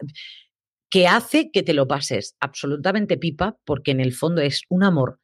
que 0.91 1.09
hace 1.09 1.51
que 1.51 1.63
te 1.63 1.75
lo 1.75 1.89
pases 1.89 2.37
absolutamente 2.39 3.17
pipa, 3.17 3.59
porque 3.65 3.91
en 3.91 4.01
el 4.01 4.13
fondo 4.13 4.41
es 4.41 4.63
un 4.69 4.85
amor 4.85 5.21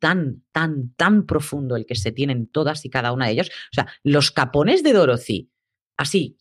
tan, 0.00 0.42
tan, 0.50 0.94
tan 0.96 1.26
profundo 1.26 1.76
el 1.76 1.86
que 1.86 1.94
se 1.94 2.10
tienen 2.10 2.48
todas 2.48 2.84
y 2.84 2.90
cada 2.90 3.12
una 3.12 3.26
de 3.26 3.32
ellos. 3.32 3.48
O 3.48 3.74
sea, 3.74 3.86
los 4.02 4.32
capones 4.32 4.82
de 4.82 4.92
Dorothy, 4.92 5.48
así, 5.96 6.38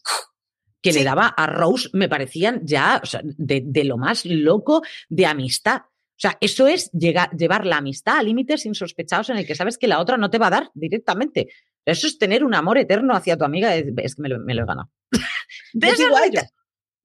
que 0.81 0.93
le 0.93 1.03
daba 1.03 1.27
a 1.27 1.45
Rose, 1.45 1.89
me 1.93 2.09
parecían 2.09 2.61
ya 2.65 3.01
de, 3.37 3.83
lo 3.83 3.97
más 3.97 4.25
loco 4.25 4.81
de 5.09 5.27
amistad. 5.27 5.83
O 6.21 6.27
sea, 6.29 6.37
eso 6.39 6.67
es 6.67 6.91
llevar 6.91 7.65
la 7.65 7.77
amistad 7.77 8.19
a 8.19 8.21
límites 8.21 8.67
insospechados 8.67 9.31
en 9.31 9.37
el 9.37 9.47
que 9.47 9.55
sabes 9.55 9.79
que 9.79 9.87
la 9.87 9.99
otra 9.99 10.17
no 10.17 10.29
te 10.29 10.37
va 10.37 10.47
a 10.47 10.51
dar 10.51 10.71
directamente. 10.75 11.47
Eso 11.83 12.05
es 12.05 12.19
tener 12.19 12.43
un 12.43 12.53
amor 12.53 12.77
eterno 12.77 13.15
hacia 13.15 13.37
tu 13.37 13.43
amiga. 13.43 13.73
Es 13.75 14.13
que 14.13 14.21
me 14.21 14.29
lo, 14.29 14.37
me 14.37 14.53
lo 14.53 14.61
he 14.61 14.65
ganado. 14.67 14.91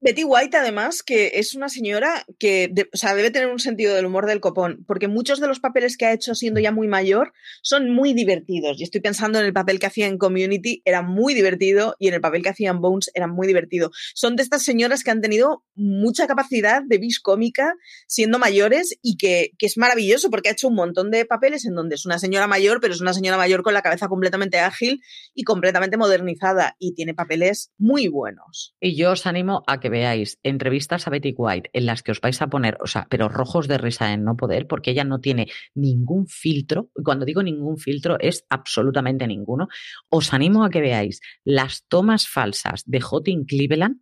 Betty 0.06 0.22
White, 0.22 0.56
además, 0.56 1.02
que 1.02 1.32
es 1.34 1.56
una 1.56 1.68
señora 1.68 2.24
que, 2.38 2.72
o 2.92 2.96
sea, 2.96 3.16
debe 3.16 3.32
tener 3.32 3.48
un 3.48 3.58
sentido 3.58 3.92
del 3.92 4.06
humor 4.06 4.26
del 4.26 4.38
copón, 4.38 4.84
porque 4.86 5.08
muchos 5.08 5.40
de 5.40 5.48
los 5.48 5.58
papeles 5.58 5.96
que 5.96 6.06
ha 6.06 6.12
hecho 6.12 6.36
siendo 6.36 6.60
ya 6.60 6.70
muy 6.70 6.86
mayor 6.86 7.32
son 7.60 7.90
muy 7.90 8.14
divertidos. 8.14 8.78
Y 8.78 8.84
estoy 8.84 9.00
pensando 9.00 9.40
en 9.40 9.46
el 9.46 9.52
papel 9.52 9.80
que 9.80 9.86
hacía 9.86 10.06
en 10.06 10.16
Community, 10.16 10.80
era 10.84 11.02
muy 11.02 11.34
divertido, 11.34 11.96
y 11.98 12.06
en 12.06 12.14
el 12.14 12.20
papel 12.20 12.44
que 12.44 12.50
hacía 12.50 12.70
en 12.70 12.80
Bones 12.80 13.10
era 13.14 13.26
muy 13.26 13.48
divertido. 13.48 13.90
Son 14.14 14.36
de 14.36 14.44
estas 14.44 14.62
señoras 14.62 15.02
que 15.02 15.10
han 15.10 15.20
tenido 15.20 15.64
mucha 15.74 16.28
capacidad 16.28 16.82
de 16.86 16.98
vis 16.98 17.18
cómica 17.18 17.74
siendo 18.06 18.38
mayores 18.38 18.96
y 19.02 19.16
que, 19.16 19.54
que 19.58 19.66
es 19.66 19.76
maravilloso 19.76 20.30
porque 20.30 20.50
ha 20.50 20.52
hecho 20.52 20.68
un 20.68 20.76
montón 20.76 21.10
de 21.10 21.24
papeles 21.24 21.64
en 21.64 21.74
donde 21.74 21.96
es 21.96 22.06
una 22.06 22.20
señora 22.20 22.46
mayor, 22.46 22.80
pero 22.80 22.94
es 22.94 23.00
una 23.00 23.12
señora 23.12 23.38
mayor 23.38 23.64
con 23.64 23.74
la 23.74 23.82
cabeza 23.82 24.06
completamente 24.06 24.60
ágil 24.60 25.02
y 25.34 25.42
completamente 25.42 25.96
modernizada, 25.96 26.76
y 26.78 26.94
tiene 26.94 27.12
papeles 27.12 27.72
muy 27.76 28.06
buenos. 28.06 28.76
Y 28.78 28.96
yo 28.96 29.10
os 29.10 29.26
animo 29.26 29.64
a 29.66 29.80
que 29.80 29.95
veáis 29.96 30.38
entrevistas 30.42 31.06
a 31.06 31.10
Betty 31.10 31.34
White 31.36 31.70
en 31.72 31.86
las 31.86 32.02
que 32.02 32.12
os 32.12 32.20
vais 32.20 32.40
a 32.42 32.48
poner, 32.48 32.78
o 32.80 32.86
sea, 32.86 33.06
pero 33.10 33.28
rojos 33.28 33.68
de 33.68 33.78
risa 33.78 34.12
en 34.12 34.24
no 34.24 34.36
poder, 34.36 34.66
porque 34.66 34.92
ella 34.92 35.04
no 35.04 35.20
tiene 35.20 35.48
ningún 35.74 36.26
filtro. 36.26 36.90
Cuando 37.04 37.24
digo 37.24 37.42
ningún 37.42 37.78
filtro, 37.78 38.18
es 38.20 38.44
absolutamente 38.48 39.26
ninguno. 39.26 39.68
Os 40.08 40.32
animo 40.32 40.64
a 40.64 40.70
que 40.70 40.80
veáis 40.80 41.20
las 41.44 41.84
tomas 41.88 42.28
falsas 42.28 42.82
de 42.86 43.00
Jotin 43.00 43.44
Cleveland, 43.44 44.00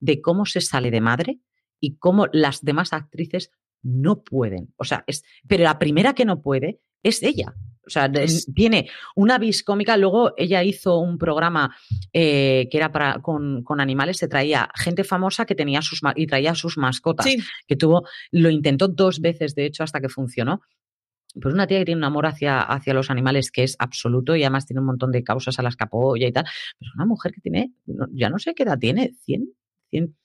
de 0.00 0.20
cómo 0.20 0.46
se 0.46 0.60
sale 0.60 0.90
de 0.90 1.00
madre 1.00 1.40
y 1.80 1.96
cómo 1.96 2.26
las 2.32 2.62
demás 2.62 2.92
actrices 2.92 3.50
no 3.82 4.22
pueden. 4.22 4.72
O 4.76 4.84
sea, 4.84 5.04
es, 5.06 5.24
pero 5.46 5.64
la 5.64 5.78
primera 5.78 6.14
que 6.14 6.24
no 6.24 6.40
puede 6.40 6.80
es 7.02 7.22
ella. 7.22 7.54
O 7.84 7.90
sea, 7.90 8.10
tiene 8.54 8.88
una 9.16 9.38
vis 9.38 9.64
cómica. 9.64 9.96
Luego 9.96 10.34
ella 10.36 10.62
hizo 10.62 10.98
un 10.98 11.18
programa 11.18 11.76
eh, 12.12 12.68
que 12.70 12.78
era 12.78 12.92
para, 12.92 13.20
con, 13.20 13.64
animales, 13.80 14.18
se 14.18 14.28
traía 14.28 14.70
gente 14.74 15.04
famosa 15.04 15.46
que 15.46 15.54
tenía 15.54 15.82
sus 15.82 16.00
y 16.14 16.26
traía 16.26 16.54
sus 16.54 16.78
mascotas. 16.78 17.26
Que 17.66 17.76
tuvo, 17.76 18.06
lo 18.30 18.50
intentó 18.50 18.88
dos 18.88 19.20
veces, 19.20 19.54
de 19.54 19.66
hecho, 19.66 19.82
hasta 19.82 20.00
que 20.00 20.08
funcionó. 20.08 20.62
Pues 21.40 21.54
una 21.54 21.66
tía 21.66 21.78
que 21.78 21.86
tiene 21.86 21.98
un 21.98 22.04
amor 22.04 22.26
hacia, 22.26 22.60
hacia 22.60 22.92
los 22.92 23.10
animales 23.10 23.50
que 23.50 23.62
es 23.62 23.74
absoluto 23.78 24.36
y 24.36 24.42
además 24.42 24.66
tiene 24.66 24.80
un 24.80 24.86
montón 24.86 25.10
de 25.12 25.24
causas 25.24 25.58
a 25.58 25.62
las 25.62 25.76
que 25.76 25.84
apoya 25.84 26.28
y 26.28 26.32
tal. 26.32 26.44
Pero 26.78 26.92
una 26.94 27.06
mujer 27.06 27.32
que 27.32 27.40
tiene, 27.40 27.72
ya 28.12 28.28
no 28.28 28.38
sé 28.38 28.54
qué 28.54 28.64
edad 28.64 28.78
tiene, 28.78 29.14
100, 29.24 29.48
100 29.90 30.16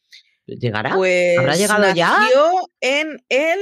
¿Llegará? 0.48 0.96
Pues 0.96 1.38
¿Habrá 1.38 1.56
llegado 1.56 1.94
ya? 1.94 2.16
en 2.80 3.22
el 3.28 3.60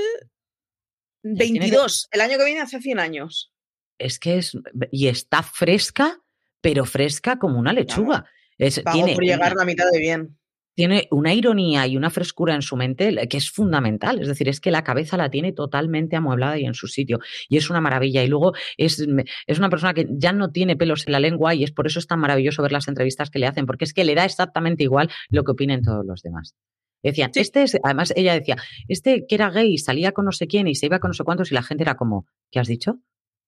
22, 1.24 2.10
el 2.12 2.22
año 2.22 2.38
que 2.38 2.46
viene 2.46 2.62
hace 2.62 2.80
100 2.80 3.00
años 3.00 3.55
es 3.98 4.20
que 4.20 4.38
es, 4.38 4.58
y 4.92 5.08
está 5.08 5.44
fresca, 5.44 6.20
pero 6.62 6.86
fresca 6.86 7.38
como 7.38 7.60
una 7.60 7.74
lechuga. 7.74 8.26
Es, 8.58 8.82
tiene 8.92 9.14
por 9.14 9.24
llegar 9.24 9.54
la 9.56 9.66
mitad 9.66 9.86
de 9.92 10.00
bien. 10.00 10.38
Tiene 10.76 11.08
una 11.10 11.34
ironía 11.34 11.88
y 11.88 11.96
una 11.96 12.10
frescura 12.10 12.54
en 12.54 12.62
su 12.62 12.76
mente 12.76 13.28
que 13.30 13.38
es 13.38 13.50
fundamental. 13.50 14.22
Es 14.22 14.28
decir, 14.28 14.50
es 14.50 14.60
que 14.60 14.72
la 14.72 14.84
cabeza 14.84 15.16
la 15.16 15.30
tiene 15.30 15.54
totalmente 15.54 16.18
amueblada 16.18 16.58
y 16.58 16.66
en 16.66 16.74
su 16.74 16.88
sitio. 16.88 17.20
Y 17.48 17.56
es 17.56 17.70
una 17.70 17.80
maravilla. 17.80 18.24
Y 18.24 18.28
luego 18.28 18.54
es, 18.76 19.06
es 19.48 19.58
una 19.58 19.70
persona 19.70 19.94
que 19.94 20.06
ya 20.10 20.34
no 20.34 20.52
tiene 20.52 20.76
pelos 20.76 21.08
en 21.08 21.14
la 21.14 21.22
lengua 21.22 21.56
y 21.56 21.64
es 21.64 21.72
por 21.72 21.88
eso 21.88 22.00
es 22.00 22.08
tan 22.08 22.20
maravilloso 22.20 22.62
ver 22.62 22.74
las 22.74 22.90
entrevistas 22.90 23.30
que 23.30 23.40
le 23.40 23.48
hacen, 23.48 23.66
porque 23.66 23.86
es 23.86 23.94
que 23.94 24.04
le 24.04 24.16
da 24.16 24.26
exactamente 24.26 24.84
igual 24.84 25.10
lo 25.30 25.46
que 25.46 25.52
opinen 25.52 25.82
todos 25.82 26.06
los 26.06 26.22
demás. 26.22 26.56
Decían, 27.02 27.32
este 27.36 27.64
es, 27.64 27.78
además 27.84 28.12
ella 28.16 28.34
decía, 28.34 28.58
este 28.88 29.28
que 29.28 29.36
era 29.36 29.52
gay 29.52 29.78
salía 29.78 30.12
con 30.12 30.26
no 30.26 30.32
sé 30.32 30.48
quién 30.48 30.68
y 30.68 30.76
se 30.76 30.88
iba 30.88 31.00
con 31.00 31.10
no 31.10 31.14
sé 31.14 31.24
cuántos 31.24 31.52
y 31.52 31.54
la 31.54 31.62
gente 31.62 31.84
era 31.84 31.96
como, 31.96 32.26
¿qué 32.52 32.60
has 32.60 32.68
dicho? 32.68 33.00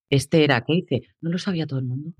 Este 0.09 0.43
era, 0.43 0.63
¿qué 0.65 0.73
dice? 0.73 1.01
No 1.21 1.29
lo 1.29 1.37
sabía 1.37 1.67
todo 1.67 1.79
el 1.79 1.85
mundo. 1.85 2.13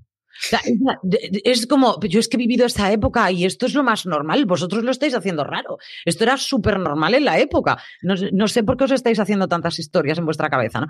es 1.44 1.68
como, 1.68 2.00
yo 2.02 2.20
es 2.20 2.28
que 2.28 2.38
he 2.38 2.40
vivido 2.40 2.66
esa 2.66 2.92
época 2.92 3.32
y 3.32 3.46
esto 3.46 3.66
es 3.66 3.74
lo 3.74 3.84
más 3.84 4.06
normal, 4.06 4.46
vosotros 4.46 4.84
lo 4.84 4.92
estáis 4.92 5.16
haciendo 5.16 5.44
raro. 5.44 5.78
Esto 6.06 6.24
era 6.24 6.38
súper 6.38 6.80
normal 6.80 7.16
en 7.16 7.26
la 7.26 7.40
época. 7.40 7.78
No, 8.02 8.16
no, 8.32 8.48
sé 8.48 8.64
por 8.64 8.78
qué 8.78 8.86
os 8.86 8.92
estáis 8.92 9.20
haciendo 9.20 9.48
tantas 9.48 9.80
historias 9.80 10.18
en 10.18 10.26
vuestra 10.26 10.50
cabeza, 10.50 10.82
¿no? 10.82 10.88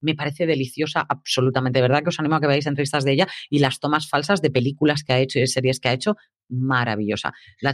Me 0.00 0.14
parece 0.14 0.46
deliciosa, 0.46 1.04
absolutamente. 1.08 1.80
verdad 1.80 2.02
que 2.02 2.10
os 2.10 2.18
animo 2.20 2.36
a 2.36 2.40
que 2.40 2.46
veáis 2.46 2.66
entrevistas 2.66 3.04
de 3.04 3.12
ella 3.12 3.28
y 3.50 3.58
las 3.58 3.80
tomas 3.80 4.08
falsas 4.08 4.42
de 4.42 4.50
películas 4.50 5.02
que 5.04 5.12
ha 5.12 5.18
hecho 5.18 5.38
y 5.38 5.42
de 5.42 5.46
series 5.46 5.80
que 5.80 5.88
ha 5.88 5.92
hecho, 5.92 6.16
maravillosa. 6.48 7.32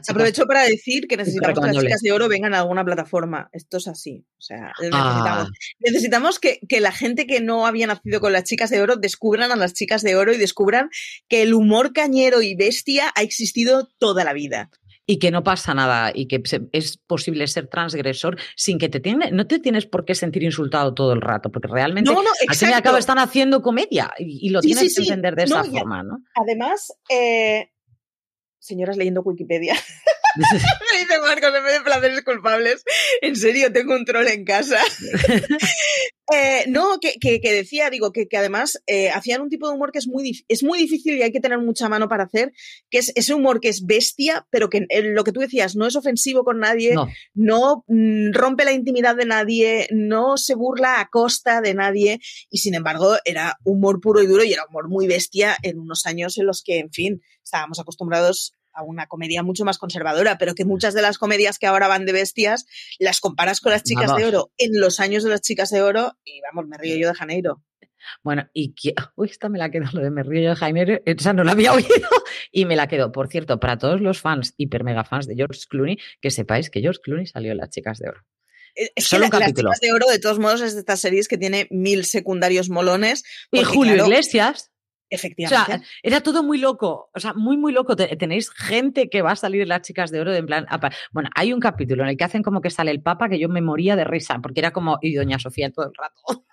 Aprovecho 0.08 0.46
para 0.46 0.62
decir 0.62 1.06
que 1.06 1.16
necesitamos 1.16 1.60
que 1.60 1.66
las 1.66 1.84
chicas 1.84 2.00
de 2.00 2.12
oro 2.12 2.28
vengan 2.28 2.54
a 2.54 2.60
alguna 2.60 2.84
plataforma. 2.84 3.48
Esto 3.52 3.76
es 3.76 3.88
así. 3.88 4.24
O 4.38 4.40
sea, 4.40 4.72
necesitamos, 4.80 5.48
ah. 5.48 5.48
necesitamos 5.80 6.38
que, 6.38 6.60
que, 6.68 6.80
la 6.80 6.92
gente 6.92 7.26
que 7.26 7.40
no 7.40 7.66
había 7.66 7.86
nacido 7.86 8.20
con 8.20 8.32
las 8.32 8.44
chicas 8.44 8.70
de 8.70 8.80
oro 8.80 8.96
descubran 8.96 9.52
a 9.52 9.56
las 9.56 9.74
chicas 9.74 10.02
de 10.02 10.16
oro 10.16 10.32
y 10.32 10.38
descubran 10.38 10.88
que 11.28 11.42
el 11.42 11.54
humor 11.54 11.92
cañero 11.92 12.42
y 12.42 12.54
bestia 12.54 13.12
ha 13.14 13.22
existido 13.22 13.88
toda 13.98 14.24
la 14.24 14.32
vida 14.32 14.70
y 15.06 15.18
que 15.18 15.30
no 15.30 15.42
pasa 15.42 15.74
nada 15.74 16.12
y 16.14 16.26
que 16.26 16.42
es 16.72 16.96
posible 16.96 17.46
ser 17.46 17.66
transgresor 17.66 18.38
sin 18.56 18.78
que 18.78 18.88
te 18.88 19.00
tiene, 19.00 19.30
no 19.32 19.46
te 19.46 19.58
tienes 19.58 19.86
por 19.86 20.04
qué 20.04 20.14
sentir 20.14 20.42
insultado 20.42 20.94
todo 20.94 21.12
el 21.12 21.20
rato, 21.20 21.50
porque 21.50 21.68
realmente 21.68 22.10
al 22.10 22.54
fin 22.54 22.70
y 22.70 22.72
al 22.72 22.82
cabo 22.82 22.98
están 22.98 23.18
haciendo 23.18 23.62
comedia 23.62 24.12
y, 24.18 24.50
lo 24.50 24.60
tienes 24.60 24.94
que 24.94 25.02
entender 25.02 25.34
de 25.34 25.44
esa 25.44 25.64
forma, 25.64 26.02
¿no? 26.02 26.18
Además, 26.34 26.92
eh, 27.08 27.70
señoras 28.58 28.96
leyendo 28.96 29.22
Wikipedia. 29.22 29.74
Me 30.36 30.98
dice 30.98 31.18
Marcos, 31.20 31.54
en 31.54 31.64
vez 31.64 31.72
de 31.74 31.80
placeres 31.80 32.22
culpables, 32.22 32.84
en 33.20 33.36
serio, 33.36 33.72
tengo 33.72 33.94
un 33.94 34.04
troll 34.04 34.28
en 34.28 34.44
casa. 34.44 34.78
Eh, 36.34 36.64
no, 36.68 36.98
que, 36.98 37.40
decía, 37.42 37.90
digo, 37.90 38.12
que, 38.12 38.26
además 38.38 38.82
eh, 38.86 39.10
hacían 39.10 39.42
un 39.42 39.50
tipo 39.50 39.68
de 39.68 39.74
humor 39.74 39.92
que 39.92 39.98
es 39.98 40.06
muy, 40.06 40.44
es 40.48 40.62
muy 40.62 40.78
difícil 40.78 41.16
y 41.16 41.22
hay 41.22 41.32
que 41.32 41.40
tener 41.40 41.58
mucha 41.58 41.90
mano 41.90 42.08
para 42.08 42.24
hacer, 42.24 42.52
que 42.90 42.98
es 42.98 43.12
ese 43.16 43.34
humor 43.34 43.60
que 43.60 43.68
es 43.68 43.84
bestia, 43.84 44.46
pero 44.48 44.70
que 44.70 44.86
lo 45.02 45.24
que 45.24 45.32
tú 45.32 45.40
decías, 45.40 45.76
no 45.76 45.86
es 45.86 45.96
ofensivo 45.96 46.44
con 46.44 46.58
nadie, 46.60 46.94
no, 47.34 47.84
mm, 47.86 48.32
rompe 48.32 48.64
la 48.64 48.72
intimidad 48.72 49.16
de 49.16 49.26
nadie, 49.26 49.88
no 49.90 50.38
se 50.38 50.54
burla 50.54 51.00
a 51.00 51.08
costa 51.08 51.60
de 51.60 51.74
nadie, 51.74 52.20
y 52.48 52.58
sin 52.58 52.74
embargo 52.74 53.16
era 53.24 53.58
humor 53.64 54.00
puro 54.00 54.22
y 54.22 54.26
duro 54.26 54.44
y 54.44 54.52
era 54.54 54.64
humor 54.66 54.88
muy 54.88 55.06
bestia 55.06 55.56
en 55.62 55.80
unos 55.80 56.06
años 56.06 56.38
en 56.38 56.46
los 56.46 56.62
que, 56.62 56.78
en 56.78 56.92
fin, 56.92 57.20
estábamos 57.42 57.78
acostumbrados 57.78 58.54
a 58.74 58.82
una 58.82 59.06
comedia 59.06 59.42
mucho 59.42 59.64
más 59.64 59.78
conservadora, 59.78 60.38
pero 60.38 60.54
que 60.54 60.64
muchas 60.64 60.94
de 60.94 61.02
las 61.02 61.18
comedias 61.18 61.58
que 61.58 61.66
ahora 61.66 61.88
van 61.88 62.06
de 62.06 62.12
bestias 62.12 62.66
las 62.98 63.20
comparas 63.20 63.60
con 63.60 63.72
las 63.72 63.82
chicas 63.82 64.14
de 64.16 64.24
oro 64.24 64.52
en 64.58 64.80
los 64.80 65.00
años 65.00 65.24
de 65.24 65.30
las 65.30 65.40
chicas 65.40 65.70
de 65.70 65.82
oro 65.82 66.16
y 66.24 66.40
vamos, 66.40 66.68
me 66.68 66.78
río 66.78 66.96
yo 66.96 67.08
de 67.08 67.14
Janeiro. 67.14 67.62
Bueno, 68.22 68.48
y 68.52 68.74
que, 68.74 68.94
uy, 69.16 69.28
esta 69.30 69.48
me 69.48 69.58
la 69.58 69.70
quedo, 69.70 69.84
lo 69.92 70.00
de 70.02 70.10
me 70.10 70.22
río 70.22 70.42
yo 70.42 70.50
de 70.50 70.56
Janeiro, 70.56 71.00
esa 71.04 71.32
no 71.32 71.44
la 71.44 71.52
había 71.52 71.72
oído 71.72 72.08
y 72.50 72.64
me 72.64 72.76
la 72.76 72.88
quedo. 72.88 73.12
Por 73.12 73.28
cierto, 73.28 73.60
para 73.60 73.78
todos 73.78 74.00
los 74.00 74.20
fans, 74.20 74.54
hiper 74.56 74.84
mega 74.84 75.04
fans 75.04 75.26
de 75.26 75.34
George 75.34 75.60
Clooney, 75.68 75.98
que 76.20 76.30
sepáis 76.30 76.70
que 76.70 76.80
George 76.80 77.00
Clooney 77.02 77.26
salió 77.26 77.52
en 77.52 77.58
las 77.58 77.70
chicas 77.70 77.98
de 77.98 78.08
oro. 78.10 78.20
Eh, 78.74 78.90
es 78.94 79.04
Solo 79.04 79.28
que 79.28 79.38
Las 79.38 79.52
chicas 79.52 79.80
de 79.80 79.92
oro, 79.92 80.06
de 80.06 80.18
todos 80.18 80.38
modos, 80.38 80.62
es 80.62 80.74
de 80.74 80.80
estas 80.80 81.00
series 81.00 81.28
que 81.28 81.38
tiene 81.38 81.68
mil 81.70 82.04
secundarios 82.04 82.70
molones. 82.70 83.22
Y 83.50 83.62
Julio 83.64 83.96
Iglesias. 84.06 84.71
Efectivamente. 85.12 85.74
O 85.74 85.76
sea, 85.76 85.82
era 86.02 86.22
todo 86.22 86.42
muy 86.42 86.56
loco, 86.56 87.10
o 87.14 87.20
sea, 87.20 87.34
muy, 87.34 87.58
muy 87.58 87.72
loco. 87.72 87.94
Tenéis 87.94 88.50
gente 88.50 89.10
que 89.10 89.20
va 89.20 89.32
a 89.32 89.36
salir 89.36 89.68
las 89.68 89.82
chicas 89.82 90.10
de 90.10 90.20
oro 90.20 90.32
de 90.32 90.38
en 90.38 90.46
plan. 90.46 90.66
Bueno, 91.12 91.28
hay 91.34 91.52
un 91.52 91.60
capítulo 91.60 92.02
en 92.02 92.08
el 92.08 92.16
que 92.16 92.24
hacen 92.24 92.42
como 92.42 92.62
que 92.62 92.70
sale 92.70 92.90
el 92.90 93.02
Papa 93.02 93.28
que 93.28 93.38
yo 93.38 93.50
me 93.50 93.60
moría 93.60 93.94
de 93.94 94.04
risa, 94.04 94.38
porque 94.42 94.60
era 94.60 94.70
como, 94.70 94.98
y 95.02 95.14
Doña 95.14 95.38
Sofía 95.38 95.70
todo 95.70 95.86
el 95.86 95.92
rato. 95.94 96.22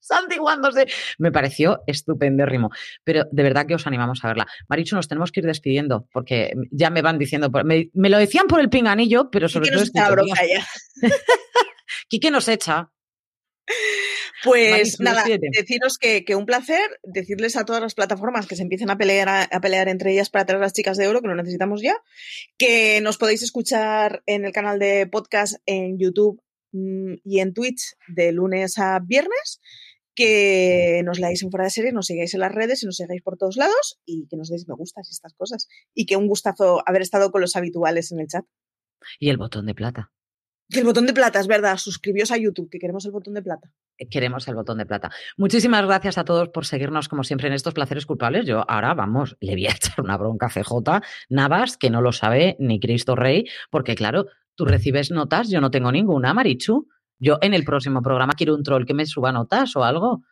santiguándose. 0.00 0.86
Me 1.18 1.30
pareció 1.30 1.82
estupendérrimo. 1.86 2.70
Pero 3.04 3.24
de 3.30 3.42
verdad 3.42 3.66
que 3.66 3.74
os 3.74 3.86
animamos 3.86 4.24
a 4.24 4.28
verla. 4.28 4.46
Marichu, 4.68 4.96
nos 4.96 5.08
tenemos 5.08 5.30
que 5.30 5.40
ir 5.40 5.46
despidiendo 5.46 6.08
porque 6.12 6.52
ya 6.70 6.90
me 6.90 7.02
van 7.02 7.18
diciendo. 7.18 7.50
Me, 7.64 7.88
lo 7.92 8.18
decían 8.18 8.46
por 8.46 8.60
el 8.60 8.68
pinganillo, 8.68 9.30
pero 9.30 9.48
sobre 9.48 9.70
todo. 9.70 9.84
Quique 12.08 12.30
nos 12.30 12.48
echa. 12.48 12.90
Pues 14.44 15.00
nada, 15.00 15.24
deciros 15.52 15.98
que, 15.98 16.24
un 16.36 16.46
placer, 16.46 17.00
decirles 17.02 17.56
a 17.56 17.64
todas 17.64 17.82
las 17.82 17.94
plataformas 17.94 18.46
que 18.46 18.56
se 18.56 18.62
empiecen 18.62 18.90
a 18.90 18.98
pelear, 18.98 19.28
a, 19.28 19.60
pelear 19.60 19.88
entre 19.88 20.12
ellas 20.12 20.30
para 20.30 20.44
traer 20.44 20.60
las 20.60 20.72
chicas 20.72 20.96
de 20.96 21.08
oro, 21.08 21.22
que 21.22 21.28
lo 21.28 21.34
necesitamos 21.34 21.82
ya, 21.82 21.96
que 22.58 23.00
nos 23.00 23.18
podéis 23.18 23.42
escuchar 23.42 24.22
en 24.26 24.44
el 24.44 24.52
canal 24.52 24.78
de 24.78 25.06
podcast 25.06 25.56
en 25.66 25.98
YouTube 25.98 26.42
mm, 26.72 27.14
y 27.24 27.40
en 27.40 27.54
Twitch 27.54 27.96
de 28.08 28.32
lunes 28.32 28.78
a 28.78 29.00
viernes, 29.00 29.60
que 30.14 31.02
nos 31.04 31.18
leáis 31.18 31.42
en 31.42 31.50
fuera 31.50 31.64
de 31.64 31.70
serie, 31.70 31.92
nos 31.92 32.06
sigáis 32.06 32.32
en 32.34 32.40
las 32.40 32.52
redes 32.52 32.82
y 32.82 32.86
nos 32.86 32.96
sigáis 32.96 33.22
por 33.22 33.36
todos 33.36 33.56
lados 33.56 34.00
y 34.06 34.26
que 34.28 34.36
nos 34.36 34.48
deis 34.48 34.66
me 34.66 34.74
gustas 34.74 35.08
y 35.08 35.12
estas 35.12 35.34
cosas. 35.34 35.68
Y 35.94 36.06
que 36.06 36.16
un 36.16 36.26
gustazo 36.26 36.82
haber 36.86 37.02
estado 37.02 37.30
con 37.30 37.42
los 37.42 37.54
habituales 37.54 38.10
en 38.12 38.20
el 38.20 38.26
chat. 38.26 38.44
Y 39.20 39.28
el 39.28 39.36
botón 39.36 39.66
de 39.66 39.74
plata. 39.74 40.10
El 40.70 40.84
botón 40.84 41.06
de 41.06 41.12
plata, 41.12 41.40
es 41.40 41.46
verdad. 41.46 41.76
Suscribíos 41.76 42.30
a 42.30 42.36
YouTube, 42.36 42.68
que 42.70 42.78
queremos 42.78 43.04
el 43.06 43.12
botón 43.12 43.34
de 43.34 43.42
plata. 43.42 43.70
Eh, 43.98 44.08
queremos 44.08 44.46
el 44.48 44.54
botón 44.54 44.78
de 44.78 44.86
plata. 44.86 45.10
Muchísimas 45.36 45.84
gracias 45.84 46.18
a 46.18 46.24
todos 46.24 46.48
por 46.48 46.66
seguirnos, 46.66 47.08
como 47.08 47.24
siempre, 47.24 47.48
en 47.48 47.54
estos 47.54 47.74
placeres 47.74 48.06
culpables. 48.06 48.46
Yo 48.46 48.64
ahora, 48.68 48.94
vamos, 48.94 49.36
le 49.40 49.52
voy 49.52 49.66
a 49.66 49.70
echar 49.76 50.04
una 50.04 50.16
bronca 50.16 50.46
a 50.46 50.50
CJ 50.50 51.02
Navas, 51.28 51.76
que 51.76 51.90
no 51.90 52.00
lo 52.00 52.12
sabe 52.12 52.56
ni 52.58 52.80
Cristo 52.80 53.14
Rey, 53.14 53.44
porque 53.70 53.94
claro, 53.94 54.26
tú 54.54 54.64
recibes 54.64 55.10
notas, 55.10 55.50
yo 55.50 55.60
no 55.60 55.70
tengo 55.70 55.92
ninguna, 55.92 56.34
Marichu. 56.34 56.88
Yo 57.18 57.38
en 57.40 57.54
el 57.54 57.64
próximo 57.64 58.02
programa 58.02 58.34
quiero 58.34 58.54
un 58.54 58.62
troll 58.62 58.84
que 58.84 58.94
me 58.94 59.06
suba 59.06 59.32
notas 59.32 59.74
o 59.76 59.84
algo. 59.84 60.22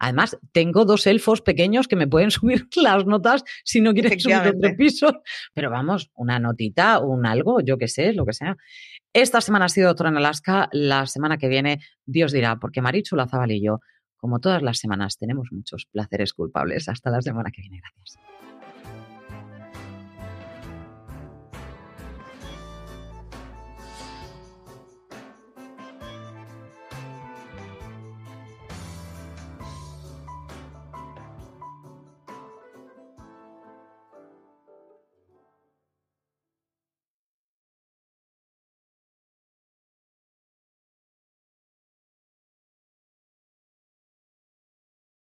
Además, 0.00 0.38
tengo 0.52 0.84
dos 0.84 1.06
elfos 1.06 1.42
pequeños 1.42 1.88
que 1.88 1.96
me 1.96 2.06
pueden 2.06 2.30
subir 2.30 2.68
las 2.76 3.06
notas 3.06 3.44
si 3.64 3.80
no 3.80 3.92
quieren 3.92 4.18
subir 4.18 4.36
otro 4.36 4.76
piso. 4.76 5.22
Pero 5.54 5.70
vamos, 5.70 6.10
una 6.14 6.38
notita, 6.38 7.00
un 7.00 7.26
algo, 7.26 7.60
yo 7.60 7.78
qué 7.78 7.88
sé, 7.88 8.12
lo 8.12 8.24
que 8.24 8.32
sea. 8.32 8.56
Esta 9.12 9.40
semana 9.40 9.66
ha 9.66 9.68
sido 9.68 9.88
Doctora 9.88 10.10
en 10.10 10.16
Alaska. 10.16 10.68
La 10.72 11.06
semana 11.06 11.38
que 11.38 11.48
viene, 11.48 11.80
Dios 12.04 12.32
dirá, 12.32 12.56
porque 12.56 12.82
Marichu 12.82 13.16
Lazabal 13.16 13.50
y 13.52 13.62
yo, 13.62 13.80
como 14.16 14.38
todas 14.40 14.62
las 14.62 14.78
semanas, 14.78 15.16
tenemos 15.16 15.48
muchos 15.50 15.86
placeres 15.90 16.32
culpables. 16.32 16.88
Hasta 16.88 17.10
la 17.10 17.22
semana 17.22 17.50
que 17.50 17.62
viene. 17.62 17.80
Gracias. 17.80 18.18